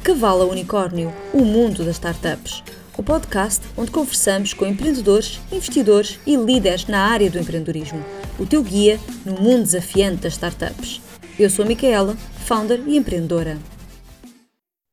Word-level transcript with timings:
De 0.00 0.04
Cavalo 0.04 0.48
Unicórnio, 0.48 1.12
o 1.30 1.44
mundo 1.44 1.84
das 1.84 1.96
startups. 1.96 2.64
O 2.96 3.02
podcast 3.02 3.62
onde 3.76 3.90
conversamos 3.90 4.54
com 4.54 4.64
empreendedores, 4.64 5.38
investidores 5.52 6.18
e 6.26 6.36
líderes 6.36 6.86
na 6.86 7.06
área 7.06 7.30
do 7.30 7.38
empreendedorismo. 7.38 8.02
O 8.38 8.46
teu 8.46 8.62
guia 8.62 8.98
no 9.26 9.34
mundo 9.34 9.64
desafiante 9.64 10.22
das 10.22 10.32
startups. 10.32 11.02
Eu 11.38 11.50
sou 11.50 11.66
a 11.66 11.68
Micaela, 11.68 12.16
founder 12.46 12.82
e 12.88 12.96
empreendedora. 12.96 13.58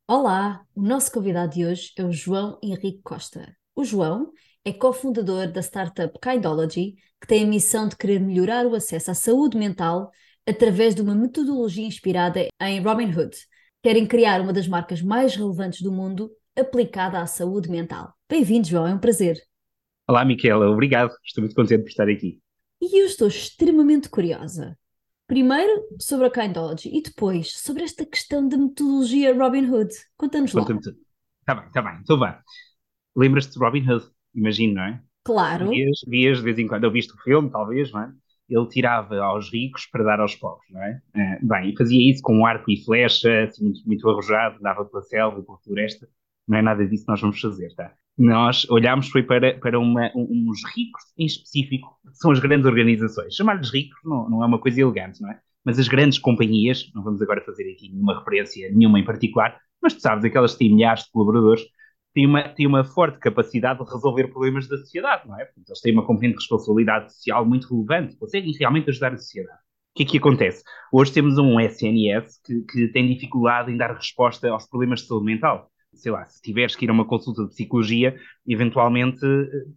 Olá, 0.06 0.60
o 0.74 0.82
nosso 0.82 1.10
convidado 1.10 1.54
de 1.54 1.64
hoje 1.64 1.90
é 1.96 2.04
o 2.04 2.12
João 2.12 2.58
Henrique 2.62 3.00
Costa. 3.02 3.56
O 3.74 3.84
João 3.84 4.30
é 4.62 4.74
cofundador 4.74 5.50
da 5.50 5.62
startup 5.62 6.18
Kindology, 6.20 6.96
que 7.18 7.26
tem 7.26 7.44
a 7.44 7.48
missão 7.48 7.88
de 7.88 7.96
querer 7.96 8.20
melhorar 8.20 8.66
o 8.66 8.74
acesso 8.74 9.10
à 9.10 9.14
saúde 9.14 9.56
mental 9.56 10.10
através 10.46 10.94
de 10.94 11.00
uma 11.00 11.14
metodologia 11.14 11.86
inspirada 11.86 12.46
em 12.60 12.82
Robin 12.82 13.10
Hood. 13.10 13.34
Querem 13.80 14.06
criar 14.06 14.40
uma 14.40 14.52
das 14.52 14.66
marcas 14.66 15.00
mais 15.00 15.36
relevantes 15.36 15.82
do 15.82 15.92
mundo 15.92 16.32
aplicada 16.58 17.20
à 17.20 17.26
saúde 17.26 17.70
mental. 17.70 18.12
Bem-vindo, 18.28 18.66
João, 18.66 18.88
é 18.88 18.92
um 18.92 18.98
prazer. 18.98 19.40
Olá, 20.08 20.24
Miquela, 20.24 20.68
obrigado. 20.68 21.12
Estou 21.24 21.42
muito 21.42 21.54
contente 21.54 21.82
por 21.82 21.88
estar 21.88 22.08
aqui. 22.08 22.40
E 22.82 23.00
eu 23.00 23.06
estou 23.06 23.28
extremamente 23.28 24.08
curiosa. 24.08 24.76
Primeiro 25.28 25.86
sobre 26.00 26.26
a 26.26 26.30
Kindology 26.30 26.90
e 26.92 27.02
depois 27.02 27.52
sobre 27.56 27.84
esta 27.84 28.04
questão 28.04 28.48
da 28.48 28.56
metodologia 28.56 29.32
Robin 29.32 29.70
Hood. 29.70 29.94
Conta-nos 30.16 30.52
lá. 30.54 30.62
Conta-me 30.62 30.80
tudo. 30.80 30.96
Está 31.40 31.54
bem, 31.54 31.66
está 31.66 31.80
bem. 31.80 32.00
Então 32.00 32.18
vá. 32.18 32.42
Lembras-te 33.14 33.52
de 33.52 33.58
Robin 33.60 33.88
Hood? 33.88 34.06
Imagino, 34.34 34.74
não 34.74 34.82
é? 34.82 35.00
Claro. 35.22 35.68
Vias, 35.68 36.00
vias 36.04 36.38
de 36.38 36.42
vez 36.42 36.58
em 36.58 36.66
quando. 36.66 36.82
Eu 36.82 36.90
viste 36.90 37.14
o 37.14 37.18
filme, 37.18 37.48
talvez, 37.48 37.92
não 37.92 38.02
é? 38.02 38.12
Ele 38.48 38.66
tirava 38.68 39.16
aos 39.18 39.52
ricos 39.52 39.86
para 39.86 40.04
dar 40.04 40.20
aos 40.20 40.34
pobres, 40.34 40.70
não 40.70 40.82
é? 40.82 41.00
Uh, 41.14 41.46
bem, 41.46 41.74
fazia 41.76 42.10
isso 42.10 42.22
com 42.22 42.38
um 42.38 42.46
arco 42.46 42.70
e 42.70 42.82
flecha, 42.84 43.44
assim, 43.44 43.64
muito, 43.64 43.80
muito 43.86 44.08
arrojado, 44.08 44.60
dava 44.60 44.84
pela 44.84 45.02
selva, 45.02 45.42
pela 45.42 45.58
floresta. 45.58 46.08
Não 46.46 46.58
é 46.58 46.62
nada 46.62 46.86
disso 46.86 47.04
que 47.04 47.10
nós 47.10 47.20
vamos 47.20 47.40
fazer, 47.40 47.74
tá? 47.74 47.92
Nós 48.16 48.68
olhámos 48.68 49.08
foi 49.10 49.22
para, 49.22 49.56
para 49.58 49.78
uma, 49.78 50.10
uns 50.14 50.64
ricos 50.74 51.02
em 51.16 51.26
específico, 51.26 51.88
que 52.02 52.16
são 52.16 52.32
as 52.32 52.40
grandes 52.40 52.66
organizações. 52.66 53.34
Chamar-lhes 53.34 53.70
ricos 53.70 53.98
não, 54.04 54.28
não 54.28 54.42
é 54.42 54.46
uma 54.46 54.58
coisa 54.58 54.80
elegante, 54.80 55.20
não 55.20 55.30
é? 55.30 55.38
Mas 55.64 55.78
as 55.78 55.86
grandes 55.86 56.18
companhias, 56.18 56.90
não 56.94 57.02
vamos 57.02 57.22
agora 57.22 57.44
fazer 57.44 57.70
aqui 57.70 57.90
nenhuma 57.90 58.18
referência, 58.18 58.70
nenhuma 58.72 58.98
em 58.98 59.04
particular, 59.04 59.60
mas 59.80 59.94
tu 59.94 60.00
sabes, 60.00 60.24
aquelas 60.24 60.52
que 60.52 60.60
têm 60.60 60.74
milhares 60.74 61.04
de 61.04 61.10
colaboradores, 61.12 61.62
têm 62.18 62.26
uma, 62.26 62.48
têm 62.48 62.66
uma 62.66 62.82
forte 62.82 63.20
capacidade 63.20 63.78
de 63.78 63.88
resolver 63.88 64.26
problemas 64.26 64.66
da 64.66 64.76
sociedade, 64.76 65.28
não 65.28 65.38
é? 65.40 65.44
Portanto, 65.44 65.68
eles 65.68 65.80
têm 65.80 65.92
uma 65.92 66.04
componente 66.04 66.34
de 66.34 66.40
responsabilidade 66.40 67.14
social 67.14 67.46
muito 67.46 67.72
relevante, 67.72 68.16
conseguem 68.16 68.52
realmente 68.58 68.90
ajudar 68.90 69.12
a 69.12 69.16
sociedade. 69.16 69.58
O 69.58 69.98
que 69.98 70.02
é 70.02 70.06
que 70.06 70.18
acontece? 70.18 70.64
Hoje 70.92 71.12
temos 71.12 71.38
um 71.38 71.60
SNS 71.60 72.40
que, 72.44 72.62
que 72.62 72.88
tem 72.88 73.06
dificuldade 73.06 73.70
em 73.70 73.76
dar 73.76 73.94
resposta 73.94 74.50
aos 74.50 74.66
problemas 74.66 75.00
de 75.00 75.06
saúde 75.06 75.26
mental. 75.26 75.70
Sei 75.94 76.10
lá, 76.10 76.24
se 76.24 76.42
tiveres 76.42 76.74
que 76.74 76.86
ir 76.86 76.88
a 76.88 76.92
uma 76.92 77.06
consulta 77.06 77.44
de 77.44 77.50
psicologia, 77.50 78.16
eventualmente 78.46 79.24
eh, 79.24 79.70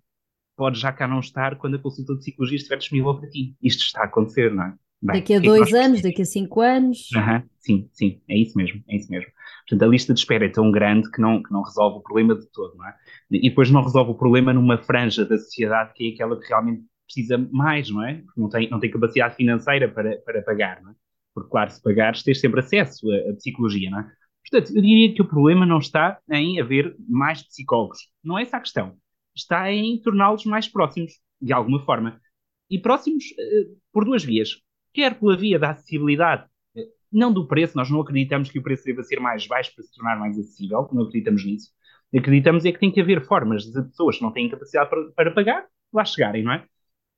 pode 0.57 0.79
já 0.79 0.91
cá 0.91 1.07
não 1.07 1.19
estar 1.19 1.57
quando 1.57 1.75
a 1.75 1.79
consulta 1.79 2.13
de 2.13 2.19
psicologia 2.19 2.57
estiver 2.57 2.77
disponível 2.77 3.19
para 3.19 3.29
ti. 3.29 3.55
Isto 3.61 3.83
está 3.83 4.01
a 4.01 4.05
acontecer, 4.05 4.51
não 4.51 4.63
é? 4.63 4.73
Bem, 5.01 5.19
daqui 5.19 5.33
a 5.33 5.37
é 5.37 5.39
dois 5.39 5.73
anos, 5.73 6.01
daqui 6.01 6.21
a 6.21 6.25
cinco 6.25 6.61
anos. 6.61 7.09
Uhum, 7.15 7.43
sim, 7.59 7.89
sim, 7.91 8.21
é 8.29 8.37
isso 8.37 8.55
mesmo, 8.55 8.83
é 8.87 8.95
isso 8.95 9.09
mesmo. 9.09 9.31
Portanto, 9.67 9.87
a 9.87 9.91
lista 9.91 10.13
de 10.13 10.19
espera 10.19 10.45
é 10.45 10.49
tão 10.49 10.69
grande 10.71 11.09
que 11.09 11.19
não, 11.19 11.41
que 11.41 11.51
não 11.51 11.63
resolve 11.63 11.97
o 11.97 12.01
problema 12.01 12.35
de 12.35 12.45
todo, 12.51 12.75
não 12.75 12.87
é? 12.87 12.95
E 13.31 13.49
depois 13.49 13.71
não 13.71 13.81
resolve 13.81 14.11
o 14.11 14.15
problema 14.15 14.53
numa 14.53 14.77
franja 14.77 15.25
da 15.25 15.37
sociedade 15.37 15.93
que 15.95 16.09
é 16.09 16.13
aquela 16.13 16.39
que 16.39 16.47
realmente 16.47 16.83
precisa 17.05 17.37
mais, 17.51 17.89
não 17.89 18.05
é? 18.05 18.21
Porque 18.21 18.39
não 18.39 18.49
tem, 18.49 18.69
não 18.69 18.79
tem 18.79 18.91
capacidade 18.91 19.35
financeira 19.35 19.89
para, 19.89 20.17
para 20.17 20.43
pagar, 20.43 20.81
não 20.83 20.91
é? 20.91 20.95
Porque, 21.33 21.49
claro, 21.49 21.71
se 21.71 21.81
pagares, 21.81 22.21
tens 22.21 22.39
sempre 22.39 22.59
acesso 22.59 23.09
à, 23.11 23.33
psicologia, 23.33 23.89
não 23.89 24.01
é? 24.01 24.11
Portanto, 24.47 24.75
eu 24.75 24.81
diria 24.81 25.13
que 25.13 25.21
o 25.21 25.27
problema 25.27 25.65
não 25.65 25.79
está 25.79 26.19
em 26.29 26.59
haver 26.59 26.95
mais 27.07 27.41
psicólogos. 27.41 27.99
Não 28.23 28.37
é 28.37 28.43
essa 28.43 28.57
a 28.57 28.59
questão. 28.59 28.95
Está 29.35 29.71
em 29.71 29.99
torná-los 30.01 30.45
mais 30.45 30.67
próximos, 30.67 31.13
de 31.41 31.53
alguma 31.53 31.79
forma. 31.79 32.19
E 32.69 32.77
próximos 32.77 33.23
uh, 33.31 33.77
por 33.93 34.03
duas 34.03 34.23
vias 34.23 34.61
quer 34.93 35.19
pela 35.19 35.37
via 35.37 35.59
da 35.59 35.71
acessibilidade, 35.71 36.45
eh, 36.75 36.87
não 37.11 37.31
do 37.31 37.47
preço, 37.47 37.77
nós 37.77 37.89
não 37.89 38.01
acreditamos 38.01 38.49
que 38.49 38.59
o 38.59 38.63
preço 38.63 38.85
deva 38.85 39.03
ser 39.03 39.19
mais 39.19 39.47
baixo 39.47 39.73
para 39.75 39.83
se 39.83 39.93
tornar 39.93 40.19
mais 40.19 40.37
acessível, 40.37 40.89
não 40.91 41.03
acreditamos 41.03 41.45
nisso. 41.45 41.71
Acreditamos 42.15 42.65
é 42.65 42.71
que 42.71 42.79
tem 42.79 42.91
que 42.91 42.99
haver 43.01 43.25
formas 43.25 43.63
de 43.63 43.81
pessoas 43.83 44.17
que 44.17 44.23
não 44.23 44.31
têm 44.31 44.49
capacidade 44.49 44.89
para, 44.89 45.11
para 45.11 45.31
pagar 45.31 45.65
lá 45.93 46.03
chegarem, 46.05 46.43
não 46.43 46.53
é? 46.53 46.65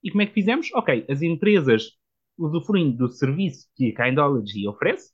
E 0.04 0.12
como 0.12 0.22
é 0.22 0.26
que 0.26 0.34
fizemos? 0.34 0.70
Ok, 0.74 1.06
as 1.10 1.22
empresas 1.22 1.92
usufruindo 2.38 2.98
do 2.98 3.10
serviço 3.10 3.68
que 3.76 3.94
a 3.96 4.06
Kindology 4.06 4.68
oferece, 4.68 5.12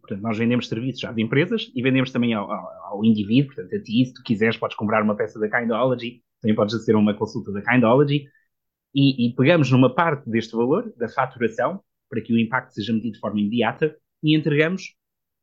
portanto, 0.00 0.22
nós 0.22 0.38
vendemos 0.38 0.68
serviços 0.68 1.04
às 1.04 1.18
empresas 1.18 1.70
e 1.74 1.82
vendemos 1.82 2.10
também 2.10 2.32
ao, 2.34 2.50
ao, 2.50 2.68
ao, 2.86 3.04
indivíduo, 3.04 3.54
portanto, 3.54 3.74
a 3.74 3.82
ti, 3.82 4.06
se 4.06 4.14
tu 4.14 4.22
quiseres, 4.22 4.56
podes 4.56 4.76
comprar 4.76 5.02
uma 5.02 5.16
peça 5.16 5.38
da 5.38 5.50
Kindology, 5.50 6.22
também 6.40 6.54
podes 6.54 6.74
fazer 6.74 6.94
uma 6.94 7.14
consulta 7.14 7.52
da 7.52 7.62
Kindology, 7.62 8.26
e, 8.94 9.26
e, 9.26 9.34
pegamos 9.34 9.70
numa 9.70 9.94
parte 9.94 10.28
deste 10.28 10.54
valor, 10.54 10.92
da 10.96 11.08
faturação, 11.08 11.82
para 12.08 12.20
que 12.20 12.32
o 12.32 12.38
impacto 12.38 12.72
seja 12.72 12.92
medido 12.92 13.14
de 13.14 13.20
forma 13.20 13.40
imediata, 13.40 13.96
e 14.22 14.36
entregamos 14.36 14.94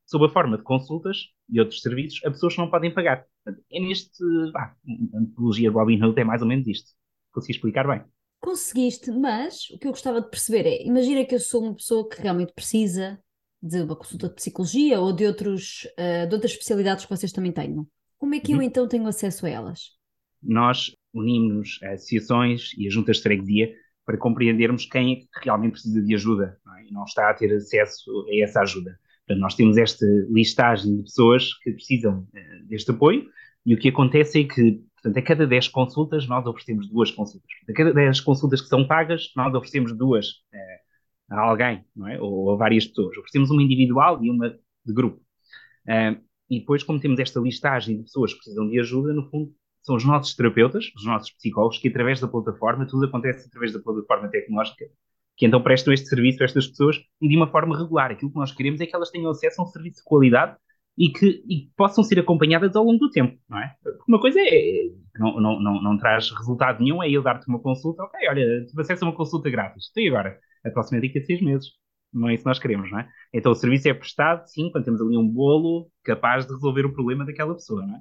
sob 0.05 0.25
a 0.25 0.29
forma 0.29 0.57
de 0.57 0.63
consultas 0.63 1.29
e 1.49 1.59
outros 1.59 1.81
serviços 1.81 2.23
a 2.25 2.31
pessoas 2.31 2.53
que 2.53 2.61
não 2.61 2.69
podem 2.69 2.93
pagar. 2.93 3.25
Portanto, 3.43 3.65
é 3.71 3.79
neste. 3.79 4.23
Ah, 4.55 4.73
a 5.15 5.19
metodologia 5.19 5.71
Robin 5.71 6.01
Hood 6.01 6.19
é 6.19 6.23
mais 6.23 6.41
ou 6.41 6.47
menos 6.47 6.67
isto. 6.67 6.91
Consegui 7.31 7.53
explicar 7.53 7.87
bem. 7.87 8.03
Conseguiste, 8.39 9.11
mas 9.11 9.69
o 9.71 9.79
que 9.79 9.87
eu 9.87 9.91
gostava 9.91 10.21
de 10.21 10.29
perceber 10.29 10.67
é: 10.67 10.85
imagina 10.85 11.25
que 11.25 11.35
eu 11.35 11.39
sou 11.39 11.63
uma 11.63 11.75
pessoa 11.75 12.07
que 12.07 12.21
realmente 12.21 12.53
precisa 12.53 13.19
de 13.61 13.81
uma 13.81 13.95
consulta 13.95 14.29
de 14.29 14.35
psicologia 14.35 14.99
ou 14.99 15.11
de, 15.11 15.25
outros, 15.25 15.87
uh, 15.97 16.27
de 16.27 16.33
outras 16.33 16.51
especialidades 16.51 17.05
que 17.05 17.09
vocês 17.09 17.31
também 17.31 17.51
tenham. 17.51 17.87
Como 18.17 18.35
é 18.35 18.39
que 18.39 18.53
uhum. 18.53 18.61
eu 18.61 18.67
então 18.67 18.87
tenho 18.87 19.07
acesso 19.07 19.45
a 19.45 19.49
elas? 19.49 19.97
Nós 20.41 20.95
unimos-nos 21.17 21.79
a 21.83 21.93
associações 21.93 22.71
e 22.77 22.87
a 22.87 22.89
juntas 22.89 23.17
de 23.17 23.23
freguesia 23.23 23.73
para 24.05 24.17
compreendermos 24.17 24.85
quem 24.85 25.13
é 25.13 25.15
que 25.17 25.27
realmente 25.43 25.73
precisa 25.73 26.01
de 26.01 26.15
ajuda 26.15 26.57
não 26.65 26.77
é? 26.77 26.85
e 26.85 26.91
não 26.91 27.03
está 27.03 27.29
a 27.29 27.33
ter 27.33 27.53
acesso 27.53 28.25
a 28.29 28.35
essa 28.41 28.61
ajuda. 28.61 28.97
Portanto, 29.25 29.41
nós 29.41 29.55
temos 29.55 29.77
esta 29.77 30.05
listagem 30.29 30.95
de 30.95 31.03
pessoas 31.03 31.53
que 31.61 31.73
precisam 31.73 32.19
uh, 32.19 32.67
deste 32.67 32.91
apoio 32.91 33.25
e 33.65 33.73
o 33.73 33.77
que 33.77 33.89
acontece 33.89 34.41
é 34.41 34.43
que, 34.45 34.81
portanto, 34.95 35.17
a 35.17 35.21
cada 35.21 35.45
10 35.45 35.67
consultas 35.67 36.25
nós 36.27 36.45
oferecemos 36.45 36.87
duas 36.89 37.11
consultas. 37.11 37.49
A 37.69 37.73
cada 37.73 37.93
10 37.93 38.21
consultas 38.21 38.61
que 38.61 38.69
são 38.69 38.87
pagas, 38.87 39.31
nós 39.35 39.53
oferecemos 39.53 39.97
duas 39.97 40.27
uh, 40.27 41.35
a 41.35 41.41
alguém, 41.41 41.83
não 41.93 42.07
é? 42.07 42.21
Ou 42.21 42.53
a 42.53 42.55
várias 42.55 42.87
pessoas. 42.87 43.17
Oferecemos 43.17 43.49
uma 43.49 43.61
individual 43.61 44.23
e 44.23 44.29
uma 44.29 44.49
de 44.49 44.93
grupo. 44.93 45.21
E 46.49 46.59
depois, 46.59 46.83
como 46.83 46.99
temos 46.99 47.19
esta 47.19 47.39
listagem 47.39 47.97
de 47.97 48.03
pessoas 48.03 48.31
que 48.31 48.39
precisam 48.39 48.69
de 48.69 48.79
ajuda, 48.79 49.13
no 49.13 49.29
fundo, 49.29 49.53
são 49.87 49.95
os 49.95 50.03
nossos 50.03 50.35
terapeutas, 50.35 50.91
os 50.97 51.05
nossos 51.05 51.31
psicólogos, 51.31 51.77
que 51.77 51.87
através 51.87 52.19
da 52.19 52.27
plataforma, 52.27 52.85
tudo 52.85 53.05
acontece 53.05 53.47
através 53.47 53.71
da 53.71 53.79
plataforma 53.79 54.27
tecnológica, 54.27 54.85
que 55.37 55.45
então 55.45 55.63
prestam 55.63 55.93
este 55.93 56.07
serviço 56.07 56.43
a 56.43 56.45
estas 56.45 56.67
pessoas 56.67 56.97
e 57.21 57.29
de 57.29 57.37
uma 57.37 57.47
forma 57.47 57.77
regular. 57.77 58.11
Aquilo 58.11 58.29
que 58.29 58.37
nós 58.37 58.51
queremos 58.51 58.81
é 58.81 58.85
que 58.85 58.93
elas 58.93 59.09
tenham 59.09 59.31
acesso 59.31 59.61
a 59.61 59.63
um 59.63 59.67
serviço 59.67 59.99
de 59.99 60.03
qualidade 60.03 60.57
e 60.97 61.09
que, 61.09 61.41
e 61.47 61.69
possam 61.77 62.03
ser 62.03 62.19
acompanhadas 62.19 62.75
ao 62.75 62.83
longo 62.83 62.99
do 62.99 63.09
tempo, 63.09 63.39
não 63.47 63.59
é? 63.59 63.73
Uma 64.05 64.19
coisa 64.19 64.39
é, 64.41 64.89
não, 65.17 65.39
não, 65.39 65.59
não, 65.61 65.81
não 65.81 65.97
traz 65.97 66.31
resultado 66.31 66.83
nenhum, 66.83 67.01
é 67.01 67.07
ele 67.07 67.21
dar-te 67.21 67.47
uma 67.47 67.59
consulta, 67.59 68.03
ok, 68.03 68.27
olha, 68.27 68.65
tive 68.65 68.81
acesso 68.81 69.05
a 69.05 69.07
uma 69.07 69.15
consulta 69.15 69.49
grátis, 69.49 69.89
e 69.95 70.09
agora? 70.09 70.37
A 70.65 70.69
próxima 70.69 70.97
é 70.97 71.01
daqui 71.01 71.19
a 71.19 71.23
seis 71.23 71.41
meses. 71.41 71.69
Não 72.11 72.27
é 72.27 72.33
isso 72.33 72.43
que 72.43 72.49
nós 72.49 72.59
queremos, 72.59 72.91
não 72.91 72.99
é? 72.99 73.09
Então 73.33 73.51
o 73.51 73.55
serviço 73.55 73.87
é 73.87 73.93
prestado, 73.93 74.45
sim, 74.47 74.69
quando 74.71 74.85
temos 74.85 75.01
ali 75.01 75.15
um 75.15 75.27
bolo 75.27 75.89
capaz 76.03 76.45
de 76.45 76.53
resolver 76.53 76.85
o 76.85 76.93
problema 76.93 77.25
daquela 77.25 77.53
pessoa, 77.53 77.85
não 77.85 77.95
é? 77.95 77.99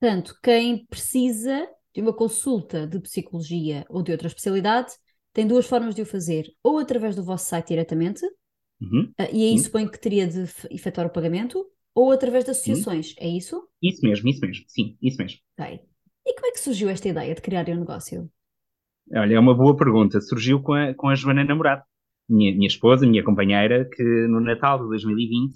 Portanto, 0.00 0.34
quem 0.42 0.86
precisa 0.86 1.68
de 1.94 2.00
uma 2.00 2.12
consulta 2.12 2.86
de 2.86 2.98
psicologia 3.00 3.84
ou 3.88 4.02
de 4.02 4.12
outra 4.12 4.28
especialidade 4.28 4.92
tem 5.32 5.46
duas 5.46 5.66
formas 5.66 5.94
de 5.94 6.02
o 6.02 6.06
fazer, 6.06 6.46
ou 6.62 6.78
através 6.78 7.14
do 7.14 7.22
vosso 7.22 7.48
site 7.48 7.68
diretamente, 7.68 8.24
uhum. 8.80 9.12
uh, 9.20 9.28
e 9.32 9.44
aí 9.44 9.52
uhum. 9.52 9.58
suponho 9.58 9.90
que 9.90 10.00
teria 10.00 10.26
de 10.26 10.44
efetuar 10.70 11.06
o 11.06 11.12
pagamento, 11.12 11.64
ou 11.94 12.10
através 12.10 12.44
de 12.44 12.50
associações, 12.50 13.10
uhum. 13.10 13.16
é 13.18 13.28
isso? 13.28 13.68
Isso 13.82 14.00
mesmo, 14.02 14.28
isso 14.28 14.40
mesmo, 14.40 14.64
sim, 14.66 14.96
isso 15.02 15.18
mesmo. 15.18 15.38
Okay. 15.58 15.80
E 16.26 16.34
como 16.34 16.46
é 16.46 16.52
que 16.52 16.60
surgiu 16.60 16.88
esta 16.88 17.08
ideia 17.08 17.34
de 17.34 17.40
criar 17.42 17.68
um 17.68 17.76
negócio? 17.76 18.30
Olha, 19.12 19.34
é 19.34 19.38
uma 19.38 19.54
boa 19.54 19.76
pergunta. 19.76 20.20
Surgiu 20.20 20.62
com 20.62 20.72
a, 20.72 20.94
com 20.94 21.08
a 21.08 21.14
Joana 21.14 21.44
Namorado, 21.44 21.82
minha, 22.28 22.52
minha 22.54 22.68
esposa, 22.68 23.06
minha 23.06 23.24
companheira, 23.24 23.88
que 23.90 24.02
no 24.02 24.40
Natal 24.40 24.78
de 24.78 24.88
2020 24.88 25.54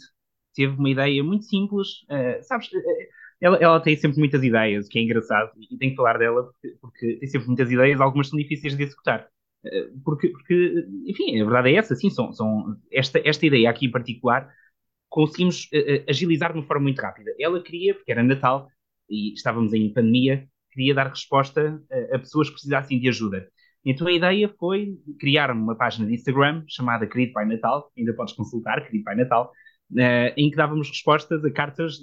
teve 0.54 0.76
uma 0.76 0.90
ideia 0.90 1.22
muito 1.22 1.44
simples. 1.44 2.02
Uh, 2.10 2.42
sabes, 2.42 2.68
uh, 2.72 2.80
ela, 3.44 3.58
ela, 3.58 3.80
tem 3.80 3.94
sempre 3.94 4.18
muitas 4.18 4.42
ideias, 4.42 4.86
o 4.86 4.88
que 4.88 4.98
é 4.98 5.02
engraçado, 5.02 5.52
e 5.70 5.76
tenho 5.76 5.90
que 5.92 5.96
falar 5.96 6.16
dela 6.18 6.44
porque, 6.44 6.76
porque, 6.80 7.16
tem 7.18 7.28
sempre 7.28 7.46
muitas 7.48 7.70
ideias, 7.70 8.00
algumas 8.00 8.28
são 8.28 8.38
difíceis 8.38 8.74
de 8.74 8.82
executar. 8.82 9.28
Eh, 9.66 9.90
porque, 10.02 10.28
porque 10.28 10.86
enfim, 11.06 11.38
a 11.38 11.44
verdade 11.44 11.70
é 11.70 11.74
essa, 11.74 11.94
sim, 11.94 12.08
são, 12.08 12.32
são, 12.32 12.74
esta, 12.90 13.20
esta 13.22 13.44
ideia 13.44 13.68
aqui 13.68 13.86
em 13.86 13.90
particular 13.90 14.50
conseguimos 15.10 15.66
uh, 15.66 16.04
agilizar 16.08 16.52
de 16.52 16.58
uma 16.58 16.66
forma 16.66 16.84
muito 16.84 17.00
rápida. 17.00 17.32
Ela 17.38 17.62
queria, 17.62 17.94
porque 17.94 18.10
era 18.10 18.22
Natal 18.22 18.68
e 19.08 19.34
estávamos 19.34 19.72
em 19.74 19.92
pandemia, 19.92 20.48
queria 20.72 20.94
dar 20.94 21.08
resposta 21.08 21.80
a, 21.92 22.16
a 22.16 22.18
pessoas 22.18 22.48
que 22.48 22.54
precisassem 22.54 22.98
de 22.98 23.08
ajuda. 23.08 23.46
Então 23.84 24.06
a 24.06 24.12
ideia 24.12 24.48
foi 24.58 24.96
criar 25.20 25.50
uma 25.50 25.76
página 25.76 26.06
de 26.06 26.14
Instagram 26.14 26.64
chamada 26.66 27.06
Querido 27.06 27.32
Pai 27.34 27.46
Natal, 27.46 27.92
ainda 27.96 28.14
podes 28.14 28.34
consultar, 28.34 28.84
Querido 28.86 29.04
Pai 29.04 29.14
Natal, 29.16 29.52
em 30.36 30.50
que 30.50 30.56
dávamos 30.56 30.88
respostas 30.88 31.44
a 31.44 31.50
cartas 31.50 31.98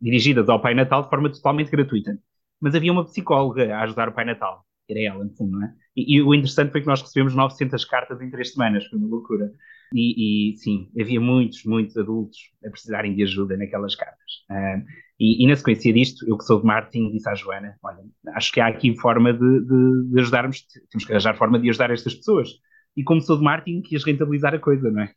dirigidas 0.00 0.48
ao 0.48 0.60
Pai 0.60 0.74
Natal 0.74 1.02
de 1.02 1.10
forma 1.10 1.30
totalmente 1.30 1.70
gratuita. 1.70 2.18
Mas 2.60 2.74
havia 2.74 2.92
uma 2.92 3.04
psicóloga 3.04 3.76
a 3.76 3.82
ajudar 3.82 4.08
o 4.08 4.12
Pai 4.12 4.24
Natal, 4.24 4.64
era 4.88 5.00
ela, 5.00 5.24
no 5.24 5.30
fundo, 5.34 5.58
não 5.58 5.66
é? 5.66 5.74
E, 5.96 6.16
e, 6.16 6.22
o 6.22 6.34
interessante 6.34 6.72
foi 6.72 6.80
que 6.80 6.86
nós 6.86 7.00
recebemos 7.00 7.34
900 7.34 7.84
cartas 7.84 8.20
em 8.20 8.30
três 8.30 8.52
semanas, 8.52 8.86
foi 8.86 8.98
uma 8.98 9.08
loucura. 9.08 9.52
E, 9.94 10.52
e 10.52 10.56
sim, 10.58 10.90
havia 11.00 11.20
muitos, 11.20 11.64
muitos 11.64 11.96
adultos 11.96 12.38
a 12.64 12.70
precisarem 12.70 13.14
de 13.14 13.22
ajuda 13.22 13.56
naquelas 13.56 13.94
cartas. 13.94 14.44
Uh, 14.50 14.84
e, 15.18 15.42
e, 15.42 15.46
na 15.46 15.56
sequência 15.56 15.92
disto, 15.92 16.28
eu 16.28 16.36
que 16.36 16.44
sou 16.44 16.60
de 16.60 16.66
marketing, 16.66 17.10
disse 17.10 17.28
à 17.28 17.34
Joana: 17.34 17.76
Olha, 17.82 18.04
acho 18.34 18.52
que 18.52 18.60
há 18.60 18.66
aqui 18.66 18.96
forma 18.98 19.32
de, 19.32 19.60
de, 19.60 20.10
de 20.10 20.20
ajudarmos, 20.20 20.64
temos 20.90 21.04
que 21.04 21.12
arranjar 21.12 21.36
forma 21.36 21.58
de 21.58 21.68
ajudar 21.70 21.90
estas 21.90 22.14
pessoas. 22.14 22.50
E 22.96 23.02
como 23.02 23.20
sou 23.20 23.38
de 23.38 23.44
marketing, 23.44 23.82
quis 23.82 24.04
rentabilizar 24.04 24.54
a 24.54 24.58
coisa, 24.58 24.90
não 24.90 25.02
é? 25.02 25.12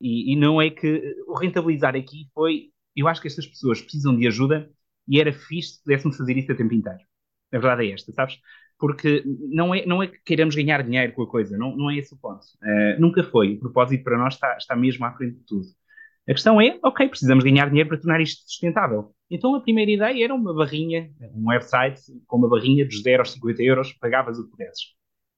E, 0.00 0.32
e 0.32 0.36
não 0.36 0.60
é 0.60 0.70
que 0.70 1.16
o 1.26 1.34
rentabilizar 1.34 1.96
aqui 1.96 2.28
foi 2.34 2.70
eu 2.96 3.06
acho 3.08 3.20
que 3.20 3.28
estas 3.28 3.46
pessoas 3.46 3.80
precisam 3.80 4.16
de 4.16 4.26
ajuda 4.26 4.70
e 5.06 5.20
era 5.20 5.32
fixe 5.32 5.74
se 5.74 5.82
pudéssemos 5.84 6.16
fazer 6.16 6.36
isso 6.36 6.50
a 6.50 6.54
tempo 6.54 6.74
inteiro. 6.74 6.98
A 7.52 7.58
verdade 7.58 7.86
é 7.88 7.92
esta, 7.92 8.12
sabes? 8.12 8.38
Porque 8.78 9.22
não 9.50 9.74
é, 9.74 9.86
não 9.86 10.02
é 10.02 10.08
que 10.08 10.18
queiramos 10.24 10.54
ganhar 10.54 10.82
dinheiro 10.82 11.12
com 11.12 11.22
a 11.22 11.30
coisa, 11.30 11.56
não, 11.56 11.76
não 11.76 11.90
é 11.90 11.96
esse 11.96 12.12
o 12.14 12.18
ponto. 12.18 12.44
Uh, 12.62 13.00
nunca 13.00 13.22
foi. 13.22 13.54
O 13.54 13.60
propósito 13.60 14.02
para 14.04 14.18
nós 14.18 14.34
está, 14.34 14.56
está 14.56 14.76
mesmo 14.76 15.04
à 15.04 15.12
frente 15.12 15.36
de 15.36 15.44
tudo. 15.44 15.66
A 16.28 16.32
questão 16.32 16.60
é, 16.60 16.78
ok, 16.82 17.08
precisamos 17.08 17.44
ganhar 17.44 17.68
dinheiro 17.68 17.88
para 17.88 17.98
tornar 17.98 18.20
isto 18.20 18.42
sustentável. 18.46 19.14
Então 19.30 19.54
a 19.54 19.60
primeira 19.60 19.90
ideia 19.90 20.24
era 20.24 20.34
uma 20.34 20.52
barrinha, 20.52 21.08
um 21.34 21.48
website 21.48 22.00
com 22.26 22.36
uma 22.36 22.48
barrinha 22.48 22.84
dos 22.84 23.00
0 23.02 23.20
aos 23.20 23.32
50 23.32 23.62
euros, 23.62 23.92
pagavas 23.92 24.38
o 24.38 24.44
que 24.44 24.50
pudesses. 24.50 24.94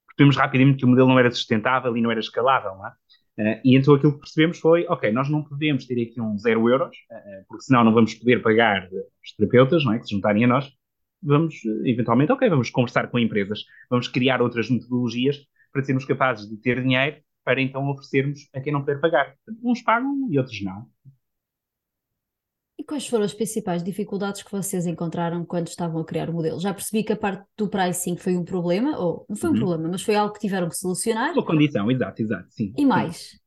Percebemos 0.07 0.37
rapidamente 0.37 0.79
que 0.79 0.85
o 0.87 0.89
modelo 0.89 1.09
não 1.09 1.19
era 1.19 1.31
sustentável 1.31 1.95
e 1.97 2.01
não 2.01 2.11
era 2.11 2.21
escalável, 2.21 2.75
não 2.75 2.87
é? 2.87 2.93
Uh, 3.39 3.61
e 3.65 3.77
então 3.77 3.95
aquilo 3.95 4.15
que 4.15 4.21
percebemos 4.21 4.59
foi, 4.59 4.85
ok, 4.89 5.13
nós 5.13 5.29
não 5.31 5.45
podemos 5.45 5.87
ter 5.87 6.03
aqui 6.03 6.21
um 6.21 6.37
zero 6.37 6.69
euros, 6.69 6.97
uh, 7.11 7.45
porque 7.49 7.65
senão 7.65 7.85
não 7.85 7.95
vamos 7.95 8.15
poder 8.15 8.43
pagar 8.43 8.89
os 9.25 9.33
terapeutas, 9.37 9.85
não 9.85 9.93
é, 9.93 9.99
que 9.99 10.07
se 10.07 10.15
juntarem 10.15 10.45
a 10.45 10.49
nós. 10.49 10.73
Vamos, 11.23 11.55
eventualmente, 11.85 12.33
ok, 12.33 12.49
vamos 12.49 12.71
conversar 12.71 13.09
com 13.09 13.19
empresas, 13.19 13.65
vamos 13.91 14.09
criar 14.09 14.41
outras 14.43 14.71
metodologias 14.71 15.39
para 15.73 15.83
sermos 15.85 16.05
capazes 16.05 16.49
de 16.49 16.57
ter 16.57 16.83
dinheiro 16.83 17.17
para 17.45 17.63
então 17.63 17.89
oferecermos 17.89 18.49
a 18.55 18.61
quem 18.61 18.73
não 18.73 18.81
puder 18.81 19.01
pagar. 19.01 19.35
Uns 19.63 19.81
pagam 19.83 20.29
e 20.31 20.39
outros 20.39 20.61
não. 20.63 20.87
E 22.79 22.85
quais 22.85 23.09
foram 23.09 23.25
as 23.25 23.35
principais 23.35 23.83
dificuldades 23.83 24.43
que 24.43 24.53
vocês 24.53 24.87
encontraram 24.87 25.45
quando 25.45 25.67
estavam 25.67 26.01
a 26.01 26.05
criar 26.05 26.31
o 26.31 26.33
modelo? 26.33 26.61
Já 26.61 26.73
percebi 26.73 27.03
que 27.03 27.13
a 27.13 27.17
parte 27.17 27.45
do 27.57 27.69
pricing 27.69 28.17
foi 28.17 28.37
um 28.37 28.45
problema, 28.45 28.97
ou 28.97 29.27
não 29.29 29.37
foi 29.37 29.51
um 29.51 29.53
uhum. 29.55 29.59
problema, 29.59 29.89
mas 29.89 30.03
foi 30.03 30.15
algo 30.15 30.33
que 30.33 30.41
tiveram 30.41 30.69
que 30.69 30.77
solucionar. 30.77 31.33
Uma 31.33 31.45
condição, 31.45 31.91
exato, 31.91 32.23
exato, 32.23 32.47
sim. 32.51 32.73
E 32.79 32.87
mais? 32.87 33.17
Sim. 33.17 33.39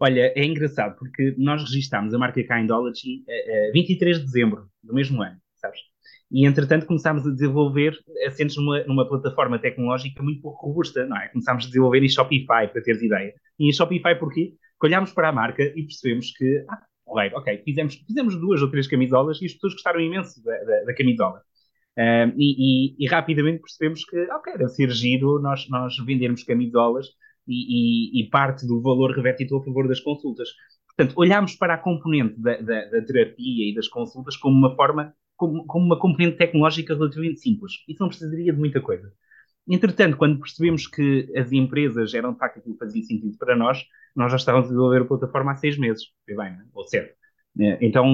Olha, 0.00 0.32
é 0.36 0.44
engraçado 0.44 0.96
porque 0.98 1.34
nós 1.38 1.62
registámos 1.62 2.12
a 2.12 2.18
marca 2.18 2.42
Kindology 2.42 3.24
a, 3.28 3.68
a 3.68 3.72
23 3.72 4.18
de 4.18 4.24
dezembro 4.26 4.68
do 4.82 4.94
mesmo 4.94 5.22
ano, 5.22 5.38
sabes? 5.56 5.80
E 6.30 6.46
entretanto 6.46 6.86
começámos 6.86 7.26
a 7.26 7.30
desenvolver 7.30 7.98
assentos 8.26 8.56
numa, 8.58 8.84
numa 8.84 9.08
plataforma 9.08 9.58
tecnológica 9.58 10.22
muito 10.22 10.42
pouco 10.42 10.66
robusta, 10.66 11.06
não 11.06 11.16
é? 11.16 11.28
Começámos 11.28 11.64
a 11.64 11.68
desenvolver 11.68 12.02
em 12.02 12.08
Shopify, 12.08 12.68
para 12.70 12.82
teres 12.82 13.02
ideia. 13.02 13.32
E 13.58 13.68
em 13.68 13.72
Shopify 13.72 14.14
porquê? 14.16 14.54
Porque 14.78 14.86
olhámos 14.86 15.10
para 15.12 15.30
a 15.30 15.32
marca 15.32 15.62
e 15.62 15.82
percebemos 15.82 16.30
que 16.36 16.64
ah, 16.68 16.80
ok, 17.08 17.62
fizemos, 17.64 17.94
fizemos 18.06 18.38
duas 18.38 18.62
ou 18.62 18.70
três 18.70 18.86
camisolas 18.86 19.40
e 19.40 19.46
as 19.46 19.52
pessoas 19.54 19.74
gostaram 19.74 20.00
imenso 20.00 20.42
da, 20.44 20.56
da, 20.64 20.84
da 20.84 20.94
camisola. 20.94 21.42
E, 22.36 22.94
e, 22.96 23.04
e, 23.04 23.08
rapidamente 23.08 23.60
percebemos 23.60 24.04
que, 24.04 24.16
ok, 24.30 24.52
deve 24.56 24.68
ser 24.68 24.88
giro 24.90 25.40
nós, 25.40 25.68
nós 25.68 25.96
vendermos 26.06 26.44
camisolas 26.44 27.08
e, 27.46 28.20
e, 28.20 28.30
parte 28.30 28.66
do 28.66 28.80
valor 28.80 29.10
revertido 29.10 29.56
a 29.56 29.64
favor 29.64 29.88
das 29.88 29.98
consultas. 29.98 30.48
Portanto, 30.86 31.14
olhámos 31.16 31.56
para 31.56 31.74
a 31.74 31.78
componente 31.78 32.40
da, 32.40 32.56
da, 32.58 32.84
da 32.86 33.02
terapia 33.02 33.70
e 33.70 33.74
das 33.74 33.88
consultas 33.88 34.36
como 34.36 34.56
uma 34.56 34.76
forma, 34.76 35.12
como, 35.36 35.64
como, 35.66 35.86
uma 35.86 35.98
componente 35.98 36.36
tecnológica 36.36 36.94
relativamente 36.94 37.40
simples. 37.40 37.72
Isso 37.88 38.00
não 38.00 38.08
precisaria 38.08 38.52
de 38.52 38.58
muita 38.58 38.80
coisa. 38.80 39.12
Entretanto, 39.68 40.16
quando 40.16 40.40
percebemos 40.40 40.86
que 40.86 41.30
as 41.36 41.52
empresas 41.52 42.14
eram 42.14 42.32
de 42.32 42.38
facto 42.38 42.58
aquilo 42.58 42.74
que 42.74 42.84
fazia 42.84 43.02
sentido 43.02 43.36
para 43.36 43.56
nós, 43.56 43.84
nós 44.16 44.30
já 44.30 44.36
estávamos 44.36 44.66
a 44.66 44.70
desenvolver 44.70 45.02
a 45.02 45.04
plataforma 45.04 45.52
há 45.52 45.54
seis 45.56 45.78
meses, 45.78 46.04
foi 46.24 46.34
bem, 46.34 46.50
né? 46.56 46.64
ou 46.72 46.84
certo. 46.84 47.14
É, 47.60 47.78
então, 47.84 48.06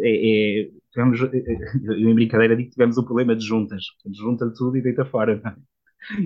é, 0.00 0.62
é, 0.62 0.70
tivemos, 0.90 1.20
eu 1.20 2.08
em 2.08 2.14
brincadeira 2.14 2.56
digo 2.56 2.68
que 2.68 2.74
tivemos 2.74 2.96
um 2.98 3.04
problema 3.04 3.36
de 3.36 3.44
juntas. 3.44 3.84
Junta 4.12 4.52
tudo 4.56 4.76
e 4.76 4.82
deita 4.82 5.04
fora. 5.04 5.40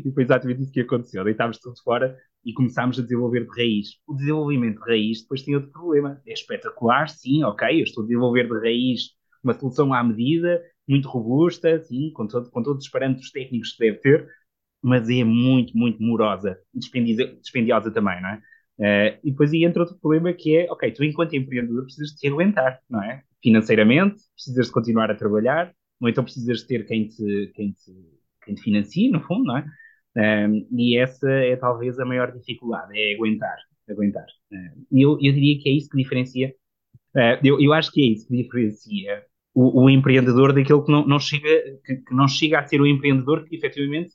E 0.05 0.11
foi 0.11 0.23
exatamente 0.23 0.63
isso 0.63 0.73
que 0.73 0.81
aconteceu. 0.81 1.23
Deitámos 1.23 1.59
tudo 1.59 1.75
fora 1.83 2.17
e 2.45 2.53
começámos 2.55 2.99
a 2.99 3.03
desenvolver 3.03 3.45
de 3.45 3.51
raiz. 3.51 3.89
O 4.07 4.15
desenvolvimento 4.15 4.83
de 4.83 4.91
raiz 4.91 5.21
depois 5.21 5.43
tem 5.43 5.55
outro 5.55 5.71
problema. 5.71 6.21
É 6.27 6.33
espetacular, 6.33 7.09
sim, 7.11 7.45
ok, 7.45 7.81
eu 7.81 7.85
estou 7.85 8.03
a 8.03 8.07
desenvolver 8.07 8.49
de 8.49 8.59
raiz 8.59 9.11
uma 9.45 9.53
solução 9.53 9.93
à 9.93 10.03
medida, 10.03 10.63
muito 10.89 11.09
robusta, 11.09 11.79
sim, 11.83 12.11
com, 12.13 12.27
todo, 12.27 12.51
com 12.51 12.63
todos 12.63 12.85
os 12.85 12.91
parâmetros 12.91 13.31
técnicos 13.31 13.73
que 13.73 13.85
deve 13.85 13.99
ter, 13.99 14.29
mas 14.83 15.09
é 15.09 15.25
muito, 15.25 15.77
muito 15.77 16.03
morosa 16.03 16.59
dispendiosa, 16.75 17.35
dispendiosa 17.41 17.91
também, 17.91 18.21
não 18.21 18.29
é? 18.31 18.41
Uh, 18.79 19.19
e 19.25 19.31
depois 19.31 19.53
aí 19.53 19.65
entra 19.65 19.83
outro 19.83 19.99
problema 19.99 20.33
que 20.33 20.57
é, 20.57 20.71
ok, 20.71 20.93
tu 20.93 21.03
enquanto 21.03 21.35
empreendedor 21.35 21.85
precisas 21.85 22.11
de 22.11 22.19
te 22.19 22.29
aguentar, 22.29 22.79
não 22.89 23.03
é? 23.03 23.23
Financeiramente, 23.43 24.17
precisas 24.35 24.67
de 24.67 24.73
continuar 24.73 25.11
a 25.11 25.15
trabalhar, 25.15 25.73
ou 26.01 26.09
então 26.09 26.23
precisas 26.23 26.59
de 26.59 26.67
ter 26.67 26.87
quem 26.87 27.09
te, 27.09 27.53
quem 27.55 27.73
te, 27.73 27.93
quem 28.45 28.55
te 28.55 28.63
financie, 28.63 29.11
no 29.11 29.21
fundo, 29.23 29.45
não 29.45 29.57
é? 29.57 29.67
Um, 30.49 30.67
e 30.73 30.97
essa 30.99 31.31
é 31.31 31.57
talvez 31.57 31.99
a 31.99 32.05
maior 32.05 32.33
dificuldade, 32.33 32.99
é 32.99 33.15
aguentar, 33.15 33.57
aguentar. 33.89 34.27
E 34.91 35.03
eu, 35.03 35.13
eu 35.13 35.33
diria 35.33 35.59
que 35.59 35.69
é 35.69 35.73
isso 35.73 35.89
que 35.89 35.97
diferencia, 35.97 36.55
uh, 37.15 37.39
eu, 37.43 37.61
eu 37.61 37.73
acho 37.73 37.91
que 37.91 38.03
é 38.03 38.13
isso 38.13 38.27
que 38.27 38.37
diferencia 38.37 39.25
o, 39.57 39.85
o 39.85 39.91
empreendedor 39.91 40.53
daquele 40.53 40.83
que 40.83 40.93
não, 40.93 41.07
não 41.07 41.19
chega, 41.19 41.49
que, 41.85 41.97
que, 41.97 42.15
não 42.15 42.29
chega 42.29 42.61
a 42.61 42.67
ser 42.67 42.79
o 42.79 42.87
empreendedor 42.87 43.45
que 43.45 43.57
efetivamente 43.57 44.11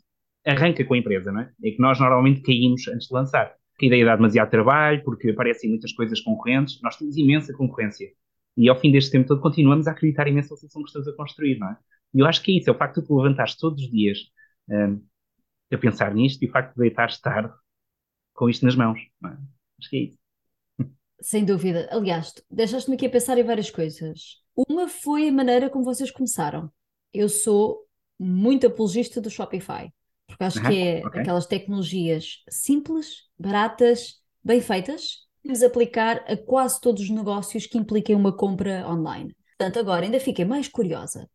arranca 0.45 0.83
com 0.85 0.93
a 0.93 0.97
empresa, 0.97 1.31
não 1.31 1.41
é? 1.41 1.51
É 1.63 1.71
que 1.71 1.79
nós 1.79 1.99
normalmente 1.99 2.41
caímos 2.41 2.87
antes 2.87 3.07
de 3.07 3.13
lançar. 3.13 3.55
Que 3.77 3.85
a 3.85 3.87
ideia 3.87 4.05
dá 4.05 4.15
demasiado 4.15 4.49
trabalho, 4.49 5.03
porque 5.03 5.29
aparecem 5.31 5.69
muitas 5.69 5.91
coisas 5.93 6.19
concorrentes, 6.21 6.79
nós 6.81 6.95
temos 6.97 7.17
imensa 7.17 7.53
concorrência. 7.53 8.09
E 8.57 8.69
ao 8.69 8.79
fim 8.79 8.91
deste 8.91 9.11
tempo 9.11 9.27
todo 9.27 9.41
continuamos 9.41 9.87
a 9.87 9.91
acreditar 9.91 10.27
imenso 10.27 10.51
na 10.51 10.57
solução 10.57 10.83
que 10.83 10.89
estamos 10.89 11.07
a 11.07 11.15
construir, 11.15 11.57
não 11.57 11.69
é? 11.69 11.77
E 12.13 12.19
eu 12.19 12.25
acho 12.25 12.41
que 12.43 12.51
é 12.51 12.57
isso, 12.57 12.69
é 12.69 12.73
o 12.73 12.77
facto 12.77 13.01
de 13.01 13.07
tu 13.07 13.15
levantares 13.15 13.55
todos 13.55 13.81
os 13.83 13.89
dias 13.89 14.19
um, 14.69 15.01
a 15.71 15.77
pensar 15.77 16.13
nisto 16.13 16.43
e 16.43 16.47
o 16.47 16.51
facto 16.51 16.75
de 16.75 16.81
deitares 16.81 17.19
tarde 17.19 17.53
com 18.33 18.49
isto 18.49 18.65
nas 18.65 18.75
mãos, 18.75 18.99
não 19.21 19.31
é? 19.31 19.37
Acho 19.79 19.89
que 19.89 19.97
é 19.97 19.99
isso. 20.01 20.21
Sem 21.21 21.45
dúvida. 21.45 21.87
Aliás, 21.91 22.33
deixaste-me 22.49 22.95
aqui 22.95 23.05
a 23.05 23.09
pensar 23.09 23.37
em 23.37 23.43
várias 23.43 23.69
coisas. 23.69 24.41
Uma 24.55 24.87
foi 24.87 25.29
a 25.29 25.31
maneira 25.31 25.69
como 25.69 25.85
vocês 25.85 26.11
começaram. 26.11 26.71
Eu 27.13 27.29
sou 27.29 27.87
muito 28.19 28.67
apologista 28.67 29.21
do 29.21 29.29
Shopify. 29.29 29.91
Porque 30.31 30.43
acho 30.43 30.61
que 30.61 30.77
é 30.77 31.05
okay. 31.05 31.21
aquelas 31.21 31.45
tecnologias 31.45 32.43
simples, 32.49 33.27
baratas, 33.37 34.15
bem 34.43 34.61
feitas, 34.61 35.27
podemos 35.41 35.63
aplicar 35.63 36.23
a 36.27 36.35
quase 36.37 36.79
todos 36.81 37.03
os 37.03 37.09
negócios 37.09 37.65
que 37.65 37.77
impliquem 37.77 38.15
uma 38.15 38.35
compra 38.35 38.87
online. 38.89 39.35
Portanto, 39.57 39.79
agora 39.79 40.05
ainda 40.05 40.19
fiquei 40.19 40.45
mais 40.45 40.67
curiosa. 40.67 41.29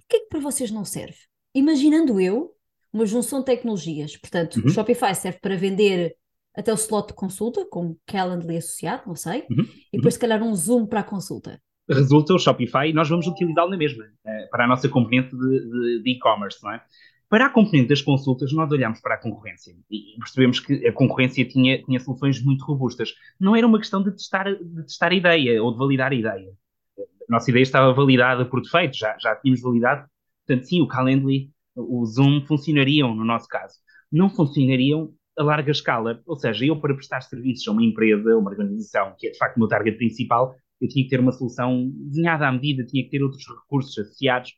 O 0.00 0.08
que 0.08 0.16
é 0.16 0.20
que 0.20 0.28
para 0.28 0.40
vocês 0.40 0.70
não 0.70 0.84
serve? 0.84 1.16
Imaginando 1.54 2.20
eu 2.20 2.54
uma 2.92 3.06
junção 3.06 3.40
de 3.40 3.46
tecnologias. 3.46 4.16
Portanto, 4.16 4.56
uhum. 4.56 4.66
o 4.66 4.68
Shopify 4.68 5.14
serve 5.14 5.38
para 5.40 5.56
vender 5.56 6.16
até 6.54 6.72
o 6.72 6.76
slot 6.76 7.08
de 7.08 7.14
consulta, 7.14 7.64
com 7.70 7.96
Calendly 8.06 8.56
associado, 8.56 9.02
não 9.06 9.14
sei, 9.14 9.44
uhum. 9.50 9.64
e 9.92 9.96
depois, 9.96 10.04
uhum. 10.04 10.10
se 10.10 10.18
calhar, 10.18 10.42
um 10.42 10.54
Zoom 10.54 10.86
para 10.86 11.00
a 11.00 11.04
consulta. 11.04 11.60
Resulta 11.88 12.34
o 12.34 12.38
Shopify 12.38 12.88
e 12.88 12.92
nós 12.92 13.08
vamos 13.08 13.26
utilizá-lo 13.26 13.70
na 13.70 13.76
mesma, 13.76 14.04
uh, 14.04 14.50
para 14.50 14.64
a 14.64 14.66
nossa 14.66 14.88
componente 14.88 15.30
de 15.36 16.10
e-commerce, 16.10 16.58
não 16.62 16.72
é? 16.72 16.82
Para 17.28 17.46
a 17.46 17.50
componente 17.50 17.88
das 17.88 18.00
consultas, 18.00 18.52
nós 18.54 18.70
olhamos 18.72 19.00
para 19.00 19.14
a 19.14 19.18
concorrência 19.18 19.76
e 19.90 20.16
percebemos 20.18 20.60
que 20.60 20.86
a 20.86 20.92
concorrência 20.92 21.44
tinha, 21.46 21.82
tinha 21.82 22.00
soluções 22.00 22.42
muito 22.42 22.64
robustas. 22.64 23.12
Não 23.38 23.54
era 23.54 23.66
uma 23.66 23.78
questão 23.78 24.02
de 24.02 24.12
testar, 24.12 24.44
de 24.54 24.82
testar 24.84 25.12
a 25.12 25.14
ideia 25.14 25.62
ou 25.62 25.70
de 25.70 25.78
validar 25.78 26.10
a 26.10 26.14
ideia. 26.14 26.50
A 26.98 27.02
nossa 27.28 27.50
ideia 27.50 27.62
estava 27.62 27.92
validada 27.92 28.46
por 28.46 28.62
defeito, 28.62 28.96
já, 28.96 29.14
já 29.18 29.36
tínhamos 29.36 29.60
validado. 29.60 30.08
Portanto, 30.46 30.66
sim, 30.66 30.80
o 30.80 30.88
Calendly, 30.88 31.50
o 31.76 32.06
Zoom 32.06 32.46
funcionariam 32.46 33.14
no 33.14 33.24
nosso 33.24 33.46
caso. 33.46 33.74
Não 34.10 34.30
funcionariam 34.30 35.12
a 35.38 35.42
larga 35.42 35.70
escala. 35.70 36.22
Ou 36.26 36.36
seja, 36.36 36.64
eu 36.64 36.80
para 36.80 36.94
prestar 36.94 37.20
serviços 37.20 37.68
a 37.68 37.72
uma 37.72 37.84
empresa, 37.84 38.38
uma 38.38 38.50
organização, 38.50 39.14
que 39.18 39.28
é 39.28 39.30
de 39.30 39.36
facto 39.36 39.56
o 39.56 39.60
meu 39.60 39.68
target 39.68 39.98
principal, 39.98 40.54
eu 40.80 40.88
tinha 40.88 41.04
que 41.04 41.10
ter 41.10 41.20
uma 41.20 41.32
solução 41.32 41.90
desenhada 41.94 42.48
à 42.48 42.52
medida, 42.52 42.86
tinha 42.86 43.04
que 43.04 43.10
ter 43.10 43.22
outros 43.22 43.44
recursos 43.46 43.98
associados 43.98 44.54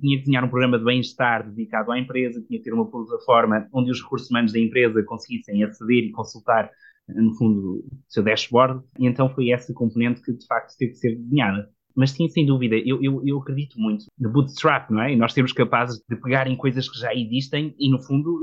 tinha 0.00 0.16
que 0.16 0.22
desenhar 0.22 0.44
um 0.44 0.48
programa 0.48 0.78
de 0.78 0.84
bem-estar 0.84 1.48
dedicado 1.48 1.92
à 1.92 1.98
empresa, 1.98 2.42
tinha 2.46 2.58
que 2.58 2.64
ter 2.64 2.72
uma 2.72 2.90
plataforma 2.90 3.68
onde 3.72 3.90
os 3.90 4.02
recursos 4.02 4.30
humanos 4.30 4.52
da 4.52 4.58
empresa 4.58 5.02
conseguissem 5.02 5.62
aceder 5.62 6.04
e 6.04 6.12
consultar, 6.12 6.70
no 7.08 7.34
fundo, 7.34 7.84
o 7.84 7.84
seu 8.08 8.22
dashboard, 8.22 8.82
e 8.98 9.06
então 9.06 9.28
foi 9.28 9.50
essa 9.50 9.72
componente 9.74 10.22
que, 10.22 10.32
de 10.32 10.46
facto, 10.46 10.76
teve 10.76 10.92
que 10.92 10.98
ser 10.98 11.16
desenhada. 11.16 11.70
Mas 11.94 12.10
sim, 12.10 12.28
sem 12.28 12.44
dúvida, 12.44 12.76
eu, 12.76 13.02
eu, 13.02 13.22
eu 13.24 13.38
acredito 13.38 13.78
muito 13.78 14.04
no 14.18 14.30
bootstrap, 14.30 14.90
não 14.90 15.02
é? 15.02 15.12
E 15.12 15.16
nós 15.16 15.32
sermos 15.32 15.52
capazes 15.52 16.02
de 16.08 16.16
pegar 16.16 16.46
em 16.46 16.56
coisas 16.56 16.90
que 16.90 16.98
já 16.98 17.14
existem 17.14 17.74
e, 17.78 17.90
no 17.90 18.02
fundo, 18.02 18.38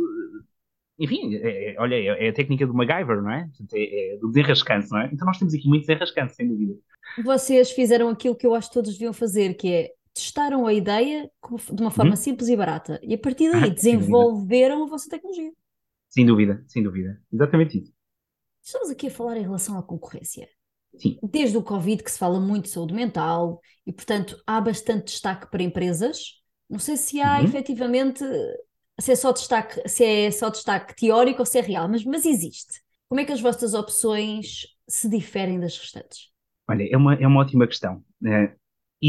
enfim, 1.00 1.36
é, 1.36 1.74
é, 1.74 1.75
olha, 1.80 1.96
é, 1.96 2.25
é, 2.25 2.30
a 2.30 2.34
técnica 2.34 2.66
do 2.66 2.74
MacGyver, 2.74 3.22
não 3.22 3.32
é? 3.32 3.48
É, 3.74 4.13
é 4.13 4.18
do 4.18 4.30
desenrascante, 4.30 4.90
não 4.90 5.00
é? 5.00 5.10
Então 5.13 5.25
nós 5.25 5.38
temos 5.38 5.54
aqui 5.54 5.68
muito 5.68 5.82
desenrascante, 5.82 6.34
sem 6.34 6.48
dúvida. 6.48 6.74
Vocês 7.24 7.72
fizeram 7.72 8.10
aquilo 8.10 8.36
que 8.36 8.48
eu 8.48 8.56
acho 8.56 8.70
que 8.70 8.74
todos 8.74 8.94
deviam 8.94 9.13
fazer, 9.13 9.54
que 9.56 9.72
é 9.72 9.92
testaram 10.13 10.67
a 10.67 10.74
ideia 10.74 11.29
de 11.72 11.82
uma 11.82 11.91
forma 11.91 12.12
uhum. 12.12 12.17
simples 12.17 12.50
e 12.50 12.55
barata 12.55 13.00
e 13.01 13.13
a 13.13 13.17
partir 13.17 13.51
daí 13.51 13.63
ah, 13.63 13.74
desenvolveram 13.74 14.84
a 14.84 14.88
vossa 14.88 15.10
tecnologia. 15.10 15.51
Sem 16.10 16.25
dúvida, 16.25 16.63
sem 16.67 16.84
dúvida. 16.84 17.20
Exatamente 17.32 17.79
isso. 17.79 17.93
Estamos 18.62 18.89
aqui 18.89 19.08
a 19.08 19.12
falar 19.12 19.38
em 19.38 19.41
relação 19.41 19.77
à 19.77 19.84
concorrência. 19.84 20.48
Sim. 20.96 21.17
Desde 21.24 21.58
o 21.58 21.63
Covid 21.63 22.03
que 22.03 22.12
se 22.12 22.20
fala 22.20 22.39
muito 22.39 22.65
de 22.65 22.70
saúde 22.70 22.93
mental 22.93 23.60
e, 23.86 23.91
portanto, 23.91 24.41
há 24.46 24.62
bastante 24.62 25.05
destaque 25.05 25.50
para 25.50 25.63
empresas. 25.63 26.41
Não 26.70 26.79
sei 26.79 26.96
se 26.98 27.20
há 27.20 27.39
uhum. 27.39 27.46
efetivamente, 27.46 28.24
se 29.00 29.12
é 29.12 29.15
só 29.15 29.32
destaque, 29.32 29.88
se 29.89 30.05
é 30.05 30.32
só 30.32 30.50
destaque 30.50 30.96
teórico 30.96 31.39
ou 31.39 31.46
se 31.46 31.58
é 31.58 31.62
real, 31.62 31.89
mas, 31.89 32.03
mas 32.05 32.25
existe. 32.25 32.82
Como 33.10 33.20
é 33.20 33.25
que 33.25 33.32
as 33.32 33.41
vossas 33.41 33.74
opções 33.74 34.67
se 34.88 35.10
diferem 35.10 35.60
das 35.60 35.77
restantes? 35.77 36.32
Olha, 36.70 36.88
é 36.89 36.96
uma, 36.96 37.15
é 37.15 37.27
uma 37.27 37.41
ótima 37.41 37.67
questão. 37.67 38.03
É, 38.25 38.55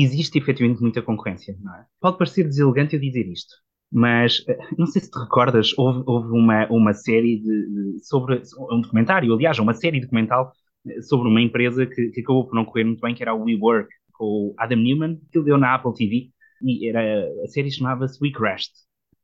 existe 0.03 0.39
efetivamente 0.39 0.81
muita 0.81 1.03
concorrência, 1.03 1.57
não 1.63 1.75
é? 1.75 1.85
Pode 2.01 2.19
parecer 2.19 2.45
deselegante 2.45 2.95
eu 2.95 3.01
dizer 3.01 3.27
isto, 3.31 3.55
mas 3.93 4.43
eh, 4.49 4.59
não 4.77 4.87
sei 4.87 5.03
se 5.03 5.11
te 5.11 5.19
recordas, 5.19 5.73
houve, 5.79 6.03
houve 6.07 6.29
uma, 6.37 6.67
uma 6.69 6.93
série 6.93 7.39
de, 7.39 7.45
de, 7.45 8.05
sobre 8.05 8.43
um 8.71 8.81
documentário, 8.81 9.33
aliás, 9.33 9.59
uma 9.59 9.75
série 9.75 10.01
documental 10.01 10.53
eh, 10.89 11.01
sobre 11.03 11.29
uma 11.29 11.41
empresa 11.41 11.87
que, 11.87 12.09
que, 12.09 12.21
acabou 12.21 12.47
por 12.47 12.55
não 12.57 12.65
correr 12.65 12.85
muito 12.85 13.01
bem, 13.01 13.15
que 13.15 13.23
era 13.23 13.35
o 13.35 13.45
WeWork, 13.45 13.89
com 14.13 14.25
o 14.25 14.55
Adam 14.59 14.79
Newman, 14.79 15.21
que 15.31 15.39
ele 15.39 15.45
deu 15.45 15.59
na 15.59 15.75
Apple 15.75 15.95
TV, 15.95 16.31
e 16.63 16.89
era, 16.89 17.29
a 17.45 17.49
série 17.49 17.71
chamava-se 17.71 18.19
We 18.23 18.33
Crashed. 18.33 18.73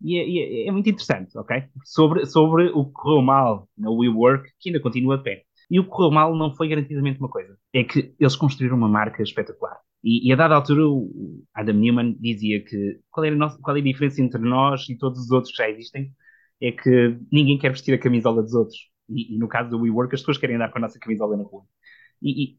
E 0.03 0.19
é, 0.19 0.65
é, 0.65 0.69
é, 0.69 0.73
muito 0.73 0.89
interessante, 0.89 1.37
ok? 1.37 1.65
Sobre, 1.85 2.27
sobre 2.27 2.71
o 2.71 2.87
que 2.87 2.93
correu 2.93 3.23
mal 3.23 3.69
na 3.77 3.91
WeWork, 3.91 4.49
que 4.59 4.71
ainda 4.71 4.81
continua 4.81 5.19
de 5.19 5.25
pé. 5.25 5.43
E 5.71 5.79
o 5.79 5.85
que 5.85 5.91
correu 5.91 6.11
mal 6.11 6.35
não 6.35 6.55
foi 6.55 6.69
garantidamente 6.69 7.19
uma 7.19 7.29
coisa, 7.29 7.57
é 7.73 7.85
que 7.85 8.15
eles 8.19 8.37
construíram 8.37 8.77
uma 8.77 8.89
marca 8.89 9.23
espetacular. 9.23 9.79
E, 10.03 10.29
e 10.29 10.33
a 10.33 10.37
dada 10.37 10.55
altura, 10.55 10.87
o 10.89 11.45
Adam 11.55 11.75
Newman 11.77 12.17
dizia 12.19 12.65
que 12.65 13.01
qual 13.11 13.25
é, 13.25 13.29
a 13.29 13.35
nossa, 13.35 13.59
qual 13.61 13.77
é 13.77 13.81
a 13.81 13.83
diferença 13.83 14.23
entre 14.23 14.41
nós 14.41 14.89
e 14.89 14.97
todos 14.97 15.21
os 15.21 15.31
outros 15.31 15.53
que 15.53 15.59
já 15.59 15.69
existem? 15.69 16.15
É 16.61 16.73
que 16.73 17.19
ninguém 17.33 17.59
quer 17.59 17.71
vestir 17.71 17.95
a 17.95 17.99
camisola 17.99 18.43
dos 18.43 18.55
outros. 18.55 18.79
E, 19.09 19.35
e 19.35 19.39
no 19.39 19.49
caso 19.49 19.71
do 19.71 19.81
WeWork, 19.81 20.15
as 20.15 20.21
pessoas 20.21 20.39
querem 20.39 20.57
andar 20.57 20.71
com 20.71 20.79
a 20.79 20.83
nossa 20.83 20.99
camisola 20.99 21.37
na 21.37 21.45
rua. 21.45 21.65
E, 22.23 22.45
e 22.45 22.59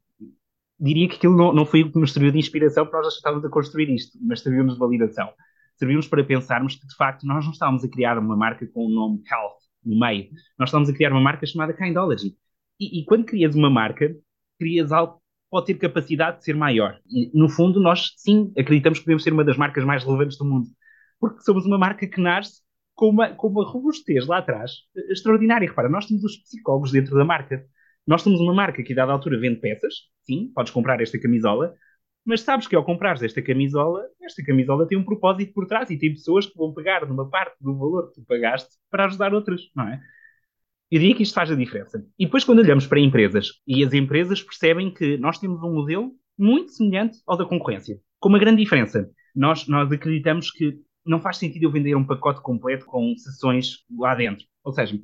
diria 0.80 1.08
que 1.08 1.16
aquilo 1.16 1.36
não, 1.38 1.54
não 1.54 1.66
foi 1.66 1.84
o 1.84 1.92
que 1.92 2.00
nos 2.00 2.14
serviu 2.14 2.32
de 2.32 2.40
inspiração 2.40 2.86
para 2.88 3.02
nós 3.02 3.16
estávamos 3.16 3.46
a 3.46 3.50
construir 3.50 3.90
isto, 3.90 4.18
mas 4.22 4.42
serviu-nos 4.42 4.74
de 4.74 4.80
validação. 4.80 5.32
Serviu-nos 5.78 6.08
para 6.08 6.24
pensarmos 6.24 6.76
que, 6.76 6.88
de 6.88 6.96
facto, 6.96 7.26
nós 7.26 7.46
não 7.46 7.52
estávamos 7.52 7.84
a 7.84 7.90
criar 7.90 8.18
uma 8.18 8.36
marca 8.36 8.68
com 8.68 8.86
o 8.86 8.90
nome 8.90 9.22
Health 9.32 9.58
no 9.84 10.00
meio. 10.00 10.30
Nós 10.58 10.70
estávamos 10.70 10.90
a 10.90 10.94
criar 10.94 11.12
uma 11.12 11.22
marca 11.22 11.46
chamada 11.46 11.74
Kindology. 11.74 12.36
E, 12.80 13.00
e 13.02 13.06
quando 13.06 13.26
crias 13.26 13.56
uma 13.56 13.70
marca, 13.70 14.16
crias 14.60 14.92
algo 14.92 15.21
pode 15.52 15.68
ter 15.68 15.76
capacidade 15.76 16.40
de 16.40 16.46
ser 16.46 16.56
maior. 16.56 17.00
E, 17.08 17.30
no 17.38 17.50
fundo, 17.50 17.80
nós 17.80 18.14
sim 18.16 18.52
acreditamos 18.58 19.00
que 19.00 19.06
podemos 19.06 19.24
ser 19.24 19.34
uma 19.34 19.44
das 19.44 19.58
marcas 19.58 19.84
mais 19.84 20.04
relevantes 20.04 20.38
do 20.38 20.46
mundo, 20.46 20.68
porque 21.20 21.42
somos 21.42 21.66
uma 21.66 21.78
marca 21.78 22.08
que 22.08 22.22
nasce 22.22 22.62
com 22.96 23.10
uma, 23.10 23.36
com 23.36 23.48
uma 23.48 23.70
robustez 23.70 24.26
lá 24.26 24.38
atrás 24.38 24.72
eh, 24.96 25.12
extraordinária. 25.12 25.68
Repara, 25.68 25.90
nós 25.90 26.06
temos 26.08 26.24
os 26.24 26.38
psicólogos 26.38 26.92
dentro 26.92 27.16
da 27.16 27.26
marca. 27.26 27.66
Nós 28.08 28.24
temos 28.24 28.40
uma 28.40 28.54
marca 28.54 28.82
que, 28.82 28.94
a 28.94 28.96
dada 28.96 29.12
altura, 29.12 29.40
vende 29.40 29.60
peças. 29.60 29.94
Sim, 30.24 30.52
podes 30.56 30.72
comprar 30.72 31.02
esta 31.02 31.20
camisola, 31.20 31.76
mas 32.26 32.42
sabes 32.42 32.68
que 32.68 32.76
ao 32.76 32.84
comprares 32.86 33.22
esta 33.22 33.42
camisola, 33.42 34.04
esta 34.22 34.44
camisola 34.44 34.88
tem 34.88 34.98
um 34.98 35.04
propósito 35.04 35.54
por 35.54 35.68
trás 35.68 35.90
e 35.90 35.98
tem 35.98 36.14
pessoas 36.14 36.46
que 36.46 36.58
vão 36.58 36.74
pegar 36.74 37.06
numa 37.08 37.30
parte 37.30 37.56
do 37.60 37.78
valor 37.78 38.08
que 38.08 38.22
tu 38.22 38.26
pagaste 38.26 38.70
para 38.90 39.06
ajudar 39.06 39.34
outras, 39.34 39.62
não 39.76 39.88
é? 39.88 40.02
Eu 40.92 41.00
diria 41.00 41.16
que 41.16 41.24
isto 41.24 41.34
faz 41.34 41.50
a 41.50 41.56
diferença. 41.56 42.06
E 42.20 42.26
depois, 42.26 42.44
quando 42.44 42.60
olhamos 42.60 42.86
para 42.86 43.00
empresas, 43.00 43.62
e 43.66 43.84
as 43.84 43.94
empresas 43.94 44.44
percebem 44.44 44.94
que 44.94 45.18
nós 45.18 45.40
temos 45.40 45.64
um 45.64 45.74
modelo 45.74 46.12
muito 46.38 46.72
semelhante 46.74 47.18
ao 47.26 47.38
da 47.38 47.46
concorrência, 47.46 47.98
com 48.20 48.28
uma 48.28 48.40
grande 48.40 48.62
diferença. 48.62 49.10
Nós, 49.34 49.68
nós 49.68 49.90
acreditamos 49.90 50.52
que 50.52 50.78
não 51.06 51.22
faz 51.22 51.38
sentido 51.38 51.64
eu 51.64 51.72
vender 51.72 51.96
um 51.96 52.06
pacote 52.06 52.42
completo 52.42 52.86
com 52.86 53.16
sessões 53.16 53.78
lá 53.98 54.14
dentro. 54.16 54.46
Ou 54.64 54.74
seja, 54.74 55.00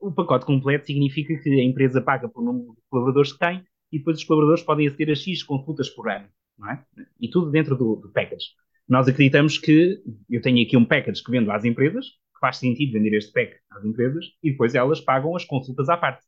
o 0.00 0.10
pacote 0.10 0.46
completo 0.46 0.86
significa 0.86 1.36
que 1.36 1.50
a 1.50 1.64
empresa 1.64 2.00
paga 2.00 2.28
por 2.28 2.42
número 2.42 2.72
de 2.72 2.80
colaboradores 2.88 3.32
que 3.32 3.38
tem 3.38 3.62
e 3.92 3.98
depois 3.98 4.18
os 4.18 4.24
colaboradores 4.24 4.64
podem 4.64 4.86
aceder 4.86 5.10
a 5.10 5.14
X 5.14 5.42
consultas 5.42 5.90
por 5.90 6.08
ano. 6.08 6.26
Não 6.58 6.70
é? 6.70 6.82
E 7.20 7.28
tudo 7.28 7.50
dentro 7.50 7.76
do, 7.76 7.96
do 7.96 8.10
package. 8.10 8.46
Nós 8.88 9.06
acreditamos 9.06 9.58
que 9.58 10.00
eu 10.30 10.40
tenho 10.40 10.64
aqui 10.64 10.76
um 10.76 10.84
package 10.84 11.22
que 11.22 11.30
vendo 11.30 11.50
às 11.50 11.64
empresas, 11.64 12.06
faz 12.40 12.58
sentido 12.58 12.92
vender 12.92 13.16
este 13.16 13.32
pack 13.32 13.56
às 13.70 13.84
empresas 13.84 14.26
e 14.42 14.50
depois 14.50 14.74
elas 14.74 15.00
pagam 15.00 15.34
as 15.36 15.44
consultas 15.44 15.88
à 15.88 15.96
parte. 15.96 16.24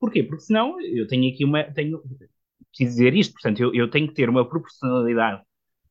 Porquê? 0.00 0.22
Porque 0.22 0.42
senão 0.42 0.80
eu 0.80 1.06
tenho 1.06 1.32
aqui 1.32 1.44
uma. 1.44 1.64
Tenho, 1.64 2.02
preciso 2.70 2.96
dizer 2.96 3.14
isto, 3.14 3.32
portanto, 3.34 3.60
eu, 3.60 3.74
eu 3.74 3.88
tenho 3.90 4.08
que 4.08 4.14
ter 4.14 4.28
uma 4.28 4.48
proporcionalidade. 4.48 5.42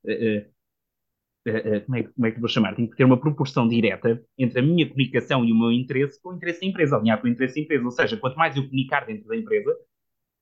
Uh, 0.04 0.50
uh, 1.48 1.78
uh, 1.78 1.86
como, 1.86 1.98
é, 1.98 2.04
como 2.04 2.26
é 2.28 2.32
que 2.32 2.40
vou 2.40 2.50
chamar? 2.50 2.76
Tenho 2.76 2.90
que 2.90 2.98
ter 2.98 3.06
uma 3.06 3.20
proporção 3.20 3.68
direta 3.68 4.22
entre 4.38 4.60
a 4.60 4.64
minha 4.64 4.88
comunicação 4.88 5.46
e 5.46 5.52
o 5.52 5.58
meu 5.58 5.72
interesse 5.72 6.22
com 6.22 6.30
o 6.30 6.36
interesse 6.36 6.62
da 6.62 6.68
empresa, 6.68 6.98
alinhado 6.98 7.22
com 7.22 7.28
o 7.28 7.32
interesse 7.32 7.56
da 7.56 7.62
empresa. 7.62 7.86
Ou 7.86 7.92
seja, 7.92 8.18
quanto 8.18 8.36
mais 8.36 8.56
eu 8.58 8.64
comunicar 8.64 9.06
dentro 9.06 9.28
da 9.28 9.38
empresa, 9.38 9.76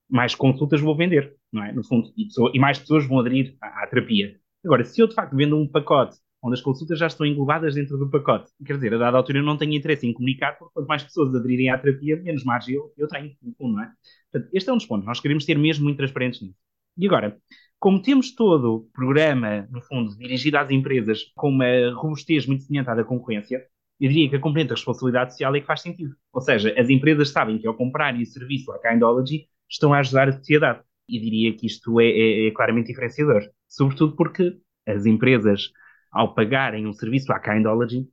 mais 0.09 0.33
consultas 0.33 0.81
vou 0.81 0.95
vender, 0.95 1.35
não 1.53 1.63
é? 1.63 1.71
No 1.71 1.83
fundo, 1.83 2.11
e, 2.17 2.25
pessoa, 2.25 2.51
e 2.53 2.59
mais 2.59 2.79
pessoas 2.79 3.05
vão 3.05 3.19
aderir 3.19 3.55
à, 3.61 3.83
à 3.83 3.87
terapia. 3.87 4.39
Agora, 4.65 4.83
se 4.83 4.99
eu 5.01 5.07
de 5.07 5.13
facto 5.13 5.35
vendo 5.35 5.55
um 5.57 5.67
pacote 5.67 6.17
onde 6.41 6.55
as 6.55 6.61
consultas 6.61 6.97
já 6.97 7.07
estão 7.07 7.25
englobadas 7.25 7.75
dentro 7.75 7.97
do 7.97 8.09
pacote. 8.09 8.51
Quer 8.65 8.75
dizer, 8.75 8.93
a 8.93 8.97
dada 8.97 9.17
altura 9.17 9.39
eu 9.39 9.43
não 9.43 9.57
tenho 9.57 9.73
interesse 9.73 10.07
em 10.07 10.13
comunicar, 10.13 10.57
porque 10.57 10.73
quanto 10.73 10.87
mais 10.87 11.03
pessoas 11.03 11.35
aderirem 11.35 11.69
à 11.69 11.77
terapia, 11.77 12.21
menos 12.21 12.43
margem 12.43 12.75
eu, 12.75 12.93
eu 12.97 13.07
tenho, 13.07 13.35
não 13.59 13.81
é? 13.81 13.91
Portanto, 14.31 14.49
este 14.53 14.69
é 14.69 14.73
um 14.73 14.77
dos 14.77 14.85
pontos. 14.85 15.05
Nós 15.05 15.19
queremos 15.19 15.45
ser 15.45 15.57
mesmo 15.57 15.83
muito 15.83 15.97
transparentes 15.97 16.41
nisso. 16.41 16.55
E 16.97 17.05
agora, 17.07 17.37
como 17.79 18.01
temos 18.01 18.33
todo 18.35 18.75
o 18.75 18.79
programa, 18.93 19.67
no 19.71 19.81
fundo, 19.81 20.17
dirigido 20.17 20.57
às 20.57 20.69
empresas 20.69 21.31
com 21.35 21.49
uma 21.49 21.93
robustez 21.93 22.45
muito 22.45 22.63
semelhante 22.63 22.89
à 22.89 22.95
da 22.95 23.03
concorrência, 23.03 23.65
eu 23.99 24.09
diria 24.09 24.29
que 24.29 24.35
a 24.35 24.39
componente 24.39 24.69
da 24.69 24.75
responsabilidade 24.75 25.31
social 25.31 25.55
é 25.55 25.61
que 25.61 25.65
faz 25.65 25.81
sentido. 25.81 26.15
Ou 26.33 26.41
seja, 26.41 26.73
as 26.77 26.89
empresas 26.89 27.29
sabem 27.29 27.57
que 27.57 27.67
ao 27.67 27.73
comprarem 27.73 28.21
o 28.21 28.25
serviço 28.25 28.71
à 28.71 28.79
Kindology 28.79 29.47
estão 29.69 29.93
a 29.93 29.99
ajudar 29.99 30.29
a 30.29 30.33
sociedade. 30.33 30.81
E 31.07 31.19
diria 31.19 31.55
que 31.55 31.65
isto 31.65 31.99
é, 31.99 32.05
é, 32.05 32.47
é 32.47 32.51
claramente 32.51 32.87
diferenciador. 32.87 33.41
Sobretudo 33.67 34.15
porque 34.15 34.57
as 34.85 35.05
empresas 35.05 35.71
ao 36.11 36.33
pagarem 36.33 36.87
um 36.87 36.93
serviço 36.93 37.31
à 37.31 37.39
Kindology, 37.39 38.07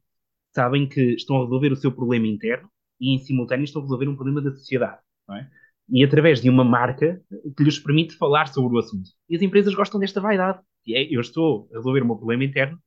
sabem 0.55 0.89
que 0.89 1.15
estão 1.15 1.37
a 1.37 1.45
resolver 1.45 1.73
o 1.73 1.77
seu 1.77 1.93
problema 1.93 2.27
interno 2.27 2.71
e, 3.01 3.15
em 3.15 3.19
simultâneo, 3.19 3.65
estão 3.65 3.83
a 3.83 3.85
resolver 3.85 4.09
um 4.09 4.15
problema 4.15 4.41
da 4.41 4.51
sociedade. 4.53 4.99
É? 5.31 5.47
E 5.89 6.05
através 6.05 6.41
de 6.41 6.49
uma 6.49 6.65
marca 6.65 7.21
que 7.57 7.63
lhes 7.63 7.79
permite 7.79 8.17
falar 8.17 8.47
sobre 8.49 8.77
o 8.77 8.79
assunto. 8.79 9.11
E 9.29 9.37
as 9.37 9.43
empresas 9.43 9.75
gostam 9.75 10.01
desta 10.01 10.21
vaidade. 10.21 10.61
E 10.87 10.97
é, 10.97 11.15
eu 11.15 11.21
estou 11.21 11.69
a 11.73 11.77
resolver 11.77 12.03
o 12.03 12.07
meu 12.07 12.17
problema 12.17 12.45
interno 12.45 12.79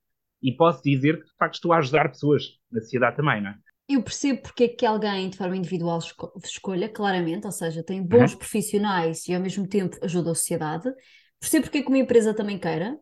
e 0.41 0.51
posso 0.51 0.81
dizer 0.83 1.19
que, 1.19 1.25
de 1.25 1.35
facto, 1.37 1.55
estou 1.55 1.73
a 1.73 1.77
ajudar 1.77 2.09
pessoas 2.09 2.43
na 2.71 2.81
sociedade 2.81 3.17
também, 3.17 3.41
não 3.41 3.49
é? 3.49 3.55
Eu 3.89 4.03
percebo 4.03 4.43
porque 4.43 4.65
é 4.65 4.67
que 4.67 4.85
alguém 4.85 5.29
de 5.29 5.37
forma 5.37 5.57
individual 5.57 5.97
esco 5.97 6.31
escolha, 6.43 6.87
claramente, 6.87 7.45
ou 7.45 7.51
seja, 7.51 7.83
tem 7.83 8.03
bons 8.03 8.33
uhum. 8.33 8.37
profissionais 8.37 9.27
e 9.27 9.33
ao 9.33 9.41
mesmo 9.41 9.67
tempo 9.67 9.97
ajuda 10.03 10.31
a 10.31 10.35
sociedade. 10.35 10.93
Percebo 11.39 11.63
porque 11.63 11.79
é 11.79 11.81
que 11.81 11.87
uma 11.87 11.97
empresa 11.97 12.33
também 12.33 12.59
queira, 12.59 12.95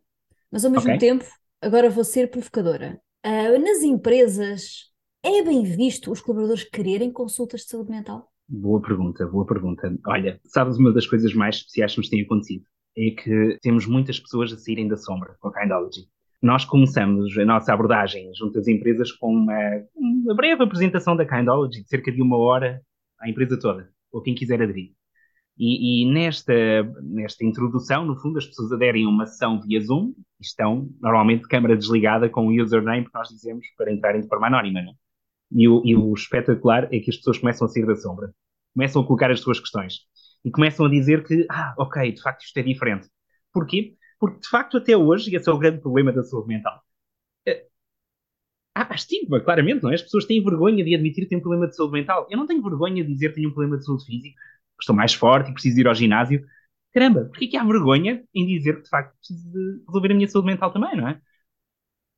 mas 0.50 0.64
ao 0.64 0.72
mesmo 0.72 0.88
okay. 0.88 0.98
tempo 0.98 1.26
agora 1.62 1.90
vou 1.90 2.04
ser 2.04 2.30
provocadora. 2.30 3.00
Uh, 3.26 3.60
nas 3.60 3.82
empresas, 3.84 4.92
é 5.24 5.44
bem 5.44 5.64
visto 5.64 6.12
os 6.12 6.22
colaboradores 6.22 6.64
quererem 6.64 7.12
consultas 7.12 7.62
de 7.62 7.68
saúde 7.68 7.92
mental? 7.92 8.32
Boa 8.48 8.82
pergunta, 8.82 9.26
boa 9.28 9.46
pergunta. 9.46 9.94
Olha, 10.06 10.40
sabes 10.46 10.78
uma 10.78 10.94
das 10.94 11.06
coisas 11.06 11.34
mais 11.34 11.58
especiais 11.58 11.94
que 11.94 11.98
nos 11.98 12.10
tem 12.10 12.22
acontecido? 12.22 12.64
É 12.98 13.12
que 13.12 13.58
temos 13.62 13.86
muitas 13.86 14.20
pessoas 14.20 14.54
a 14.54 14.58
saírem 14.58 14.88
da 14.88 14.96
sombra 14.96 15.36
com 15.40 15.50
a 15.50 15.54
Kindology. 15.54 16.08
Nós 16.42 16.64
começamos 16.64 17.38
a 17.38 17.44
nossa 17.44 17.74
abordagem 17.74 18.32
junto 18.36 18.58
às 18.60 18.68
empresas 18.68 19.12
com 19.12 19.34
uma, 19.34 19.84
uma 19.96 20.36
breve 20.36 20.64
apresentação 20.64 21.16
da 21.16 21.26
Kindology, 21.26 21.82
de 21.84 21.90
cerca 21.90 22.12
de 22.12 22.22
uma 22.22 22.38
hora 22.38 22.82
à 23.20 23.30
empresa 23.30 23.60
toda, 23.60 23.90
ou 24.12 24.22
quem 24.22 24.34
quiser 24.34 24.62
aderir. 24.62 24.92
E, 25.60 26.04
e, 26.04 26.12
nesta, 26.12 26.54
nesta 27.02 27.44
introdução, 27.44 28.06
no 28.06 28.16
fundo, 28.16 28.38
as 28.38 28.46
pessoas 28.46 28.72
aderem 28.72 29.06
a 29.06 29.10
uma 29.10 29.26
sessão 29.26 29.60
via 29.60 29.82
Zoom 29.82 30.14
e 30.40 30.46
estão 30.46 30.88
normalmente 31.02 31.42
de 31.44 31.48
câmara 31.48 31.76
desligada 31.76 32.30
com 32.30 32.48
o 32.48 32.62
username 32.62 33.06
que 33.06 33.14
nós 33.14 33.28
dizemos 33.30 33.66
para 33.76 33.92
entrarem 33.92 34.22
de 34.22 34.28
forma 34.28 34.48
anónima. 34.48 34.82
É? 34.82 34.84
E, 35.52 35.68
o, 35.68 35.82
e 35.84 35.96
o 35.96 36.14
espetacular 36.14 36.88
é 36.94 37.00
que 37.00 37.10
as 37.10 37.18
pessoas 37.18 37.40
começam 37.40 37.66
a 37.66 37.70
sair 37.70 37.88
da 37.88 37.96
sombra, 37.96 38.32
começam 38.76 39.02
a 39.02 39.06
colocar 39.06 39.32
as 39.32 39.40
suas 39.40 39.60
questões 39.60 40.02
e 40.46 40.52
começam 40.52 40.86
a 40.86 40.90
dizer 40.90 41.26
que, 41.26 41.48
ah, 41.50 41.74
ok, 41.78 42.12
de 42.12 42.22
facto 42.22 42.44
isto 42.44 42.58
é 42.58 42.62
diferente. 42.62 43.08
Porquê? 43.52 43.96
Porque 44.20 44.40
de 44.40 44.50
facto 44.50 44.78
até 44.78 44.96
hoje, 44.96 45.32
e 45.32 45.36
esse 45.36 45.50
é 45.50 45.52
o 45.52 45.58
grande 45.58 45.82
problema 45.82 46.12
da 46.14 46.24
saúde 46.24 46.50
mental, 46.50 46.84
eh, 47.48 47.66
há 48.76 48.94
estigma, 48.94 49.40
claramente, 49.40 49.82
não 49.82 49.90
é? 49.90 49.96
As 49.96 50.04
pessoas 50.04 50.26
têm 50.26 50.44
vergonha 50.44 50.84
de 50.84 50.94
admitir 50.94 51.24
que 51.24 51.30
têm 51.30 51.40
um 51.40 51.42
problema 51.42 51.68
de 51.68 51.76
saúde 51.76 51.94
mental. 51.94 52.28
Eu 52.30 52.38
não 52.38 52.46
tenho 52.46 52.62
vergonha 52.62 53.04
de 53.04 53.12
dizer 53.12 53.30
que 53.30 53.36
tenho 53.36 53.50
um 53.50 53.54
problema 53.54 53.78
de 53.78 53.86
saúde 53.86 54.06
física 54.06 54.40
estou 54.80 54.96
mais 54.96 55.14
forte 55.14 55.50
e 55.50 55.54
preciso 55.54 55.80
ir 55.80 55.88
ao 55.88 55.96
ginásio. 55.96 56.46
Caramba, 56.94 57.26
porquê 57.26 57.46
é 57.46 57.48
que 57.50 57.58
há 57.58 57.64
vergonha 57.64 58.24
em 58.34 58.46
dizer 58.46 58.78
que 58.78 58.84
de 58.84 58.90
facto 58.90 59.16
preciso 59.18 59.52
de 59.52 59.84
resolver 59.88 60.12
a 60.12 60.16
minha 60.16 60.28
saúde 60.28 60.48
mental 60.48 60.72
também, 60.72 60.96
não 60.96 61.08
é? 61.08 61.22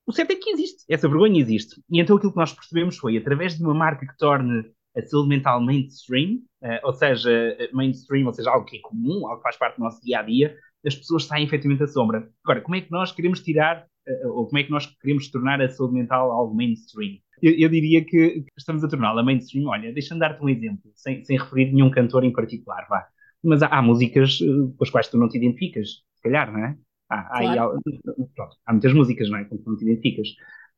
O 0.06 0.12
certo 0.12 0.32
é 0.32 0.36
que 0.36 0.50
existe, 0.50 0.84
essa 0.90 1.08
vergonha 1.08 1.40
existe. 1.40 1.80
E 1.90 2.00
então 2.00 2.18
aquilo 2.18 2.32
que 2.32 2.38
nós 2.40 2.54
percebemos 2.54 2.98
foi, 2.98 3.18
através 3.18 3.56
de 3.56 3.64
uma 3.64 3.74
marca 3.74 4.08
que 4.08 4.18
torne 4.18 4.66
a 4.98 5.02
saúde 5.04 5.30
mental 5.30 5.62
mainstream, 5.62 6.40
uh, 6.64 6.80
ou 6.84 6.94
seja, 6.94 7.30
mainstream, 7.74 8.26
ou 8.26 8.34
seja, 8.34 8.50
algo 8.50 8.66
que 8.66 8.78
é 8.78 8.80
comum, 8.82 9.28
algo 9.28 9.38
que 9.38 9.44
faz 9.44 9.58
parte 9.58 9.78
do 9.78 9.84
nosso 9.84 10.02
dia 10.02 10.20
a 10.20 10.24
dia, 10.24 10.58
as 10.86 10.96
pessoas 10.96 11.26
saem 11.26 11.46
efetivamente 11.46 11.84
à 11.84 11.88
sombra. 11.88 12.28
Agora, 12.44 12.62
como 12.62 12.76
é 12.76 12.82
que 12.82 12.92
nós 12.92 13.12
queremos 13.12 13.42
tirar, 13.42 13.86
ou 14.24 14.48
como 14.48 14.58
é 14.58 14.64
que 14.64 14.72
nós 14.72 14.88
queremos 15.00 15.30
tornar 15.30 15.62
a 15.62 15.70
saúde 15.70 15.94
mental 15.94 16.32
algo 16.32 16.56
mainstream? 16.56 17.20
Eu, 17.42 17.54
eu 17.54 17.70
diria 17.70 18.04
que 18.04 18.46
estamos 18.58 18.84
a 18.84 18.88
torná-la 18.88 19.24
mainstream. 19.24 19.68
Olha, 19.68 19.92
deixa-me 19.94 20.20
dar-te 20.20 20.44
um 20.44 20.50
exemplo, 20.50 20.92
sem, 20.96 21.24
sem 21.24 21.38
referir 21.38 21.72
nenhum 21.72 21.90
cantor 21.90 22.24
em 22.24 22.32
particular, 22.34 22.86
vá. 22.90 23.08
Mas 23.44 23.62
há, 23.64 23.68
há 23.68 23.82
músicas 23.82 24.40
com 24.40 24.84
as 24.84 24.90
quais 24.90 25.08
tu 25.08 25.18
não 25.18 25.30
te 25.30 25.38
identificas, 25.38 26.04
se 26.16 26.22
calhar, 26.22 26.52
não 26.52 26.60
é? 26.60 26.78
Há, 27.10 27.24
claro. 27.24 27.78
há, 27.78 28.26
pronto, 28.36 28.56
há 28.66 28.72
muitas 28.74 28.94
músicas, 28.94 29.30
não 29.30 29.38
é? 29.40 29.46
Com 29.46 29.58
que 29.58 29.66
não 29.66 29.78
te 29.78 29.84
identificas. 29.86 30.28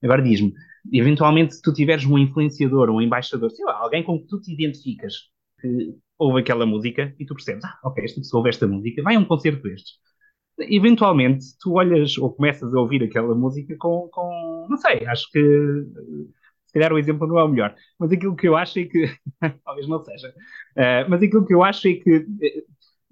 Agora 0.03 0.21
diz-me, 0.21 0.53
eventualmente, 0.91 1.55
se 1.55 1.61
tu 1.61 1.73
tiveres 1.73 2.05
um 2.05 2.17
influenciador, 2.17 2.89
um 2.89 3.01
embaixador, 3.01 3.51
sei 3.51 3.65
lá, 3.65 3.77
alguém 3.77 4.03
com 4.03 4.19
que 4.19 4.27
tu 4.27 4.39
te 4.41 4.51
identificas, 4.51 5.13
que 5.59 5.95
ouve 6.17 6.41
aquela 6.41 6.65
música 6.65 7.13
e 7.19 7.25
tu 7.25 7.35
percebes, 7.35 7.63
ah, 7.65 7.79
ok, 7.83 8.03
esta 8.03 8.19
pessoa 8.19 8.39
ouve 8.39 8.49
esta 8.49 8.67
música, 8.67 9.03
vai 9.03 9.15
a 9.15 9.19
um 9.19 9.25
concerto 9.25 9.61
destes. 9.63 9.95
Eventualmente, 10.59 11.45
tu 11.59 11.73
olhas 11.73 12.17
ou 12.17 12.33
começas 12.33 12.73
a 12.73 12.79
ouvir 12.79 13.03
aquela 13.03 13.33
música 13.35 13.75
com, 13.77 14.07
com 14.11 14.67
não 14.69 14.77
sei, 14.77 15.05
acho 15.05 15.29
que 15.31 15.39
se 16.71 16.79
calhar 16.79 16.93
o 16.93 16.97
exemplo 16.97 17.27
não 17.27 17.37
é 17.37 17.43
o 17.43 17.49
melhor, 17.49 17.75
mas 17.99 18.11
aquilo 18.11 18.35
que 18.35 18.47
eu 18.47 18.55
acho 18.55 18.79
é 18.79 18.85
que, 18.85 19.13
talvez 19.65 19.87
não 19.87 19.99
seja, 20.03 20.29
uh, 20.29 21.09
mas 21.09 21.21
aquilo 21.21 21.45
que 21.45 21.53
eu 21.53 21.63
acho 21.63 21.87
é 21.87 21.93
que 21.95 22.17
uh, 22.17 22.27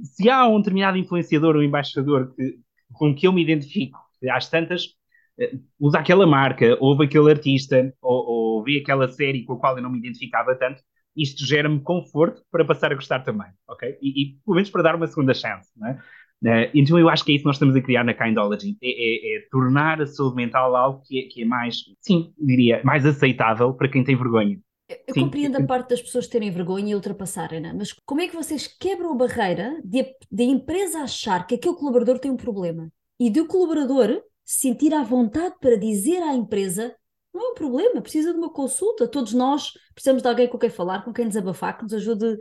se 0.02 0.30
há 0.30 0.48
um 0.48 0.60
determinado 0.60 0.98
influenciador 0.98 1.56
ou 1.58 1.64
embaixador 1.64 2.34
que, 2.34 2.58
com 2.94 3.14
que 3.14 3.28
eu 3.28 3.34
me 3.34 3.42
identifico, 3.42 4.00
às 4.32 4.50
tantas, 4.50 4.86
uh, 4.86 5.60
usa 5.78 6.00
aquela 6.00 6.26
marca, 6.26 6.78
ouve 6.80 7.04
aquele 7.04 7.30
artista, 7.32 7.94
ou, 8.02 8.58
ou 8.58 8.64
vê 8.64 8.80
aquela 8.80 9.10
série 9.10 9.44
com 9.44 9.54
a 9.54 9.60
qual 9.60 9.76
eu 9.76 9.84
não 9.84 9.92
me 9.92 10.00
identificava 10.00 10.56
tanto, 10.56 10.82
isto 11.16 11.46
gera-me 11.46 11.82
conforto 11.82 12.42
para 12.50 12.64
passar 12.64 12.94
a 12.94 12.96
gostar 12.96 13.20
também, 13.20 13.50
ok? 13.68 13.98
E, 14.02 14.24
e 14.24 14.34
pelo 14.46 14.56
menos 14.56 14.70
para 14.70 14.84
dar 14.84 14.96
uma 14.96 15.08
segunda 15.08 15.34
chance, 15.34 15.70
não 15.76 15.90
é? 15.90 16.00
Uh, 16.44 16.72
então 16.74 16.98
eu 16.98 17.10
acho 17.10 17.26
que 17.26 17.32
é 17.32 17.36
isso 17.36 17.44
que 17.44 17.48
nós 17.48 17.56
estamos 17.58 17.76
a 17.76 17.82
criar 17.82 18.04
na 18.04 18.14
Kindology, 18.14 18.78
é, 18.82 18.88
é, 18.90 19.38
é 19.38 19.42
tornar 19.52 20.02
a 20.02 20.06
saúde 20.06 20.38
mental 20.38 20.74
algo 20.76 21.02
que 21.06 21.20
é, 21.20 21.24
que 21.24 21.42
é, 21.42 21.46
mais, 21.46 21.84
sim, 22.00 22.34
diria, 22.38 22.82
mais 22.84 23.06
aceitável 23.06 23.74
para 23.74 23.90
quem 23.90 24.04
tem 24.04 24.16
vergonha. 24.16 24.58
Eu 24.90 25.14
sim. 25.14 25.22
compreendo 25.22 25.58
a 25.58 25.64
parte 25.64 25.90
das 25.90 26.02
pessoas 26.02 26.28
terem 26.28 26.50
vergonha 26.50 26.92
e 26.92 26.96
ultrapassarem, 26.96 27.60
né? 27.60 27.74
mas 27.78 27.94
como 28.06 28.22
é 28.22 28.28
que 28.28 28.36
vocês 28.36 28.68
quebram 28.68 29.12
a 29.12 29.16
barreira 29.16 29.80
de, 29.84 30.02
a 30.02 30.44
empresa 30.44 31.00
achar 31.00 31.46
que 31.46 31.56
aquele 31.56 31.76
colaborador 31.76 32.18
tem 32.18 32.32
um 32.32 32.38
problema 32.38 32.90
e 33.20 33.30
de 33.30 33.42
o 33.42 33.46
colaborador 33.46 34.24
sentir 34.44 34.94
à 34.94 35.04
vontade 35.04 35.56
para 35.60 35.78
dizer 35.78 36.24
à 36.24 36.34
empresa 36.34 36.96
não 37.32 37.50
é 37.50 37.52
um 37.52 37.54
problema, 37.54 38.02
precisa 38.02 38.34
de 38.34 38.40
uma 38.40 38.52
consulta. 38.52 39.08
Todos 39.08 39.34
nós 39.34 39.74
precisamos 39.94 40.24
de 40.24 40.28
alguém 40.28 40.48
com 40.48 40.58
quem 40.58 40.70
falar, 40.70 41.04
com 41.04 41.14
quem 41.14 41.28
desabafar, 41.28 41.78
que 41.78 41.84
nos 41.84 41.94
ajude 41.94 42.36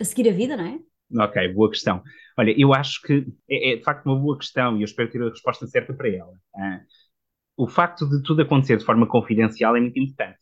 a 0.00 0.04
seguir 0.04 0.28
a 0.28 0.32
vida, 0.32 0.56
não 0.56 0.64
é? 0.66 0.80
Ok, 1.16 1.52
boa 1.52 1.70
questão. 1.70 2.02
Olha, 2.36 2.54
eu 2.58 2.74
acho 2.74 3.00
que 3.02 3.26
é, 3.48 3.72
é 3.72 3.76
de 3.76 3.82
facto 3.84 4.06
uma 4.06 4.18
boa 4.18 4.36
questão 4.36 4.76
e 4.76 4.80
eu 4.80 4.84
espero 4.84 5.10
ter 5.10 5.22
a 5.22 5.28
resposta 5.28 5.66
certa 5.66 5.94
para 5.94 6.08
ela. 6.08 6.32
Ah, 6.56 6.80
o 7.56 7.68
facto 7.68 8.08
de 8.08 8.22
tudo 8.22 8.42
acontecer 8.42 8.76
de 8.76 8.84
forma 8.84 9.06
confidencial 9.06 9.76
é 9.76 9.80
muito 9.80 9.98
importante. 9.98 10.38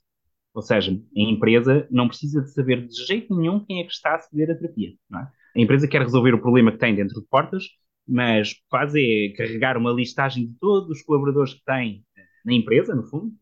Ou 0.55 0.63
seja, 0.63 0.93
a 0.93 1.21
empresa 1.21 1.87
não 1.91 2.09
precisa 2.09 2.43
de 2.43 2.53
saber 2.53 2.87
de 2.87 3.07
jeito 3.07 3.37
nenhum 3.37 3.65
quem 3.65 3.81
é 3.81 3.85
que 3.85 3.93
está 3.93 4.15
a 4.15 4.19
ceder 4.19 4.51
a 4.51 4.55
terapia. 4.55 4.91
É? 4.91 5.17
A 5.17 5.61
empresa 5.61 5.89
quer 5.89 6.03
resolver 6.03 6.35
o 6.35 6.41
problema 6.41 6.73
que 6.73 6.79
tem 6.79 6.95
dentro 6.95 7.21
de 7.21 7.27
portas, 7.29 7.65
mas 8.07 8.55
faz 8.71 8.95
é 8.95 9.33
carregar 9.37 9.77
uma 9.77 9.93
listagem 9.93 10.47
de 10.47 10.55
todos 10.59 10.91
os 10.91 11.03
colaboradores 11.03 11.55
que 11.55 11.65
tem 11.65 12.05
na 12.45 12.53
empresa, 12.53 12.95
no 12.95 13.05
fundo, 13.05 13.33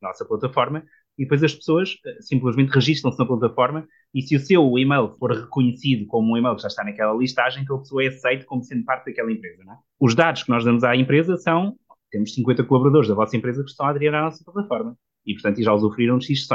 nossa 0.00 0.24
plataforma, 0.24 0.84
e 1.18 1.22
depois 1.24 1.42
as 1.42 1.54
pessoas 1.54 1.96
eh, 2.04 2.16
simplesmente 2.20 2.70
registram-se 2.70 3.18
na 3.18 3.26
plataforma 3.26 3.86
e 4.12 4.22
se 4.22 4.36
o 4.36 4.40
seu 4.40 4.78
e-mail 4.78 5.14
for 5.18 5.32
reconhecido 5.32 6.06
como 6.06 6.32
um 6.32 6.36
e-mail 6.36 6.56
que 6.56 6.62
já 6.62 6.68
está 6.68 6.84
naquela 6.84 7.14
listagem, 7.14 7.62
então 7.62 7.76
a 7.76 7.78
pessoa 7.80 8.04
é 8.04 8.08
aceita 8.08 8.44
como 8.46 8.62
sendo 8.62 8.84
parte 8.84 9.06
daquela 9.06 9.30
empresa. 9.30 9.62
É? 9.62 9.76
Os 10.00 10.14
dados 10.14 10.42
que 10.42 10.50
nós 10.50 10.64
damos 10.64 10.84
à 10.84 10.96
empresa 10.96 11.36
são, 11.36 11.76
temos 12.10 12.34
50 12.34 12.64
colaboradores 12.64 13.08
da 13.08 13.14
vossa 13.14 13.36
empresa 13.36 13.62
que 13.62 13.70
estão 13.70 13.86
a 13.86 13.90
aderir 13.90 14.14
à 14.14 14.22
nossa 14.22 14.44
plataforma 14.44 14.96
e, 15.26 15.34
portanto, 15.34 15.62
já 15.62 15.72
usufruíram 15.72 16.18
de 16.18 16.26
X. 16.26 16.46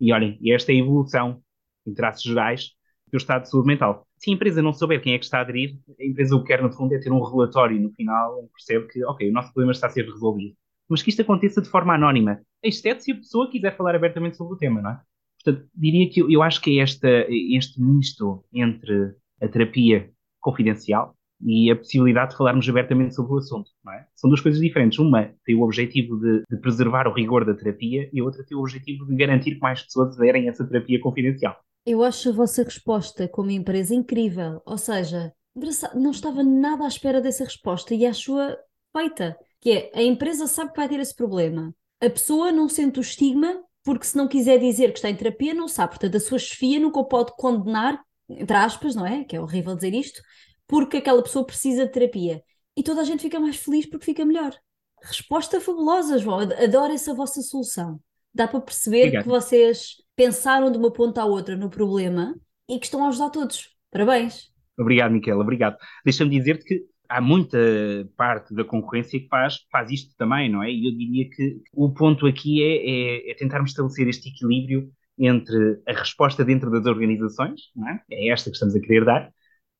E 0.00 0.12
olhem, 0.12 0.38
esta 0.50 0.72
é 0.72 0.76
a 0.76 0.78
evolução, 0.78 1.40
em 1.86 1.94
traços 1.94 2.22
gerais, 2.22 2.70
do 3.10 3.16
estado 3.16 3.42
de 3.42 3.50
saúde 3.50 3.66
mental. 3.66 4.06
Se 4.18 4.30
a 4.30 4.34
empresa 4.34 4.62
não 4.62 4.72
souber 4.72 5.00
quem 5.00 5.14
é 5.14 5.18
que 5.18 5.24
está 5.24 5.38
a 5.38 5.40
aderir, 5.42 5.78
a 5.98 6.04
empresa 6.04 6.34
o 6.34 6.40
que 6.40 6.48
quer, 6.48 6.62
no 6.62 6.72
fundo, 6.72 6.94
é 6.94 6.98
ter 6.98 7.12
um 7.12 7.22
relatório 7.22 7.80
no 7.80 7.90
final 7.92 8.42
que 8.42 8.52
percebe 8.52 8.88
que, 8.88 9.04
ok, 9.04 9.28
o 9.28 9.32
nosso 9.32 9.52
problema 9.52 9.72
está 9.72 9.86
a 9.86 9.90
ser 9.90 10.04
resolvido 10.04 10.56
mas 10.88 11.02
que 11.02 11.10
isto 11.10 11.22
aconteça 11.22 11.60
de 11.60 11.68
forma 11.68 11.94
anónima, 11.94 12.40
exceto 12.66 13.02
se 13.02 13.12
a 13.12 13.16
pessoa 13.16 13.50
quiser 13.50 13.76
falar 13.76 13.94
abertamente 13.94 14.36
sobre 14.36 14.54
o 14.54 14.58
tema, 14.58 14.82
não 14.82 14.90
é? 14.90 15.00
Portanto, 15.42 15.68
diria 15.74 16.10
que 16.10 16.20
eu, 16.20 16.30
eu 16.30 16.42
acho 16.42 16.60
que 16.60 16.78
é 16.78 16.82
esta, 16.82 17.08
este 17.28 17.80
misto 17.80 18.44
entre 18.52 19.14
a 19.40 19.48
terapia 19.48 20.10
confidencial 20.40 21.14
e 21.40 21.70
a 21.70 21.76
possibilidade 21.76 22.30
de 22.30 22.36
falarmos 22.36 22.68
abertamente 22.68 23.14
sobre 23.14 23.34
o 23.34 23.38
assunto, 23.38 23.70
não 23.84 23.92
é? 23.92 24.06
São 24.14 24.28
duas 24.28 24.40
coisas 24.40 24.60
diferentes. 24.60 24.98
Uma 24.98 25.30
tem 25.44 25.54
o 25.54 25.62
objetivo 25.62 26.18
de, 26.18 26.42
de 26.50 26.56
preservar 26.56 27.06
o 27.06 27.12
rigor 27.12 27.44
da 27.44 27.54
terapia 27.54 28.08
e 28.12 28.20
a 28.20 28.24
outra 28.24 28.44
tem 28.44 28.56
o 28.56 28.60
objetivo 28.60 29.06
de 29.06 29.14
garantir 29.14 29.54
que 29.54 29.60
mais 29.60 29.82
pessoas 29.82 30.16
aderem 30.16 30.48
a 30.48 30.50
essa 30.50 30.66
terapia 30.66 31.00
confidencial. 31.00 31.56
Eu 31.84 32.02
acho 32.02 32.30
a 32.30 32.32
vossa 32.32 32.62
resposta 32.64 33.28
como 33.28 33.50
empresa 33.50 33.94
incrível, 33.94 34.60
ou 34.64 34.78
seja, 34.78 35.32
não 35.94 36.10
estava 36.10 36.42
nada 36.42 36.84
à 36.84 36.88
espera 36.88 37.20
dessa 37.20 37.44
resposta 37.44 37.94
e 37.94 38.04
acho-a 38.04 38.56
feita 38.96 39.36
que 39.60 39.70
é 39.70 39.90
a 39.94 40.02
empresa 40.02 40.46
sabe 40.46 40.70
que 40.70 40.76
vai 40.76 40.88
ter 40.88 41.00
esse 41.00 41.14
problema. 41.14 41.74
A 42.00 42.10
pessoa 42.10 42.52
não 42.52 42.68
sente 42.68 42.98
o 42.98 43.02
estigma 43.02 43.62
porque 43.84 44.04
se 44.04 44.16
não 44.16 44.26
quiser 44.26 44.58
dizer 44.58 44.88
que 44.92 44.98
está 44.98 45.08
em 45.08 45.16
terapia, 45.16 45.54
não 45.54 45.68
sabe. 45.68 45.90
Portanto, 45.90 46.16
a 46.16 46.20
sua 46.20 46.38
chefia 46.38 46.80
nunca 46.80 46.98
o 46.98 47.04
pode 47.04 47.32
condenar, 47.36 48.02
entre 48.28 48.56
aspas, 48.56 48.96
não 48.96 49.06
é? 49.06 49.24
Que 49.24 49.36
é 49.36 49.40
horrível 49.40 49.76
dizer 49.76 49.94
isto, 49.94 50.20
porque 50.66 50.96
aquela 50.96 51.22
pessoa 51.22 51.46
precisa 51.46 51.86
de 51.86 51.92
terapia. 51.92 52.42
E 52.76 52.82
toda 52.82 53.00
a 53.00 53.04
gente 53.04 53.22
fica 53.22 53.38
mais 53.38 53.56
feliz 53.56 53.86
porque 53.86 54.04
fica 54.04 54.24
melhor. 54.24 54.52
Resposta 55.02 55.60
fabulosa, 55.60 56.18
João. 56.18 56.40
Adoro 56.40 56.92
essa 56.92 57.14
vossa 57.14 57.40
solução. 57.42 58.00
Dá 58.34 58.48
para 58.48 58.60
perceber 58.60 59.02
Obrigado. 59.02 59.22
que 59.22 59.28
vocês 59.28 59.94
pensaram 60.16 60.70
de 60.70 60.78
uma 60.78 60.92
ponta 60.92 61.22
à 61.22 61.24
outra 61.24 61.56
no 61.56 61.70
problema 61.70 62.34
e 62.68 62.78
que 62.78 62.86
estão 62.86 63.04
a 63.04 63.08
ajudar 63.08 63.30
todos. 63.30 63.70
Parabéns. 63.90 64.50
Obrigado, 64.78 65.12
Miquel. 65.12 65.38
Obrigado. 65.38 65.76
Deixa-me 66.04 66.30
dizer-te 66.36 66.64
que 66.64 66.84
há 67.08 67.20
muita 67.20 67.58
parte 68.16 68.54
da 68.54 68.64
concorrência 68.64 69.20
que 69.20 69.28
faz, 69.28 69.58
faz 69.70 69.90
isto 69.90 70.14
também, 70.16 70.50
não 70.50 70.62
é? 70.62 70.70
E 70.70 70.86
eu 70.86 70.96
diria 70.96 71.28
que 71.30 71.60
o 71.72 71.92
ponto 71.92 72.26
aqui 72.26 72.62
é, 72.62 73.28
é, 73.28 73.30
é 73.30 73.34
tentarmos 73.34 73.70
estabelecer 73.70 74.08
este 74.08 74.28
equilíbrio 74.28 74.90
entre 75.18 75.80
a 75.86 75.92
resposta 75.92 76.44
dentro 76.44 76.70
das 76.70 76.86
organizações, 76.86 77.60
não 77.74 77.88
é? 77.88 78.02
é 78.10 78.28
esta 78.28 78.50
que 78.50 78.56
estamos 78.56 78.74
a 78.76 78.80
querer 78.80 79.04
dar, 79.04 79.30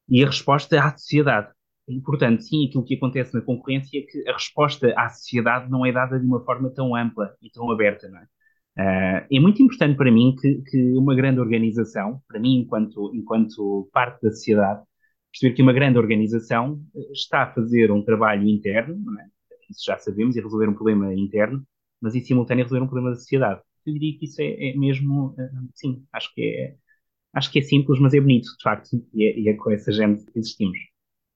e 0.09 0.23
a 0.23 0.27
resposta 0.27 0.81
à 0.83 0.97
sociedade. 0.97 1.49
É 1.89 1.93
importante, 1.93 2.45
sim, 2.45 2.67
aquilo 2.67 2.85
que 2.85 2.95
acontece 2.95 3.35
na 3.35 3.41
concorrência 3.41 3.99
é 3.99 4.03
que 4.03 4.29
a 4.29 4.33
resposta 4.33 4.93
à 4.97 5.09
sociedade 5.09 5.71
não 5.71 5.87
é 5.87 5.93
dada 5.93 6.19
de 6.19 6.27
uma 6.27 6.45
forma 6.45 6.71
tão 6.71 6.97
ampla 6.97 7.35
e 7.41 7.51
tão 7.51 7.71
aberta, 7.71 8.09
não 8.09 8.19
é? 8.19 8.27
Uh, 8.79 9.27
é 9.33 9.41
muito 9.41 9.63
importante 9.63 9.97
para 9.97 10.11
mim 10.11 10.35
que, 10.39 10.63
que, 10.63 10.93
uma 10.99 11.15
grande 11.15 11.41
organização, 11.41 12.21
para 12.29 12.39
mim 12.39 12.61
enquanto, 12.61 13.11
enquanto 13.15 13.89
parte 13.91 14.21
da 14.23 14.31
sociedade, 14.31 14.83
perceber 15.31 15.55
que 15.55 15.63
uma 15.63 15.73
grande 15.73 15.99
organização 15.99 16.83
eh, 16.95 17.13
está 17.13 17.43
a 17.43 17.53
fazer 17.53 17.91
um 17.91 18.03
trabalho 18.03 18.49
interno, 18.49 19.03
é? 19.21 19.27
isso 19.71 19.85
já 19.85 19.99
sabemos, 19.99 20.37
e 20.37 20.41
resolver 20.41 20.69
um 20.69 20.75
problema 20.75 21.13
interno, 21.15 21.67
mas 22.01 22.15
em 22.15 22.21
simultâneo 22.21 22.65
resolver 22.65 22.85
um 22.85 22.89
problema 22.89 23.11
da 23.11 23.17
sociedade. 23.17 23.61
Eu 23.85 23.93
diria 23.93 24.19
que 24.19 24.25
isso 24.25 24.41
é, 24.41 24.71
é 24.71 24.77
mesmo, 24.77 25.29
uh, 25.29 25.69
sim, 25.75 26.05
acho 26.13 26.35
que 26.35 26.43
é, 26.43 26.77
acho 27.33 27.51
que 27.51 27.59
é 27.59 27.63
simples, 27.63 28.01
mas 28.01 28.15
é 28.15 28.21
bonito, 28.21 28.49
de 28.57 28.63
facto, 28.63 28.89
e 29.15 29.25
é, 29.25 29.39
e 29.39 29.49
é 29.49 29.55
com 29.55 29.71
essa 29.71 29.93
gente 29.93 30.25
que 30.25 30.39
existimos. 30.39 30.79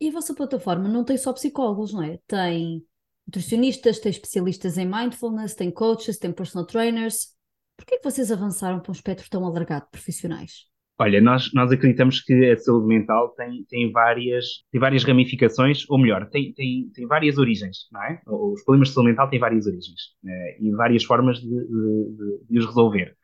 E 0.00 0.08
a 0.08 0.12
vossa 0.12 0.34
plataforma 0.34 0.88
não 0.88 1.04
tem 1.04 1.16
só 1.16 1.32
psicólogos, 1.32 1.92
não 1.92 2.02
é? 2.02 2.18
Tem 2.26 2.82
nutricionistas, 3.26 3.98
tem 4.00 4.10
especialistas 4.10 4.78
em 4.78 4.86
mindfulness, 4.86 5.54
tem 5.54 5.70
coaches, 5.70 6.18
tem 6.18 6.32
personal 6.32 6.66
trainers. 6.66 7.34
Por 7.76 7.84
que 7.84 8.00
vocês 8.02 8.32
avançaram 8.32 8.80
para 8.80 8.90
um 8.90 8.94
espectro 8.94 9.28
tão 9.30 9.44
alargado 9.44 9.84
de 9.84 9.90
profissionais? 9.90 10.69
Olha, 11.00 11.18
nós, 11.18 11.50
nós 11.54 11.72
acreditamos 11.72 12.20
que 12.20 12.50
a 12.50 12.56
saúde 12.58 12.86
mental 12.86 13.30
tem, 13.30 13.64
tem, 13.70 13.90
várias, 13.90 14.66
tem 14.70 14.78
várias 14.78 15.02
ramificações, 15.02 15.88
ou 15.88 15.98
melhor, 15.98 16.28
tem, 16.28 16.52
tem, 16.52 16.90
tem 16.94 17.06
várias 17.06 17.38
origens, 17.38 17.88
não 17.90 18.02
é? 18.02 18.20
Os 18.26 18.62
problemas 18.64 18.88
de 18.88 18.94
saúde 18.94 19.08
mental 19.08 19.30
têm 19.30 19.38
várias 19.38 19.66
origens 19.66 20.14
né? 20.22 20.58
e 20.60 20.70
várias 20.72 21.02
formas 21.02 21.38
de, 21.38 21.48
de, 21.48 22.46
de, 22.50 22.58
os 22.58 22.66
resolver. 22.66 23.16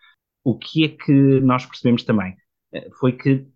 O 0.43 0.57
que 0.57 0.87
é 0.87 0.89
que 0.89 1.12
nós 1.43 1.67
percebemos 1.67 2.03
também? 2.03 2.35
Eh, 2.73 2.89
foi 2.99 3.12
que, 3.12 3.47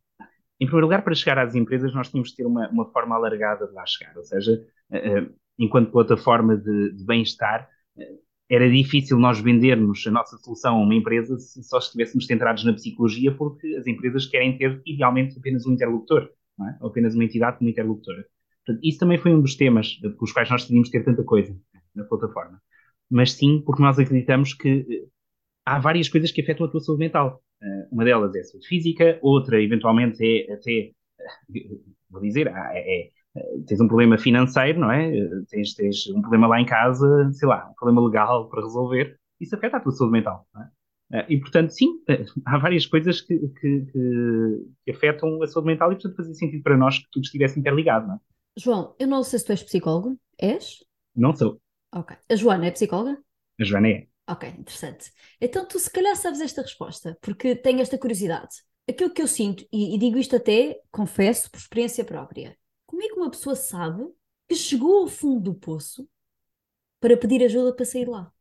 em 0.60 0.66
primeiro 0.66 0.84
lugar, 0.86 1.02
para 1.02 1.14
chegar 1.14 1.38
às 1.38 1.54
empresas, 1.54 1.94
nós 1.94 2.10
tínhamos 2.10 2.28
de 2.28 2.36
ter 2.36 2.44
uma, 2.44 2.68
uma 2.68 2.92
forma 2.92 3.16
alargada 3.16 3.66
de 3.68 3.72
lá 3.72 3.86
chegar, 3.86 4.14
ou 4.18 4.24
seja, 4.24 4.62
eh, 4.92 5.18
eh, 5.18 5.28
enquanto 5.58 5.92
plataforma 5.92 6.58
de, 6.58 6.92
de 6.92 7.06
bem-estar, 7.06 7.66
era 8.50 8.68
difícil 8.68 9.16
nós 9.18 9.40
vendermos 9.40 10.04
a 10.06 10.10
nossa 10.10 10.36
solução 10.38 10.76
a 10.76 10.82
uma 10.82 10.94
empresa 10.94 11.38
se 11.38 11.62
só 11.62 11.78
estivéssemos 11.78 12.26
centrados 12.26 12.64
na 12.64 12.72
psicologia, 12.72 13.32
porque 13.32 13.76
as 13.76 13.86
empresas 13.86 14.26
querem 14.26 14.58
ter, 14.58 14.82
idealmente, 14.84 15.38
apenas 15.38 15.64
um 15.64 15.72
interlocutor, 15.72 16.28
é? 16.60 16.76
ou 16.80 16.88
apenas 16.88 17.14
uma 17.14 17.24
entidade 17.24 17.58
como 17.58 17.70
interlocutora. 17.70 18.26
Portanto, 18.66 18.84
isso 18.84 18.98
também 18.98 19.18
foi 19.18 19.32
um 19.32 19.40
dos 19.40 19.54
temas 19.54 20.00
com 20.18 20.24
os 20.24 20.32
quais 20.32 20.50
nós 20.50 20.62
decidimos 20.62 20.90
ter 20.90 21.04
tanta 21.04 21.22
coisa 21.22 21.56
na 21.94 22.04
plataforma. 22.04 22.60
Mas 23.08 23.32
sim, 23.32 23.62
porque 23.64 23.82
nós 23.82 23.98
acreditamos 23.98 24.52
que 24.52 24.86
eh, 24.90 25.08
há 25.64 25.78
várias 25.78 26.08
coisas 26.08 26.32
que 26.32 26.40
afetam 26.42 26.66
a 26.66 26.70
tua 26.70 26.80
saúde 26.80 27.00
mental. 27.00 27.42
Eh, 27.62 27.88
uma 27.92 28.04
delas 28.04 28.34
é 28.34 28.40
a 28.40 28.44
saúde 28.44 28.66
física, 28.66 29.18
outra, 29.22 29.62
eventualmente, 29.62 30.24
é 30.24 30.52
até, 30.52 30.72
eh, 30.72 30.92
vou 32.10 32.20
dizer, 32.20 32.48
é, 32.48 33.10
tens 33.66 33.80
um 33.80 33.88
problema 33.88 34.18
financeiro, 34.18 34.80
não 34.80 34.90
é? 34.90 35.10
Tens, 35.48 35.74
tens 35.74 36.06
um 36.08 36.20
problema 36.20 36.46
lá 36.48 36.60
em 36.60 36.66
casa, 36.66 37.30
sei 37.32 37.48
lá, 37.48 37.68
um 37.70 37.74
problema 37.74 38.04
legal 38.04 38.48
para 38.50 38.62
resolver, 38.62 39.18
isso 39.40 39.54
afeta 39.54 39.76
a 39.76 39.80
tua 39.80 39.92
saúde 39.92 40.12
mental, 40.12 40.46
não 40.54 40.62
é? 40.62 40.70
E, 41.28 41.40
portanto, 41.40 41.70
sim, 41.70 41.88
há 42.46 42.58
várias 42.58 42.86
coisas 42.86 43.20
que, 43.20 43.36
que, 43.36 43.80
que, 43.86 44.66
que 44.84 44.90
afetam 44.92 45.42
a 45.42 45.46
saúde 45.48 45.66
mental 45.66 45.90
e, 45.90 45.96
portanto, 45.96 46.16
fazia 46.16 46.34
sentido 46.34 46.62
para 46.62 46.76
nós 46.76 46.98
que 46.98 47.06
tudo 47.10 47.24
estivesse 47.24 47.58
interligado, 47.58 48.06
não 48.06 48.14
é? 48.14 48.18
João, 48.56 48.94
eu 48.98 49.08
não 49.08 49.22
sei 49.24 49.38
se 49.38 49.46
tu 49.46 49.50
és 49.52 49.62
psicólogo. 49.62 50.16
És? 50.38 50.84
Não 51.14 51.34
sou. 51.34 51.60
Ok. 51.92 52.16
A 52.28 52.34
Joana 52.36 52.66
é 52.66 52.70
psicóloga? 52.70 53.18
A 53.60 53.64
Joana 53.64 53.88
é. 53.88 54.06
Ok, 54.28 54.48
interessante. 54.48 55.10
Então 55.40 55.66
tu 55.66 55.78
se 55.78 55.90
calhar 55.90 56.14
sabes 56.14 56.40
esta 56.40 56.62
resposta, 56.62 57.18
porque 57.20 57.56
tenho 57.56 57.80
esta 57.80 57.98
curiosidade. 57.98 58.62
Aquilo 58.88 59.12
que 59.12 59.22
eu 59.22 59.26
sinto, 59.26 59.64
e, 59.72 59.94
e 59.94 59.98
digo 59.98 60.18
isto 60.18 60.36
até, 60.36 60.80
confesso, 60.90 61.50
por 61.50 61.58
experiência 61.58 62.04
própria, 62.04 62.56
como 62.90 63.04
é 63.04 63.06
que 63.06 63.14
uma 63.14 63.30
pessoa 63.30 63.54
sabe 63.54 64.04
que 64.48 64.56
chegou 64.56 65.02
ao 65.02 65.06
fundo 65.06 65.40
do 65.40 65.54
poço 65.54 66.08
para 66.98 67.16
pedir 67.16 67.40
ajuda 67.44 67.72
para 67.72 67.84
sair 67.84 68.08
lá? 68.08 68.32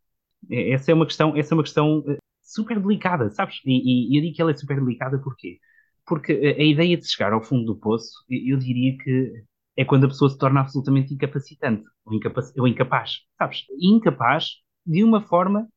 É, 0.50 0.72
essa 0.72 0.90
é 0.90 0.94
uma 0.96 1.06
questão, 1.06 1.38
essa 1.38 1.54
é 1.54 1.56
uma 1.56 1.62
questão 1.62 2.04
eh, 2.08 2.18
super 2.42 2.80
delicada, 2.80 3.30
sabes? 3.30 3.62
E, 3.64 4.12
e, 4.12 4.18
eu 4.18 4.24
digo 4.24 4.36
que 4.36 4.42
ela 4.42 4.50
é 4.50 4.56
super 4.56 4.80
delicada 4.80 5.20
porquê? 5.20 5.60
Porque 6.04 6.32
a, 6.32 6.64
ideia 6.64 6.98
de 6.98 7.08
chegar 7.08 7.32
ao 7.32 7.44
fundo 7.44 7.64
do 7.64 7.80
poço, 7.80 8.26
eu 8.28 8.58
diria 8.58 8.98
que 8.98 9.44
é 9.78 9.86
quando 9.86 10.06
a 10.06 10.08
pessoa 10.08 10.32
se 10.32 10.38
torna 10.40 10.62
absolutamente 10.62 11.14
incapacitante 11.14 11.84
ou, 12.04 12.20
ou 12.58 12.68
incapaz, 12.68 13.20
sabes? 13.38 13.66
Incapaz 13.80 14.56
de 14.84 15.04
uma 15.04 15.22
forma 15.22 15.70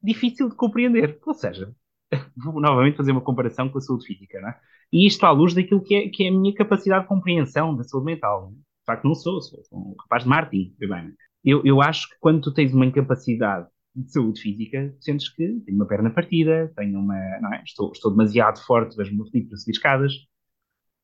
difícil 0.00 0.48
de 0.48 0.54
compreender. 0.54 1.18
Ou 1.26 1.34
seja, 1.34 1.74
vou 2.36 2.60
novamente 2.60 2.96
fazer 2.96 3.10
uma 3.10 3.20
comparação 3.20 3.68
com 3.68 3.78
a 3.78 3.80
saúde 3.80 4.06
física, 4.06 4.40
não 4.40 4.50
é? 4.50 4.60
E 4.92 5.06
isto 5.06 5.24
à 5.24 5.30
luz 5.30 5.54
daquilo 5.54 5.82
que 5.82 5.94
é, 5.94 6.08
que 6.08 6.24
é 6.24 6.28
a 6.28 6.32
minha 6.32 6.54
capacidade 6.54 7.04
de 7.04 7.08
compreensão 7.08 7.74
da 7.74 7.82
saúde 7.82 8.06
mental. 8.06 8.50
De 8.50 8.84
facto, 8.86 9.04
não 9.04 9.14
sou, 9.14 9.40
sou, 9.40 9.62
um 9.72 9.94
rapaz 10.00 10.24
de 10.24 10.28
marketing, 10.28 10.74
bem. 10.78 11.14
Eu, 11.44 11.62
eu 11.64 11.80
acho 11.80 12.08
que 12.08 12.16
quando 12.20 12.42
tu 12.42 12.52
tens 12.52 12.74
uma 12.74 12.84
incapacidade 12.84 13.66
de 13.94 14.10
saúde 14.10 14.40
física, 14.40 14.94
sentes 15.00 15.28
que 15.28 15.60
tenho 15.64 15.76
uma 15.76 15.86
perna 15.86 16.10
partida, 16.10 16.72
tenho 16.76 16.98
uma, 16.98 17.16
é? 17.16 17.62
estou, 17.64 17.92
estou 17.92 18.10
demasiado 18.10 18.60
forte, 18.64 18.96
vejo-me 18.96 19.18
para 19.48 19.56
subir 19.56 19.72
escadas, 19.72 20.12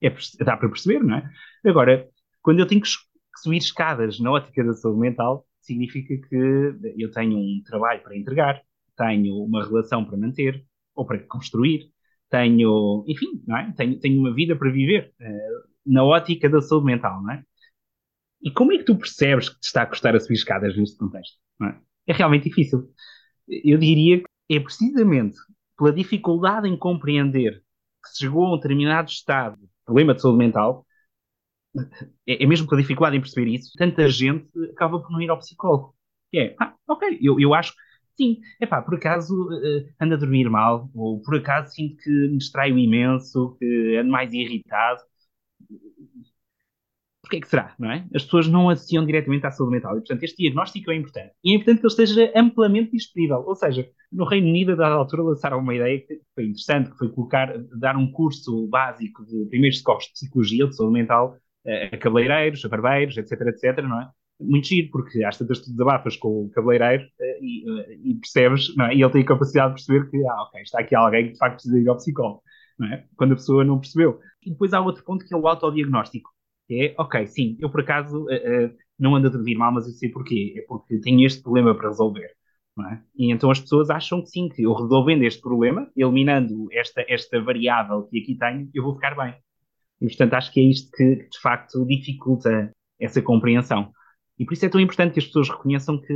é, 0.03 0.11
dá 0.45 0.57
para 0.57 0.69
perceber, 0.69 1.03
não 1.03 1.17
é? 1.17 1.31
Agora, 1.67 2.09
quando 2.43 2.61
eu 2.61 2.67
tenho 2.67 2.81
que 2.81 2.89
subir 3.37 3.59
escadas 3.59 4.19
na 4.21 4.31
ótica 4.31 4.65
da 4.65 4.73
saúde 4.75 5.01
mental, 5.01 5.47
significa 5.61 6.15
que 6.29 6.75
eu 6.97 7.11
tenho 7.11 7.37
um 7.37 7.63
trabalho 7.65 8.03
para 8.03 8.17
entregar, 8.17 8.63
tenho 8.97 9.37
uma 9.37 9.65
relação 9.65 10.05
para 10.05 10.17
manter 10.17 10.65
ou 10.95 11.07
para 11.07 11.19
construir, 11.21 11.93
tenho, 12.31 13.05
enfim, 13.07 13.43
não 13.47 13.57
é? 13.57 13.73
tenho, 13.77 13.99
tenho 13.99 14.19
uma 14.19 14.35
vida 14.35 14.57
para 14.57 14.71
viver 14.71 15.13
uh, 15.21 15.69
na 15.87 16.05
ótica 16.05 16.49
da 16.49 16.61
saúde 16.61 16.87
mental, 16.87 17.23
não 17.23 17.33
é? 17.33 17.43
E 18.43 18.51
como 18.51 18.73
é 18.73 18.79
que 18.79 18.85
tu 18.85 18.97
percebes 18.97 19.49
que 19.49 19.59
te 19.61 19.65
está 19.65 19.83
a 19.83 19.87
custar 19.87 20.15
a 20.15 20.21
subir 20.21 20.35
escadas 20.35 20.77
neste 20.77 20.97
contexto? 20.97 21.37
É? 21.63 21.75
é 22.09 22.13
realmente 22.13 22.49
difícil. 22.49 22.89
Eu 23.49 23.79
diria 23.79 24.21
que 24.21 24.57
é 24.57 24.61
precisamente 24.61 25.37
pela 25.77 25.93
dificuldade 25.93 26.69
em 26.69 26.77
compreender 26.77 27.63
que 28.03 28.11
se 28.11 28.19
chegou 28.19 28.45
a 28.47 28.55
um 28.55 28.57
determinado 28.57 29.11
estado 29.11 29.57
de 29.57 29.69
problema 29.85 30.15
de 30.15 30.23
saúde 30.23 30.39
mental, 30.39 30.87
é, 32.27 32.43
é 32.43 32.47
mesmo 32.47 32.69
pela 32.69 32.81
dificuldade 32.81 33.17
em 33.17 33.21
perceber 33.21 33.51
isso, 33.51 33.73
tanta 33.77 34.09
gente 34.09 34.49
acaba 34.73 35.01
por 35.01 35.11
não 35.11 35.21
ir 35.21 35.31
ao 35.31 35.39
psicólogo. 35.39 35.95
Que 36.31 36.39
é, 36.39 36.57
ah, 36.61 36.75
ok, 36.87 37.19
eu, 37.21 37.41
eu 37.41 37.55
acho 37.55 37.75
Sim, 38.19 38.41
é 38.61 38.67
pá, 38.67 38.83
por 38.83 38.97
acaso 38.97 39.33
uh, 39.49 39.89
ando 40.01 40.15
a 40.15 40.17
dormir 40.17 40.51
mal, 40.51 40.91
ou 40.95 41.23
por 41.23 41.37
acaso 41.37 41.73
sinto 41.75 41.97
que 42.03 42.11
me 42.11 42.39
distraio 42.39 42.77
imenso, 42.77 43.57
que 43.59 43.97
ando 43.97 44.11
mais 44.11 44.33
irritado. 44.33 45.01
Porquê 47.23 47.37
é 47.37 47.41
que 47.41 47.49
será, 47.49 47.75
não 47.79 47.91
é? 47.91 48.07
As 48.15 48.25
pessoas 48.25 48.49
não 48.49 48.71
associam 48.71 49.05
diretamente 49.05 49.47
à 49.47 49.51
saúde 49.51 49.73
mental 49.73 49.93
e, 49.97 50.01
portanto, 50.01 50.23
este 50.23 50.39
diagnóstico 50.39 50.91
é 50.91 50.97
importante. 50.97 51.33
E 51.45 51.53
é 51.53 51.55
importante 51.57 51.81
que 51.81 51.87
ele 51.87 51.93
esteja 51.93 52.33
amplamente 52.35 52.93
disponível. 52.93 53.45
Ou 53.47 53.55
seja, 53.55 53.89
no 54.11 54.25
Reino 54.25 54.49
Unido, 54.49 54.73
a 54.73 54.77
dada 54.77 54.95
altura, 54.95 55.23
lançaram 55.23 55.59
uma 55.59 55.75
ideia 55.75 56.01
que 56.01 56.21
foi 56.35 56.45
interessante, 56.45 56.91
que 56.91 56.97
foi 56.97 57.11
colocar, 57.11 57.53
dar 57.79 57.97
um 57.97 58.11
curso 58.11 58.67
básico 58.69 59.25
de 59.27 59.47
primeiros 59.47 59.79
socorros 59.79 60.05
de 60.07 60.13
psicologia, 60.13 60.67
de 60.67 60.75
saúde 60.77 60.93
mental, 60.93 61.37
a 61.93 61.97
cabeleireiros, 61.99 62.65
a 62.65 62.69
barbeiros, 62.69 63.17
etc, 63.19 63.33
etc, 63.49 63.85
não 63.85 64.01
é? 64.01 64.11
Muito 64.41 64.69
giro, 64.69 64.91
porque 64.91 65.25
às 65.25 65.37
tantas 65.37 65.61
tu 65.61 65.71
desabafas 65.71 66.17
com 66.17 66.45
o 66.45 66.51
cabeleireiro 66.51 67.05
uh, 67.05 67.45
e, 67.45 67.71
uh, 67.71 67.93
e, 68.05 68.15
percebes, 68.15 68.75
é? 68.79 68.95
e 68.95 69.03
ele 69.03 69.11
tem 69.11 69.23
a 69.23 69.27
capacidade 69.27 69.75
de 69.75 69.85
perceber 69.85 70.11
que, 70.11 70.27
ah, 70.27 70.43
ok, 70.43 70.63
está 70.63 70.81
aqui 70.81 70.95
alguém 70.95 71.27
que 71.27 71.33
de 71.33 71.39
facto 71.39 71.55
precisa 71.55 71.79
ir 71.79 71.89
ao 71.89 71.97
psicólogo, 71.97 72.43
é? 72.93 73.05
quando 73.17 73.33
a 73.33 73.37
pessoa 73.37 73.65
não 73.65 73.81
percebeu. 73.81 74.21
E 74.45 74.51
depois 74.51 74.73
há 74.73 74.81
outro 74.81 75.05
ponto 75.05 75.25
que 75.25 75.35
é 75.35 75.37
o 75.37 75.47
autodiagnóstico, 75.47 76.31
que 76.67 76.87
é, 76.87 76.95
ok, 76.99 77.27
sim, 77.27 77.57
eu 77.61 77.71
por 77.71 77.81
acaso 77.81 78.25
uh, 78.25 78.77
não 78.99 79.15
ando 79.15 79.29
a 79.29 79.31
dormir 79.31 79.57
mal, 79.57 79.73
mas 79.73 79.87
eu 79.87 79.93
sei 79.93 80.11
porquê, 80.11 80.55
é 80.57 80.63
porque 80.63 81.01
tenho 81.01 81.25
este 81.27 81.43
problema 81.43 81.75
para 81.75 81.89
resolver. 81.89 82.31
É? 82.93 83.01
E 83.17 83.33
então 83.33 83.51
as 83.51 83.59
pessoas 83.59 83.91
acham 83.91 84.23
que 84.23 84.29
sim, 84.29 84.49
que 84.49 84.63
eu 84.63 84.73
resolvendo 84.73 85.25
este 85.25 85.43
problema, 85.43 85.91
eliminando 85.97 86.69
esta, 86.71 87.05
esta 87.09 87.41
variável 87.43 88.05
que 88.05 88.21
aqui 88.21 88.37
tenho, 88.37 88.71
eu 88.73 88.85
vou 88.85 88.95
ficar 88.95 89.17
bem. 89.17 89.35
E 90.01 90.07
portanto 90.07 90.35
acho 90.35 90.53
que 90.53 90.61
é 90.61 90.63
isto 90.63 90.89
que 90.93 91.17
de 91.17 91.41
facto 91.43 91.85
dificulta 91.85 92.71
essa 93.01 93.21
compreensão. 93.21 93.93
E 94.39 94.45
por 94.45 94.55
isso 94.55 94.67
é 94.67 94.69
tão 94.69 94.81
importante 94.81 95.13
que 95.13 95.19
as 95.19 95.27
pessoas 95.27 95.49
reconheçam 95.49 96.01
que 96.01 96.15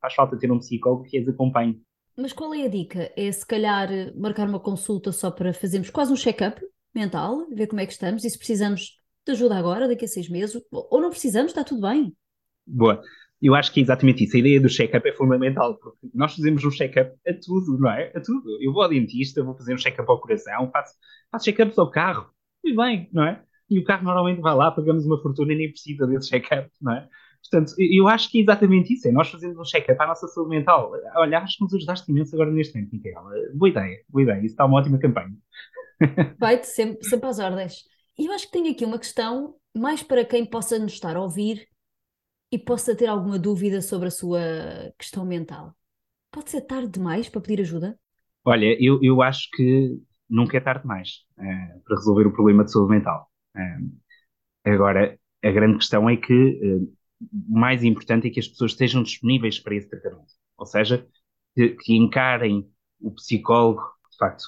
faz 0.00 0.14
falta 0.14 0.38
ter 0.38 0.50
um 0.52 0.58
psicólogo 0.58 1.04
que 1.04 1.18
as 1.18 1.26
acompanhe. 1.26 1.80
Mas 2.16 2.32
qual 2.32 2.54
é 2.54 2.64
a 2.64 2.68
dica? 2.68 3.10
É 3.16 3.30
se 3.30 3.46
calhar 3.46 3.88
marcar 4.16 4.48
uma 4.48 4.60
consulta 4.60 5.12
só 5.12 5.30
para 5.30 5.52
fazermos 5.52 5.90
quase 5.90 6.12
um 6.12 6.16
check-up 6.16 6.60
mental, 6.94 7.46
ver 7.50 7.66
como 7.66 7.80
é 7.80 7.86
que 7.86 7.92
estamos 7.92 8.24
e 8.24 8.30
se 8.30 8.38
precisamos 8.38 8.96
de 9.26 9.32
ajuda 9.32 9.56
agora, 9.56 9.88
daqui 9.88 10.04
a 10.04 10.08
seis 10.08 10.28
meses, 10.28 10.60
ou 10.70 11.00
não 11.00 11.10
precisamos, 11.10 11.50
está 11.50 11.64
tudo 11.64 11.82
bem. 11.82 12.14
Boa. 12.66 13.02
Eu 13.40 13.54
acho 13.54 13.70
que 13.70 13.80
é 13.80 13.82
exatamente 13.82 14.24
isso. 14.24 14.36
A 14.36 14.40
ideia 14.40 14.60
do 14.60 14.68
check-up 14.68 15.06
é 15.06 15.12
fundamental, 15.12 15.76
porque 15.76 15.98
nós 16.14 16.34
fazemos 16.34 16.64
um 16.64 16.70
check-up 16.70 17.12
a 17.26 17.34
tudo, 17.34 17.78
não 17.78 17.90
é? 17.90 18.10
A 18.14 18.20
tudo. 18.20 18.58
Eu 18.62 18.72
vou 18.72 18.82
ao 18.82 18.88
dentista, 18.88 19.42
vou 19.42 19.54
fazer 19.54 19.74
um 19.74 19.78
check-up 19.78 20.08
ao 20.08 20.20
coração, 20.20 20.70
faço, 20.70 20.94
faço 21.30 21.44
check-ups 21.44 21.78
ao 21.78 21.90
carro, 21.90 22.30
e 22.64 22.74
bem, 22.74 23.10
não 23.12 23.24
é? 23.24 23.42
E 23.68 23.78
o 23.78 23.84
carro 23.84 24.04
normalmente 24.04 24.40
vai 24.40 24.54
lá, 24.54 24.70
pagamos 24.70 25.04
uma 25.04 25.20
fortuna 25.20 25.52
e 25.52 25.56
nem 25.56 25.70
precisa 25.70 26.06
desse 26.06 26.30
check-up, 26.30 26.70
não 26.80 26.92
é? 26.94 27.08
Portanto, 27.50 27.74
eu 27.78 28.08
acho 28.08 28.30
que 28.30 28.38
é 28.38 28.42
exatamente 28.42 28.94
isso, 28.94 29.08
é 29.08 29.12
nós 29.12 29.30
fazemos 29.30 29.58
um 29.58 29.64
check-up 29.64 30.00
à 30.00 30.06
nossa 30.06 30.26
saúde 30.28 30.50
mental. 30.50 30.92
Olha, 31.16 31.38
acho 31.38 31.58
que 31.58 31.64
nos 31.64 31.74
ajudaste 31.74 32.10
imenso 32.10 32.34
agora 32.34 32.50
neste 32.50 32.74
momento, 32.74 32.92
Micaela. 32.92 33.30
Boa 33.54 33.68
ideia, 33.68 34.00
boa 34.08 34.22
ideia, 34.22 34.38
isso 34.38 34.46
está 34.46 34.64
uma 34.64 34.78
ótima 34.78 34.98
campanha. 34.98 35.36
Vai-te 36.38 36.66
sempre, 36.66 37.06
sempre 37.06 37.28
às 37.28 37.38
ordens. 37.38 37.84
E 38.18 38.26
eu 38.26 38.32
acho 38.32 38.46
que 38.46 38.52
tenho 38.52 38.70
aqui 38.70 38.84
uma 38.84 38.98
questão 38.98 39.54
mais 39.76 40.02
para 40.02 40.24
quem 40.24 40.44
possa 40.44 40.78
nos 40.78 40.92
estar 40.92 41.16
a 41.16 41.22
ouvir 41.22 41.68
e 42.50 42.58
possa 42.58 42.96
ter 42.96 43.06
alguma 43.06 43.38
dúvida 43.38 43.82
sobre 43.82 44.08
a 44.08 44.10
sua 44.10 44.40
questão 44.98 45.24
mental. 45.24 45.74
Pode 46.30 46.50
ser 46.50 46.62
tarde 46.62 46.88
demais 46.90 47.28
para 47.28 47.40
pedir 47.40 47.60
ajuda? 47.60 47.98
Olha, 48.44 48.76
eu, 48.82 49.00
eu 49.02 49.22
acho 49.22 49.48
que 49.52 49.98
nunca 50.28 50.56
é 50.56 50.60
tarde 50.60 50.82
demais 50.82 51.24
é, 51.38 51.78
para 51.84 51.96
resolver 51.96 52.26
o 52.26 52.32
problema 52.32 52.64
de 52.64 52.72
saúde 52.72 52.90
mental. 52.90 53.30
É, 53.56 54.70
agora, 54.70 55.18
a 55.42 55.50
grande 55.50 55.78
questão 55.78 56.08
é 56.08 56.16
que 56.16 56.32
o 56.32 56.88
mais 57.48 57.82
importante 57.82 58.28
é 58.28 58.30
que 58.30 58.40
as 58.40 58.48
pessoas 58.48 58.72
estejam 58.72 59.02
disponíveis 59.02 59.58
para 59.58 59.74
esse 59.74 59.88
tratamento. 59.88 60.32
Ou 60.58 60.66
seja, 60.66 61.06
que, 61.54 61.70
que 61.70 61.96
encarem 61.96 62.68
o 63.00 63.10
psicólogo, 63.12 63.82
de 64.10 64.16
facto, 64.18 64.44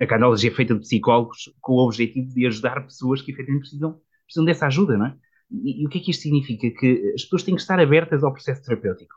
a 0.00 0.06
canologia 0.06 0.50
é 0.50 0.54
feita 0.54 0.74
de 0.74 0.80
psicólogos 0.80 1.52
com 1.60 1.74
o 1.74 1.84
objetivo 1.84 2.28
de 2.34 2.46
ajudar 2.46 2.82
pessoas 2.82 3.22
que 3.22 3.32
efetivamente 3.32 3.62
precisam, 3.62 4.00
precisam 4.24 4.44
dessa 4.44 4.66
ajuda, 4.66 4.96
não 4.96 5.06
é? 5.06 5.16
E, 5.50 5.82
e 5.82 5.86
o 5.86 5.90
que 5.90 5.98
é 5.98 6.00
que 6.00 6.10
isto 6.10 6.22
significa? 6.22 6.70
Que 6.70 7.12
as 7.14 7.22
pessoas 7.22 7.42
têm 7.42 7.54
que 7.54 7.60
estar 7.60 7.78
abertas 7.78 8.24
ao 8.24 8.32
processo 8.32 8.62
terapêutico 8.62 9.14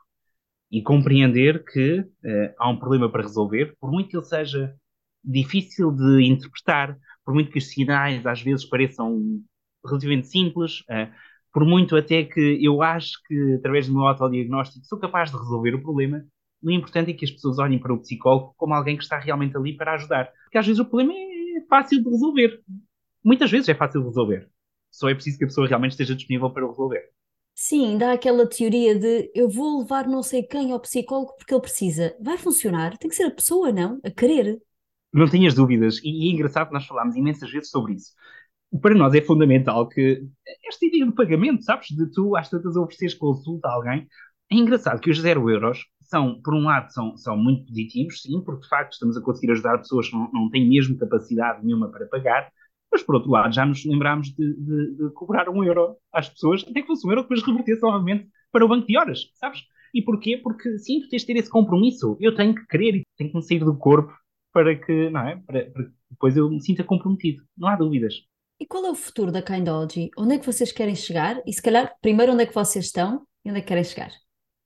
e 0.72 0.82
compreender 0.82 1.64
que 1.64 2.00
uh, 2.00 2.54
há 2.58 2.70
um 2.70 2.78
problema 2.78 3.10
para 3.10 3.24
resolver, 3.24 3.76
por 3.80 3.92
muito 3.92 4.10
que 4.10 4.18
ele 4.18 4.26
seja 4.26 4.76
difícil 5.24 5.92
de 5.92 6.24
interpretar, 6.24 6.98
por 7.26 7.34
muito 7.34 7.52
que 7.52 7.58
os 7.58 7.70
sinais 7.70 8.26
às 8.26 8.42
vezes 8.42 8.66
pareçam 8.66 9.42
relativamente 9.86 10.28
simples, 10.28 10.82
uh, 10.82 11.12
por 11.58 11.66
muito 11.66 11.96
até 11.96 12.24
que 12.24 12.64
eu 12.64 12.84
acho 12.84 13.14
que, 13.28 13.56
através 13.56 13.88
do 13.88 13.94
meu 13.94 14.06
autodiagnóstico, 14.06 14.86
sou 14.86 15.00
capaz 15.00 15.32
de 15.32 15.38
resolver 15.38 15.74
o 15.74 15.82
problema, 15.82 16.24
o 16.62 16.70
importante 16.70 17.10
é 17.10 17.14
que 17.16 17.26
as 17.26 17.32
pessoas 17.32 17.58
olhem 17.58 17.80
para 17.80 17.92
o 17.92 17.98
psicólogo 17.98 18.54
como 18.56 18.76
alguém 18.76 18.96
que 18.96 19.02
está 19.02 19.18
realmente 19.18 19.58
ali 19.58 19.76
para 19.76 19.96
ajudar. 19.96 20.32
Porque 20.44 20.60
às 20.60 20.68
vezes 20.68 20.80
o 20.80 20.86
problema 20.86 21.14
é 21.16 21.66
fácil 21.68 22.04
de 22.04 22.08
resolver. 22.12 22.62
Muitas 23.26 23.50
vezes 23.50 23.68
é 23.70 23.74
fácil 23.74 24.02
de 24.02 24.08
resolver. 24.08 24.48
Só 24.92 25.10
é 25.10 25.16
preciso 25.16 25.40
que 25.40 25.46
a 25.46 25.48
pessoa 25.48 25.68
realmente 25.68 25.94
esteja 25.94 26.14
disponível 26.14 26.52
para 26.52 26.64
o 26.64 26.70
resolver. 26.70 27.10
Sim, 27.56 27.98
dá 27.98 28.12
aquela 28.14 28.48
teoria 28.48 28.94
de 28.94 29.32
eu 29.34 29.50
vou 29.50 29.80
levar 29.80 30.08
não 30.08 30.22
sei 30.22 30.44
quem 30.44 30.72
ao 30.72 30.80
psicólogo 30.80 31.34
porque 31.40 31.56
ele 31.56 31.62
precisa. 31.62 32.16
Vai 32.22 32.38
funcionar, 32.38 32.96
tem 33.00 33.10
que 33.10 33.16
ser 33.16 33.24
a 33.24 33.32
pessoa, 33.32 33.72
não? 33.72 34.00
A 34.06 34.12
querer. 34.12 34.62
Não 35.12 35.28
tenhas 35.28 35.56
dúvidas. 35.56 36.00
E 36.04 36.30
é 36.30 36.32
engraçado 36.32 36.68
que 36.68 36.74
nós 36.76 36.86
falámos 36.86 37.16
imensas 37.16 37.50
vezes 37.50 37.72
sobre 37.72 37.96
isso 37.96 38.12
para 38.82 38.96
nós 38.96 39.14
é 39.14 39.22
fundamental 39.22 39.88
que 39.88 40.24
esta 40.68 40.86
ideia 40.86 41.06
de 41.06 41.14
pagamento, 41.14 41.64
sabes, 41.64 41.88
de 41.90 42.12
tu 42.12 42.36
às 42.36 42.50
tantas 42.50 42.76
ofereceres 42.76 43.14
consulta 43.16 43.68
a 43.68 43.74
alguém, 43.74 44.08
é 44.52 44.56
engraçado 44.56 45.02
que 45.02 45.10
os 45.10 45.20
zero 45.20 45.50
euros 45.50 45.80
são, 46.02 46.42
por 46.42 46.54
um 46.54 46.64
lado, 46.64 46.90
são, 46.92 47.16
são 47.18 47.38
muito 47.38 47.66
positivos, 47.66 48.22
sim, 48.22 48.42
porque 48.42 48.62
de 48.62 48.70
facto 48.70 48.94
estamos 48.94 49.18
a 49.18 49.22
conseguir 49.22 49.52
ajudar 49.52 49.78
pessoas 49.80 50.10
que 50.10 50.16
não, 50.16 50.30
não 50.32 50.50
têm 50.50 50.68
mesmo 50.68 50.98
capacidade 50.98 51.66
nenhuma 51.66 51.90
para 51.90 52.08
pagar, 52.08 52.50
Mas, 52.92 53.04
por 53.04 53.16
outro 53.16 53.30
lado, 53.32 53.54
já 53.54 53.66
nos 53.66 53.84
lembrámos 53.86 54.30
de, 54.30 54.54
de, 54.56 54.96
de 54.96 55.10
cobrar 55.14 55.50
um 55.50 55.64
euro 55.64 55.98
às 56.14 56.30
pessoas, 56.30 56.64
até 56.64 56.82
que 56.82 56.88
fosse 56.88 57.06
um 57.06 57.12
euro 57.12 57.24
que 57.24 57.30
depois 57.30 57.46
revertesse 57.48 57.82
novamente 57.82 58.30
para 58.52 58.66
o 58.66 58.68
banco 58.68 58.88
de 58.88 58.98
horas, 58.98 59.30
sabes? 59.36 59.64
E 59.94 60.02
porquê? 60.02 60.38
Porque 60.38 60.78
sim, 60.80 61.02
tu 61.02 61.10
tens 61.10 61.22
de 61.22 61.28
ter 61.28 61.38
esse 61.38 61.50
compromisso. 61.50 62.18
Eu 62.20 62.36
tenho 62.36 62.56
que 62.56 62.66
querer 62.68 62.96
e 62.98 63.04
tenho 63.18 63.30
que 63.32 63.36
me 63.36 63.44
sair 63.44 63.60
do 63.64 63.78
corpo 63.78 64.14
para 64.54 64.76
que, 64.76 65.10
não 65.10 65.22
é? 65.28 65.36
Para, 65.46 65.70
para 65.72 65.84
que 65.86 65.92
depois 66.12 66.38
eu 66.38 66.50
me 66.50 66.62
sinta 66.62 66.84
comprometido. 66.84 67.44
Não 67.58 67.68
há 67.68 67.76
dúvidas. 67.76 68.14
E 68.60 68.66
qual 68.66 68.86
é 68.88 68.92
o 68.92 68.96
futuro 68.96 69.32
da 69.32 69.42
Kindology? 69.42 70.10
Onde 70.18 70.36
é 70.36 70.40
que 70.40 70.46
vocês 70.46 70.72
querem 70.72 70.96
chegar? 70.96 71.40
E 71.46 71.54
se 71.54 71.62
calhar, 71.62 71.96
primeiro, 72.02 72.34
onde 72.34 72.44
é 72.44 72.46
que 72.46 72.56
vocês 72.56 72.86
estão 72.86 73.26
e 73.46 73.50
onde 73.52 73.60
é 73.60 73.62
que 73.62 73.68
querem 73.68 73.84
chegar? 73.84 74.10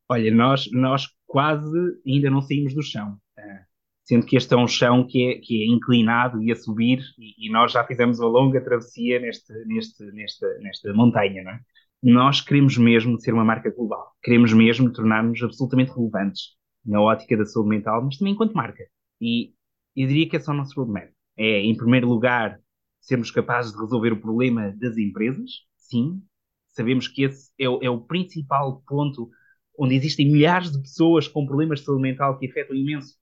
Olha, 0.10 0.34
nós, 0.34 0.70
nós 0.72 1.08
quase 1.28 1.78
ainda 2.08 2.30
não 2.30 2.42
saímos 2.42 2.74
do 2.74 2.82
chão. 2.82 3.18
Uh, 3.38 3.66
sendo 4.06 4.26
que 4.26 4.38
este 4.38 4.54
é 4.54 4.58
um 4.58 4.68
chão 4.68 5.06
que 5.06 5.28
é, 5.28 5.40
que 5.40 5.64
é 5.64 5.68
inclinado 5.68 6.42
e 6.42 6.54
a 6.54 6.56
subir, 6.56 7.00
e, 7.18 7.48
e 7.48 7.52
nós 7.52 7.74
já 7.74 7.84
fizemos 7.86 8.20
uma 8.20 8.30
longa 8.30 8.64
travessia 8.64 9.20
neste, 9.20 9.54
neste, 9.66 10.04
nesta, 10.14 10.48
nesta 10.60 10.94
montanha, 10.94 11.44
não 11.44 11.52
é? 11.52 11.60
Nós 12.02 12.40
queremos 12.40 12.78
mesmo 12.78 13.20
ser 13.20 13.34
uma 13.34 13.44
marca 13.44 13.70
global. 13.70 14.12
Queremos 14.24 14.54
mesmo 14.54 14.92
tornar-nos 14.92 15.44
absolutamente 15.44 15.92
relevantes 15.92 16.56
na 16.86 17.02
ótica 17.02 17.38
da 17.38 17.46
saúde 17.46 17.70
mental, 17.70 18.04
mas 18.04 18.18
também 18.18 18.34
enquanto 18.34 18.54
marca. 18.54 18.84
E 19.20 19.54
eu 19.96 20.08
diria 20.08 20.30
que 20.30 20.38
esse 20.38 20.50
é 20.50 20.54
o 20.54 20.56
nosso 20.56 20.74
roadmap. 20.80 21.12
É, 21.38 21.60
em 21.60 21.76
primeiro 21.76 22.08
lugar, 22.08 22.58
sermos 23.02 23.32
capazes 23.32 23.74
de 23.74 23.80
resolver 23.80 24.14
o 24.14 24.22
problema 24.22 24.72
das 24.78 24.98
empresas, 24.98 25.66
sim. 25.76 26.22
Sabemos 26.70 27.08
que 27.08 27.24
esse 27.24 27.52
é, 27.60 27.66
é 27.66 27.90
o 27.90 28.00
principal 28.00 28.82
ponto 28.88 29.30
onde 29.78 29.96
existem 29.96 30.32
milhares 30.32 30.72
de 30.72 30.80
pessoas 30.80 31.28
com 31.28 31.46
problemas 31.46 31.80
de 31.80 31.86
saúde 31.86 32.04
mental 32.04 32.38
que 32.38 32.48
afetam 32.48 32.76
imenso 32.76 33.16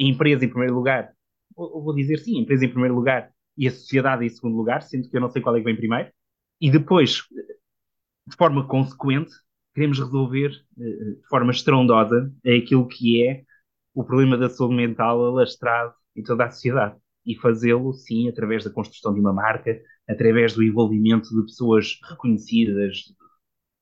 a 0.00 0.02
empresa 0.02 0.44
em 0.44 0.48
primeiro 0.48 0.74
lugar. 0.74 1.12
Ou, 1.54 1.82
vou 1.82 1.94
dizer 1.94 2.18
sim, 2.18 2.38
a 2.38 2.42
empresa 2.42 2.64
em 2.64 2.70
primeiro 2.70 2.94
lugar 2.94 3.30
e 3.56 3.68
a 3.68 3.70
sociedade 3.70 4.24
em 4.24 4.28
segundo 4.28 4.56
lugar, 4.56 4.82
sendo 4.82 5.08
que 5.08 5.16
eu 5.16 5.20
não 5.20 5.28
sei 5.28 5.42
qual 5.42 5.54
é 5.56 5.58
que 5.58 5.64
vem 5.64 5.76
primeiro. 5.76 6.10
E 6.60 6.70
depois, 6.70 7.22
de 8.26 8.36
forma 8.36 8.66
consequente, 8.66 9.32
queremos 9.74 9.98
resolver 9.98 10.50
eh, 10.78 11.14
de 11.20 11.28
forma 11.28 11.52
estrondosa 11.52 12.32
aquilo 12.44 12.86
que 12.86 13.24
é 13.24 13.42
o 13.94 14.04
problema 14.04 14.36
da 14.36 14.48
saúde 14.48 14.76
mental 14.76 15.24
alastrado 15.24 15.92
em 16.16 16.22
toda 16.22 16.44
a 16.44 16.50
sociedade. 16.50 16.96
E 17.28 17.36
fazê-lo, 17.36 17.92
sim, 17.92 18.28
através 18.28 18.64
da 18.64 18.70
construção 18.70 19.12
de 19.12 19.20
uma 19.20 19.32
marca, 19.32 19.78
através 20.08 20.54
do 20.54 20.62
envolvimento 20.62 21.28
de 21.28 21.42
pessoas 21.42 22.00
reconhecidas 22.08 23.14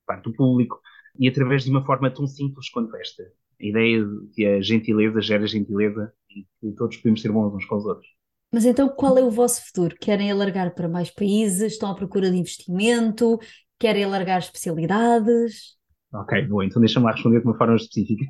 parte 0.04 0.24
do 0.24 0.32
público 0.32 0.80
e 1.18 1.28
através 1.28 1.64
de 1.64 1.70
uma 1.70 1.84
forma 1.84 2.10
tão 2.10 2.26
simples 2.26 2.68
quanto 2.70 2.94
esta. 2.96 3.22
A 3.60 3.64
ideia 3.64 4.04
de 4.04 4.26
que 4.34 4.46
a 4.46 4.60
gentileza 4.60 5.20
gera 5.20 5.46
gentileza 5.46 6.12
e 6.28 6.42
que 6.60 6.76
todos 6.76 6.96
podemos 6.96 7.22
ser 7.22 7.32
bons 7.32 7.54
uns 7.54 7.64
com 7.64 7.76
os 7.76 7.86
outros. 7.86 8.06
Mas 8.52 8.64
então 8.64 8.88
qual 8.88 9.16
é 9.18 9.22
o 9.22 9.30
vosso 9.30 9.64
futuro? 9.66 9.96
Querem 10.00 10.30
alargar 10.30 10.74
para 10.74 10.88
mais 10.88 11.10
países? 11.10 11.72
Estão 11.72 11.90
à 11.90 11.94
procura 11.94 12.30
de 12.30 12.36
investimento? 12.36 13.38
Querem 13.78 14.04
alargar 14.04 14.38
especialidades? 14.38 15.76
Ok, 16.12 16.46
bom, 16.46 16.62
então 16.62 16.80
deixa-me 16.80 17.06
lá 17.06 17.12
responder 17.12 17.40
de 17.40 17.46
uma 17.46 17.56
forma 17.56 17.76
específica. 17.76 18.24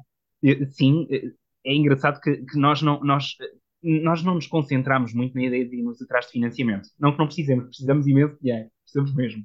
Sim, 0.70 1.07
é 1.64 1.74
engraçado 1.74 2.20
que, 2.20 2.37
que, 2.44 2.59
nós, 2.59 2.83
não, 2.83 3.00
nós, 3.00 3.37
nós 3.83 4.23
não 4.23 4.35
nos 4.35 4.47
concentramos 4.47 5.15
muito 5.15 5.35
na 5.35 5.45
ideia 5.45 5.69
de 5.69 5.77
irmos 5.77 6.01
atrás 6.03 6.27
de 6.27 6.33
financiamento. 6.33 6.89
Não 6.99 7.12
que 7.12 7.19
não 7.19 7.27
precisemos, 7.27 7.67
precisamos 7.67 8.07
imenso 8.07 8.39
dinheiro, 8.41 8.71
precisamos 8.83 9.15
mesmo. 9.15 9.45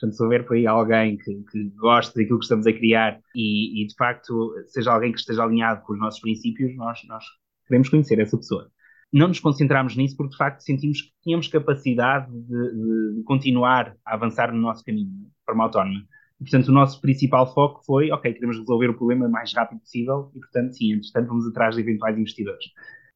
Portanto, 0.00 0.16
se 0.16 0.22
houver 0.22 0.46
por 0.46 0.56
aí 0.56 0.66
alguém 0.66 1.18
que, 1.18 1.44
que 1.50 1.64
goste 1.76 2.14
daquilo 2.16 2.38
que 2.38 2.44
estamos 2.44 2.66
a 2.66 2.72
criar 2.72 3.20
e, 3.34 3.82
e, 3.82 3.86
de 3.86 3.94
facto, 3.94 4.54
seja 4.66 4.92
alguém 4.92 5.12
que 5.12 5.18
esteja 5.18 5.44
alinhado 5.44 5.82
com 5.82 5.92
os 5.92 5.98
nossos 5.98 6.20
princípios, 6.20 6.74
nós, 6.76 7.00
nós 7.06 7.22
queremos 7.66 7.88
conhecer 7.88 8.18
essa 8.18 8.36
pessoa. 8.36 8.70
Não 9.12 9.28
nos 9.28 9.40
concentramos 9.40 9.96
nisso 9.96 10.16
porque, 10.16 10.32
de 10.32 10.38
facto, 10.38 10.60
sentimos 10.60 11.02
que 11.02 11.10
tínhamos 11.22 11.48
capacidade 11.48 12.30
de, 12.32 12.46
de, 12.46 13.16
de 13.16 13.22
continuar 13.24 13.94
a 14.06 14.14
avançar 14.14 14.52
no 14.52 14.60
nosso 14.60 14.84
caminho, 14.84 15.10
de 15.10 15.44
forma 15.44 15.64
autónoma. 15.64 16.00
E, 16.40 16.44
portanto, 16.44 16.68
o 16.68 16.72
nosso 16.72 16.98
principal 17.02 17.52
foco 17.52 17.84
foi, 17.84 18.10
ok, 18.10 18.32
queremos 18.32 18.56
resolver 18.56 18.88
o 18.88 18.96
problema 18.96 19.26
o 19.26 19.30
mais 19.30 19.52
rápido 19.52 19.80
possível 19.80 20.30
e, 20.34 20.38
portanto, 20.38 20.72
sim, 20.72 20.92
entretanto, 20.92 21.28
vamos 21.28 21.46
atrás 21.46 21.74
de 21.74 21.82
eventuais 21.82 22.16
investidores. 22.16 22.64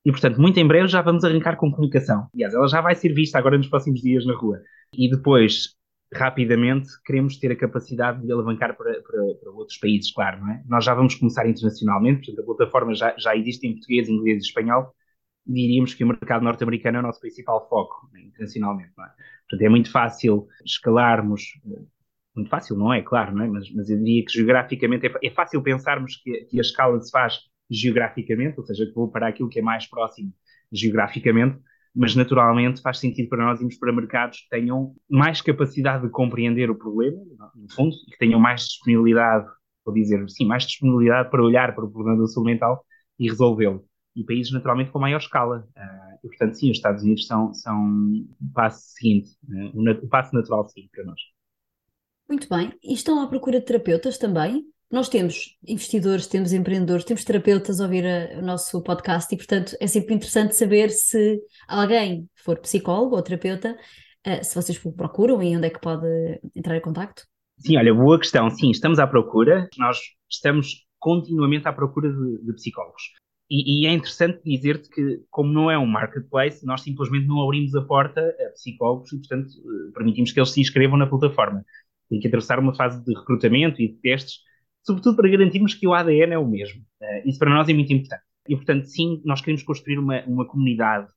E, 0.04 0.10
portanto, 0.10 0.40
muito 0.40 0.58
em 0.58 0.66
breve 0.66 0.88
já 0.88 1.00
vamos 1.00 1.24
arrancar 1.24 1.56
com 1.56 1.70
comunicação. 1.70 2.28
Aliás, 2.34 2.52
ela 2.54 2.68
já 2.68 2.80
vai 2.80 2.94
ser 2.94 3.14
vista 3.14 3.38
agora 3.38 3.56
nos 3.56 3.68
próximos 3.68 4.00
dias 4.00 4.26
na 4.26 4.34
rua. 4.34 4.60
E 4.92 5.08
depois, 5.08 5.76
rapidamente, 6.12 6.88
queremos 7.04 7.38
ter 7.38 7.52
a 7.52 7.56
capacidade 7.56 8.24
de 8.24 8.32
alavancar 8.32 8.76
para, 8.76 9.02
para, 9.02 9.34
para, 9.40 9.50
outros 9.50 9.78
países, 9.78 10.12
claro, 10.12 10.40
não 10.40 10.50
é? 10.50 10.62
Nós 10.66 10.84
já 10.84 10.94
vamos 10.94 11.14
começar 11.14 11.48
internacionalmente, 11.48 12.26
portanto, 12.26 12.40
a 12.40 12.54
plataforma 12.54 12.94
já, 12.94 13.14
já 13.18 13.34
existe 13.34 13.66
em 13.66 13.72
português, 13.72 14.08
inglês 14.08 14.42
e 14.42 14.46
espanhol. 14.46 14.94
Diríamos 15.46 15.94
que 15.94 16.04
o 16.04 16.06
mercado 16.06 16.42
norte-americano 16.42 16.98
é 16.98 17.00
o 17.00 17.02
nosso 17.02 17.20
principal 17.20 17.66
foco 17.68 18.08
né, 18.12 18.22
internacionalmente, 18.22 18.92
não 18.96 19.04
é? 19.04 19.08
Portanto, 19.48 19.62
é 19.62 19.68
muito 19.68 19.90
fácil 19.90 20.46
escalarmos 20.64 21.42
muito 22.34 22.50
fácil, 22.50 22.76
não 22.76 22.92
é? 22.92 23.00
Claro, 23.02 23.34
não 23.34 23.44
é? 23.44 23.48
Mas, 23.48 23.70
mas 23.72 23.88
eu 23.88 23.98
diria 23.98 24.24
que 24.24 24.32
geograficamente 24.32 25.06
é, 25.06 25.12
é 25.22 25.30
fácil 25.30 25.62
pensarmos 25.62 26.16
que, 26.16 26.44
que, 26.46 26.58
a 26.58 26.62
escala 26.62 27.00
se 27.00 27.10
faz 27.10 27.38
geograficamente, 27.70 28.59
ou 28.59 28.64
seja, 28.64 28.87
que 28.87 28.94
vou 28.94 29.09
para 29.09 29.29
aquilo 29.29 29.48
que 29.48 29.59
é 29.59 29.62
mais 29.62 29.87
próximo 29.87 30.33
geograficamente, 30.72 31.59
mas 31.94 32.16
naturalmente 32.16 32.83
faz 32.83 32.98
sentido 32.98 33.29
para 33.29 33.44
nós 33.44 33.61
irmos 33.61 33.77
para 33.77 33.92
mercados 33.92 34.40
que 34.40 34.48
tenham 34.48 34.94
mais 35.09 35.40
capacidade 35.40 36.05
de 36.05 36.11
compreender 36.11 36.68
o 36.70 36.74
problema, 36.74 37.20
no 37.55 37.72
fundo, 37.72 37.94
e 38.09 38.11
que 38.11 38.18
tenham 38.18 38.40
mais 38.40 38.62
disponibilidade, 38.62 39.46
vou 39.85 39.94
dizer, 39.94 40.29
sim, 40.29 40.44
mais 40.44 40.64
disponibilidade 40.64 41.31
para 41.31 41.42
olhar 41.42 41.74
para 41.74 41.85
o 41.85 41.90
problema 41.90 42.20
da 42.20 42.27
saúde 42.27 42.53
mental 42.53 42.85
e 43.18 43.29
resolvê-lo. 43.29 43.85
E 44.16 44.24
países 44.24 44.53
naturalmente 44.53 44.90
com 44.90 44.98
maior 44.98 45.18
escala. 45.18 45.68
Uh, 45.77 46.27
e, 46.27 46.29
portanto, 46.29 46.55
sim, 46.55 46.70
os 46.70 46.77
Estados 46.77 47.03
Unidos 47.03 47.27
são, 47.27 47.55
são 47.55 47.85
o 48.40 48.53
passo 48.53 48.81
seguinte, 48.94 49.31
uh, 49.48 50.05
o 50.05 50.09
passo 50.09 50.35
natural 50.35 50.68
seguinte 50.68 50.90
para 50.92 51.05
nós. 51.05 51.20
Muito 52.29 52.48
bem. 52.48 52.72
E 52.83 52.94
estão 52.94 53.20
à 53.20 53.29
procura 53.29 53.61
de 53.61 53.66
terapeutas 53.66 54.18
também? 54.18 54.64
Nós 54.94 55.09
temos 55.09 55.57
investidores, 55.66 56.28
temos 56.28 56.52
empreendedores, 56.52 57.04
temos 57.04 57.24
terapeutas 57.24 57.80
a 57.80 57.83
ouvir 57.83 58.07
a, 58.07 58.38
o 58.38 58.42
nosso 58.42 58.80
podcast 58.80 59.35
e, 59.35 59.37
portanto, 59.37 59.76
é 59.80 59.88
sempre 59.88 60.14
interessante 60.14 60.54
saber 60.54 60.88
se 60.88 61.40
alguém 61.66 62.28
for 62.37 62.61
psicólogo 62.61 63.16
ou 63.16 63.20
terapeuta, 63.20 63.76
uh, 64.24 64.44
se 64.44 64.54
vocês 64.54 64.78
procuram 64.96 65.42
e 65.42 65.57
onde 65.57 65.66
é 65.66 65.70
que 65.70 65.80
pode 65.80 66.07
entrar 66.54 66.76
em 66.76 66.80
contacto. 66.80 67.24
Sim, 67.59 67.76
olha, 67.76 67.92
boa 67.92 68.20
questão. 68.20 68.48
Sim, 68.50 68.70
estamos 68.70 69.00
à 69.00 69.07
procura. 69.09 69.68
Nós 69.78 69.98
estamos 70.30 70.87
continuamente 71.00 71.66
à 71.66 71.72
procura 71.72 72.09
de, 72.12 72.44
de 72.44 72.52
psicólogos. 72.52 73.02
E, 73.50 73.83
e, 73.83 73.87
é 73.88 73.92
interessante 73.92 74.42
dizer-te 74.44 74.88
que, 74.90 75.24
como 75.28 75.52
não 75.52 75.68
é 75.68 75.76
um 75.76 75.87
marketplace, 75.87 76.64
nós 76.64 76.83
simplesmente 76.83 77.26
não 77.26 77.42
abrimos 77.42 77.74
a 77.74 77.83
porta 77.83 78.20
a 78.20 78.52
psicólogos 78.52 79.12
e, 79.12 79.18
portanto, 79.18 79.48
eh, 79.48 79.92
permitimos 79.92 80.30
que 80.30 80.38
eles 80.38 80.50
se 80.50 80.61
inscrevam 80.61 80.96
na 80.96 81.09
plataforma 81.09 81.64
tem 82.09 82.20
que 82.20 82.28
atravessar 82.28 82.59
uma 82.59 82.74
fase 82.74 83.02
de 83.04 83.14
recrutamento 83.14 83.80
e 83.80 83.88
de 83.88 83.94
testes, 83.94 84.38
sobretudo 84.84 85.16
para 85.16 85.28
garantirmos 85.28 85.74
que 85.74 85.86
o 85.86 85.94
ADN 85.94 86.34
é 86.34 86.38
o 86.38 86.46
mesmo. 86.46 86.82
Uh, 87.00 87.28
isso 87.28 87.38
para 87.38 87.50
nós 87.50 87.68
é 87.68 87.74
muito 87.74 87.92
importante. 87.92 88.22
E, 88.48 88.54
portanto, 88.54 88.86
sim, 88.86 89.20
nós 89.24 89.40
queremos 89.40 89.62
construir 89.62 89.98
uma, 89.98 90.22
uma 90.26 90.46
comunidade 90.46 91.10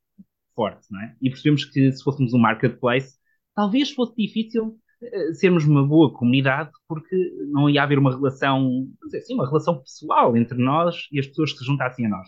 forte, 0.56 0.88
não 0.89 1.01
é? 1.01 1.15
E 1.21 1.30
percebemos 1.30 1.65
que 1.65 1.91
se 1.91 2.03
fôssemos 2.03 2.34
um 2.34 2.39
marketplace, 2.39 3.17
talvez 3.53 3.91
fosse 3.91 4.15
difícil 4.15 4.77
uh, 5.01 5.34
sermos 5.34 5.65
uma 5.65 5.86
boa 5.86 6.12
comunidade, 6.13 6.71
porque 6.88 7.15
não 7.51 7.69
ia 7.69 7.84
haver 7.84 7.99
uma 7.99 8.15
relação, 8.15 8.88
assim, 9.15 9.34
uma 9.34 9.45
relação 9.45 9.80
pessoal 9.80 10.36
entre 10.38 10.58
nós 10.58 11.08
e 11.12 11.19
as 11.19 11.27
pessoas 11.27 11.51
que 11.51 11.60
se 11.60 11.65
juntassem 11.65 12.06
a 12.06 12.10
nós. 12.10 12.27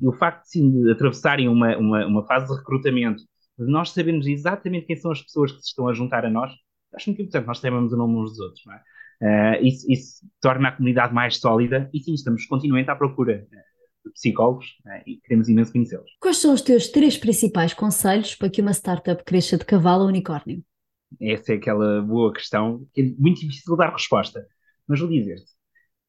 E 0.00 0.08
o 0.08 0.12
facto, 0.12 0.44
sim, 0.46 0.70
de 0.70 0.90
atravessarem 0.90 1.48
uma, 1.48 1.76
uma, 1.76 2.06
uma 2.06 2.26
fase 2.26 2.46
de 2.46 2.58
recrutamento, 2.58 3.22
de 3.58 3.70
nós 3.70 3.90
sabermos 3.90 4.26
exatamente 4.26 4.86
quem 4.86 4.96
são 4.96 5.10
as 5.10 5.22
pessoas 5.22 5.52
que 5.52 5.60
se 5.60 5.68
estão 5.68 5.86
a 5.88 5.92
juntar 5.92 6.24
a 6.24 6.30
nós, 6.30 6.52
acho 6.94 7.10
muito 7.10 7.22
importante 7.22 7.46
nós 7.46 7.60
temamos 7.60 7.92
o 7.92 7.96
nome 7.96 8.16
uns 8.16 8.30
dos 8.30 8.40
outros, 8.40 8.64
não 8.66 8.74
é? 8.74 8.82
Uh, 9.22 9.62
isso, 9.62 9.90
isso, 9.90 10.26
torna 10.40 10.68
a 10.68 10.72
comunidade 10.72 11.12
mais 11.12 11.36
sólida 11.36 11.90
e 11.92 12.00
sim, 12.00 12.14
estamos 12.14 12.46
continuamente 12.46 12.90
à 12.90 12.96
procura 12.96 13.46
eh, 13.52 13.62
de 14.06 14.12
psicólogos 14.12 14.66
uh, 14.86 15.02
e 15.06 15.18
queremos 15.18 15.48
imenso 15.48 15.72
conhecê-los. 15.72 16.10
Quais 16.18 16.38
são 16.38 16.54
os 16.54 16.62
teus 16.62 16.88
três 16.88 17.18
principais 17.18 17.74
conselhos 17.74 18.34
para 18.34 18.48
que 18.48 18.62
uma 18.62 18.72
startup 18.72 19.22
cresça 19.24 19.58
de 19.58 19.66
cavalo 19.66 20.04
a 20.04 20.06
unicórnio? 20.06 20.64
Essa 21.20 21.52
é 21.52 21.56
aquela 21.56 22.00
boa 22.00 22.32
questão 22.32 22.86
que 22.94 23.00
é 23.02 23.04
muito 23.18 23.40
difícil 23.40 23.76
dar 23.76 23.92
resposta, 23.92 24.46
mas 24.88 25.00
vou 25.00 25.08
dizer-te. 25.08 25.52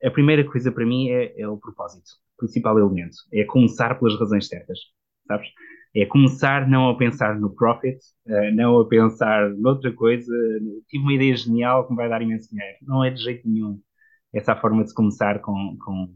A 0.04 0.10
primeira 0.10 0.44
coisa 0.50 0.72
para 0.72 0.86
mim 0.86 1.10
é, 1.10 1.40
é 1.42 1.48
o 1.48 1.58
propósito, 1.58 2.12
o 2.36 2.38
principal 2.38 2.78
elemento. 2.80 3.18
É 3.34 3.44
começar 3.44 4.00
pelas 4.00 4.18
razões 4.18 4.48
certas, 4.48 4.80
sabes? 5.28 5.50
É 5.96 6.06
começar 6.06 6.68
não 6.68 6.90
a 6.90 6.98
pensar 6.98 7.40
no 7.40 7.54
profit, 7.54 7.98
uh, 8.28 8.56
não 8.56 8.80
a 8.80 8.88
pensar 8.88 9.50
noutra 9.52 9.92
coisa. 9.94 10.34
Tive 10.88 11.04
uma 11.04 11.14
ideia 11.14 11.36
genial 11.36 11.86
que 11.86 11.92
me 11.92 11.98
vai 11.98 12.10
dar 12.10 12.22
imenso 12.22 12.50
dinheiro. 12.50 12.78
Não 12.82 13.04
é 13.04 13.10
de 13.10 13.22
jeito 13.22 13.48
nenhum 13.48 13.80
essa 14.34 14.54
a 14.54 14.62
forma 14.62 14.84
de 14.84 14.90
se 14.90 14.96
começar 14.96 15.40
com, 15.40 15.78
com, 15.78 16.16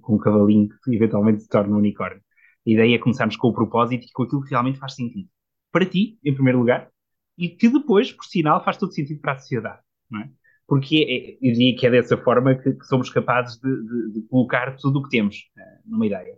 com 0.00 0.14
um 0.14 0.18
cavalinho 0.18 0.68
que 0.82 0.94
eventualmente 0.94 1.42
se 1.42 1.48
torna 1.48 1.74
um 1.74 1.78
unicórnio. 1.78 2.22
A 2.66 2.70
ideia 2.70 2.96
é 2.96 2.98
começarmos 2.98 3.36
com 3.36 3.48
o 3.48 3.52
propósito 3.52 4.06
e 4.06 4.12
com 4.12 4.22
aquilo 4.22 4.42
que 4.42 4.50
realmente 4.50 4.78
faz 4.78 4.94
sentido. 4.94 5.28
Para 5.70 5.84
ti, 5.84 6.18
em 6.24 6.34
primeiro 6.34 6.58
lugar, 6.58 6.90
e 7.38 7.48
que 7.48 7.68
depois, 7.68 8.10
por 8.12 8.24
sinal, 8.24 8.64
faz 8.64 8.76
todo 8.76 8.92
sentido 8.92 9.20
para 9.20 9.32
a 9.32 9.38
sociedade. 9.38 9.80
Não 10.10 10.20
é? 10.20 10.30
Porque 10.66 11.38
é, 11.42 11.46
eu 11.46 11.52
diria 11.52 11.76
que 11.76 11.86
é 11.86 11.90
dessa 11.90 12.16
forma 12.16 12.54
que, 12.54 12.72
que 12.72 12.84
somos 12.86 13.10
capazes 13.10 13.58
de, 13.60 13.68
de, 13.68 14.12
de, 14.14 14.28
colocar 14.28 14.76
tudo 14.76 14.98
o 14.98 15.02
que 15.02 15.10
temos 15.10 15.36
uh, 15.56 15.90
numa 15.90 16.06
ideia. 16.06 16.36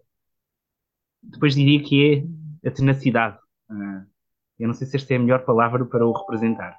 Depois 1.22 1.54
diria 1.54 1.82
que 1.82 2.12
é 2.12 2.24
a 2.64 2.70
tenacidade. 2.70 3.38
Uh, 3.70 4.06
eu 4.58 4.66
não 4.66 4.74
sei 4.74 4.86
se 4.86 4.96
esta 4.96 5.14
é 5.14 5.16
a 5.16 5.20
melhor 5.20 5.44
palavra 5.44 5.84
para 5.84 6.06
o 6.06 6.12
representar, 6.12 6.76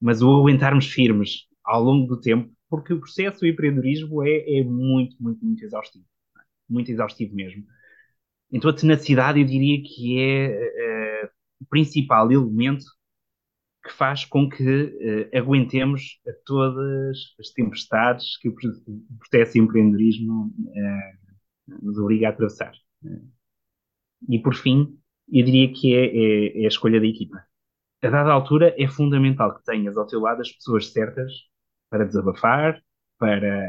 mas 0.00 0.22
o 0.22 0.40
aguentarmos 0.40 0.86
firmes 0.86 1.46
ao 1.64 1.82
longo 1.82 2.06
do 2.06 2.20
tempo, 2.20 2.52
porque 2.68 2.92
o 2.92 3.00
processo 3.00 3.40
do 3.40 3.46
empreendedorismo 3.46 4.22
é, 4.22 4.58
é 4.58 4.64
muito, 4.64 5.16
muito, 5.20 5.44
muito 5.44 5.64
exaustivo. 5.64 6.04
Muito 6.68 6.90
exaustivo 6.90 7.34
mesmo. 7.34 7.64
Então 8.50 8.70
a 8.70 8.74
tenacidade 8.74 9.40
eu 9.40 9.46
diria 9.46 9.82
que 9.82 10.18
é 10.18 11.24
uh, 11.24 11.30
o 11.60 11.66
principal 11.66 12.30
elemento 12.32 12.84
que 13.84 13.92
faz 13.92 14.24
com 14.24 14.48
que 14.48 14.64
uh, 14.64 15.38
aguentemos 15.38 16.20
a 16.26 16.32
todas 16.44 17.18
as 17.38 17.50
tempestades 17.50 18.38
que 18.38 18.48
o 18.48 18.54
processo 19.18 19.52
de 19.52 19.60
empreendedorismo 19.60 20.46
uh, 20.46 21.76
nos 21.82 21.98
obriga 21.98 22.28
a 22.28 22.30
atravessar. 22.30 22.72
E 24.28 24.38
por 24.38 24.54
fim, 24.54 24.98
eu 25.30 25.44
diria 25.44 25.72
que 25.72 25.94
é, 25.94 26.06
é, 26.06 26.62
é, 26.62 26.64
a 26.64 26.68
escolha 26.68 27.00
da 27.00 27.06
equipa. 27.06 27.42
A 28.02 28.10
dada 28.10 28.32
altura 28.32 28.74
é 28.78 28.86
fundamental 28.88 29.56
que 29.56 29.64
tenhas 29.64 29.96
ao 29.96 30.06
teu 30.06 30.20
lado 30.20 30.40
as 30.40 30.52
pessoas 30.52 30.92
certas 30.92 31.32
para 31.90 32.04
desabafar, 32.04 32.80
para 33.18 33.64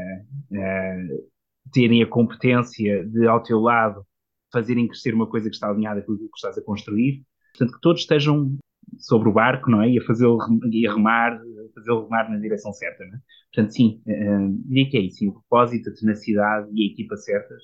terem 1.72 2.02
a 2.02 2.06
competência 2.06 3.04
de 3.06 3.26
ao 3.26 3.42
teu 3.42 3.60
lado 3.60 4.06
fazerem 4.52 4.86
crescer 4.86 5.14
uma 5.14 5.28
coisa 5.28 5.48
que 5.48 5.54
está 5.54 5.68
alinhada 5.68 6.02
com 6.02 6.12
aquilo 6.12 6.30
que 6.30 6.36
estás 6.36 6.56
a 6.58 6.62
construir. 6.62 7.24
Portanto, 7.52 7.74
que 7.74 7.80
todos 7.80 8.00
estejam 8.02 8.56
sobre 8.98 9.28
o 9.28 9.32
barco, 9.32 9.70
não 9.70 9.82
é? 9.82 9.90
E 9.90 9.98
a 9.98 10.04
fazê-lo 10.04 10.38
e 10.70 10.86
remar, 10.88 11.34
a 11.34 11.74
fazê-lo 11.74 12.04
remar 12.04 12.30
na 12.30 12.38
direção 12.38 12.72
certa, 12.72 13.04
não 13.04 13.16
é? 13.16 13.20
Portanto, 13.52 13.72
sim, 13.72 14.02
uh, 14.06 14.62
diria 14.66 14.90
que 14.90 14.96
é 14.96 15.00
isso, 15.00 15.18
sim, 15.18 15.28
o 15.28 15.32
propósito, 15.32 15.90
a 15.90 15.94
tenacidade 15.94 16.68
e 16.72 16.82
a 16.82 16.92
equipa 16.92 17.16
certas. 17.16 17.62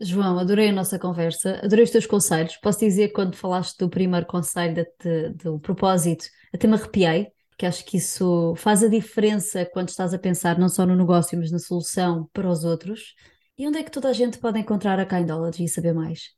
João, 0.00 0.38
adorei 0.38 0.68
a 0.68 0.72
nossa 0.72 0.98
conversa, 0.98 1.60
adorei 1.62 1.84
os 1.84 1.90
teus 1.90 2.06
conselhos. 2.06 2.56
Posso 2.58 2.78
dizer 2.78 3.08
que 3.08 3.14
quando 3.14 3.34
falaste 3.34 3.76
do 3.78 3.90
primeiro 3.90 4.26
conselho, 4.26 4.74
de, 4.74 4.86
de, 5.02 5.30
do 5.30 5.58
propósito, 5.58 6.26
até 6.54 6.68
me 6.68 6.74
arrepiei, 6.74 7.28
porque 7.50 7.66
acho 7.66 7.84
que 7.84 7.96
isso 7.96 8.54
faz 8.56 8.84
a 8.84 8.88
diferença 8.88 9.66
quando 9.66 9.88
estás 9.88 10.14
a 10.14 10.18
pensar 10.18 10.56
não 10.56 10.68
só 10.68 10.86
no 10.86 10.94
negócio, 10.94 11.36
mas 11.36 11.50
na 11.50 11.58
solução 11.58 12.28
para 12.32 12.48
os 12.48 12.62
outros. 12.62 13.14
E 13.58 13.66
onde 13.66 13.78
é 13.78 13.82
que 13.82 13.90
toda 13.90 14.08
a 14.08 14.12
gente 14.12 14.38
pode 14.38 14.60
encontrar 14.60 15.00
a 15.00 15.04
Kindology 15.04 15.64
e 15.64 15.68
saber 15.68 15.92
mais? 15.92 16.36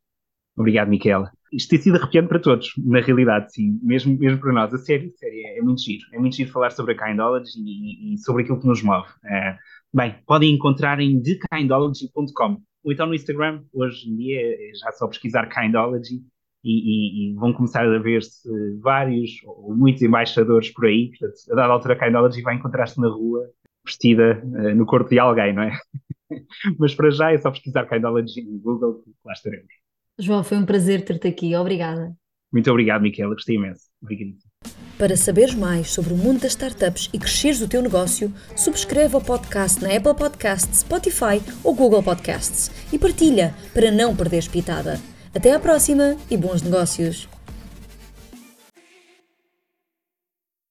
Obrigado, 0.57 0.89
Miquela. 0.89 1.31
Isto 1.53 1.71
tem 1.71 1.83
sido 1.83 1.97
arrepiante 1.97 2.29
para 2.29 2.39
todos, 2.39 2.73
na 2.79 3.01
realidade, 3.01 3.53
sim, 3.53 3.79
mesmo, 3.83 4.17
mesmo 4.19 4.41
para 4.41 4.53
nós. 4.53 4.73
A 4.73 4.79
sério, 4.79 5.13
sério, 5.17 5.39
é 5.59 5.61
muito 5.61 5.83
giro. 5.83 6.05
É 6.15 6.19
muito 6.19 6.37
giro 6.37 6.51
falar 6.51 6.71
sobre 6.71 6.95
a 6.95 6.97
Kindology 6.97 7.59
e, 7.59 8.15
e 8.15 8.19
sobre 8.19 8.43
aquilo 8.43 8.59
que 8.59 8.67
nos 8.67 8.83
move. 8.83 9.09
É, 9.27 9.57
bem, 9.93 10.17
podem 10.27 10.55
encontrar 10.55 10.99
em 10.99 11.21
thekindology.com 11.23 12.63
ou 12.85 12.93
então 12.93 13.07
no 13.07 13.15
Instagram. 13.15 13.63
Hoje 13.73 14.09
em 14.09 14.17
dia 14.17 14.41
é 14.41 14.73
já 14.75 14.93
só 14.93 15.07
pesquisar 15.07 15.47
Kindology 15.47 16.23
e, 16.63 16.71
e, 16.71 17.31
e, 17.31 17.35
vão 17.35 17.53
começar 17.53 17.85
a 17.85 17.99
ver-se 17.99 18.49
vários 18.81 19.31
ou 19.45 19.75
muitos 19.75 20.03
embaixadores 20.03 20.71
por 20.71 20.87
aí. 20.87 21.11
Portanto, 21.11 21.53
a 21.53 21.55
dada 21.55 21.73
altura, 21.73 21.99
Kindology 21.99 22.43
vai 22.43 22.55
encontrar-se 22.55 23.01
na 23.01 23.09
rua 23.09 23.49
vestida 23.85 24.43
uh, 24.45 24.75
no 24.75 24.85
corpo 24.85 25.09
de 25.09 25.19
alguém, 25.19 25.55
não 25.55 25.63
é? 25.63 25.73
Mas 26.79 26.95
para 26.95 27.11
já 27.11 27.33
é 27.33 27.39
só 27.39 27.51
pesquisar 27.51 27.87
Kindology 27.87 28.43
no 28.43 28.59
Google 28.59 29.03
lá 29.25 29.33
estaremos. 29.33 29.73
João, 30.19 30.45
foi 30.45 30.59
um 30.59 30.67
prazer 30.67 31.05
ter-te 31.05 31.29
aqui. 31.29 31.57
Obrigada. 31.57 32.15
Muito 32.53 32.71
obrigado, 32.71 33.03
Miquela. 33.03 33.35
Gostei 33.35 33.57
imenso. 33.57 33.85
Obrigado. 34.03 34.50
Para 35.01 35.17
saberes 35.17 35.55
mais 35.55 35.91
sobre 35.91 36.13
o 36.13 36.17
mundo 36.17 36.41
das 36.41 36.53
startups 36.53 37.09
e 37.11 37.19
cresceres 37.19 37.63
o 37.63 37.67
teu 37.67 37.81
negócio, 37.81 38.31
subscreve 38.55 39.17
o 39.17 39.21
podcast 39.21 39.83
na 39.83 39.97
Apple 39.97 40.15
Podcasts, 40.15 40.81
Spotify 40.81 41.41
ou 41.65 41.75
Google 41.75 42.03
Podcasts 42.03 42.71
e 42.93 42.99
partilha 42.99 43.55
para 43.73 43.91
não 43.91 44.15
perderes 44.15 44.47
pitada. 44.47 45.01
Até 45.35 45.55
à 45.55 45.59
próxima 45.59 46.19
e 46.31 46.37
bons 46.37 46.61
negócios! 46.61 47.40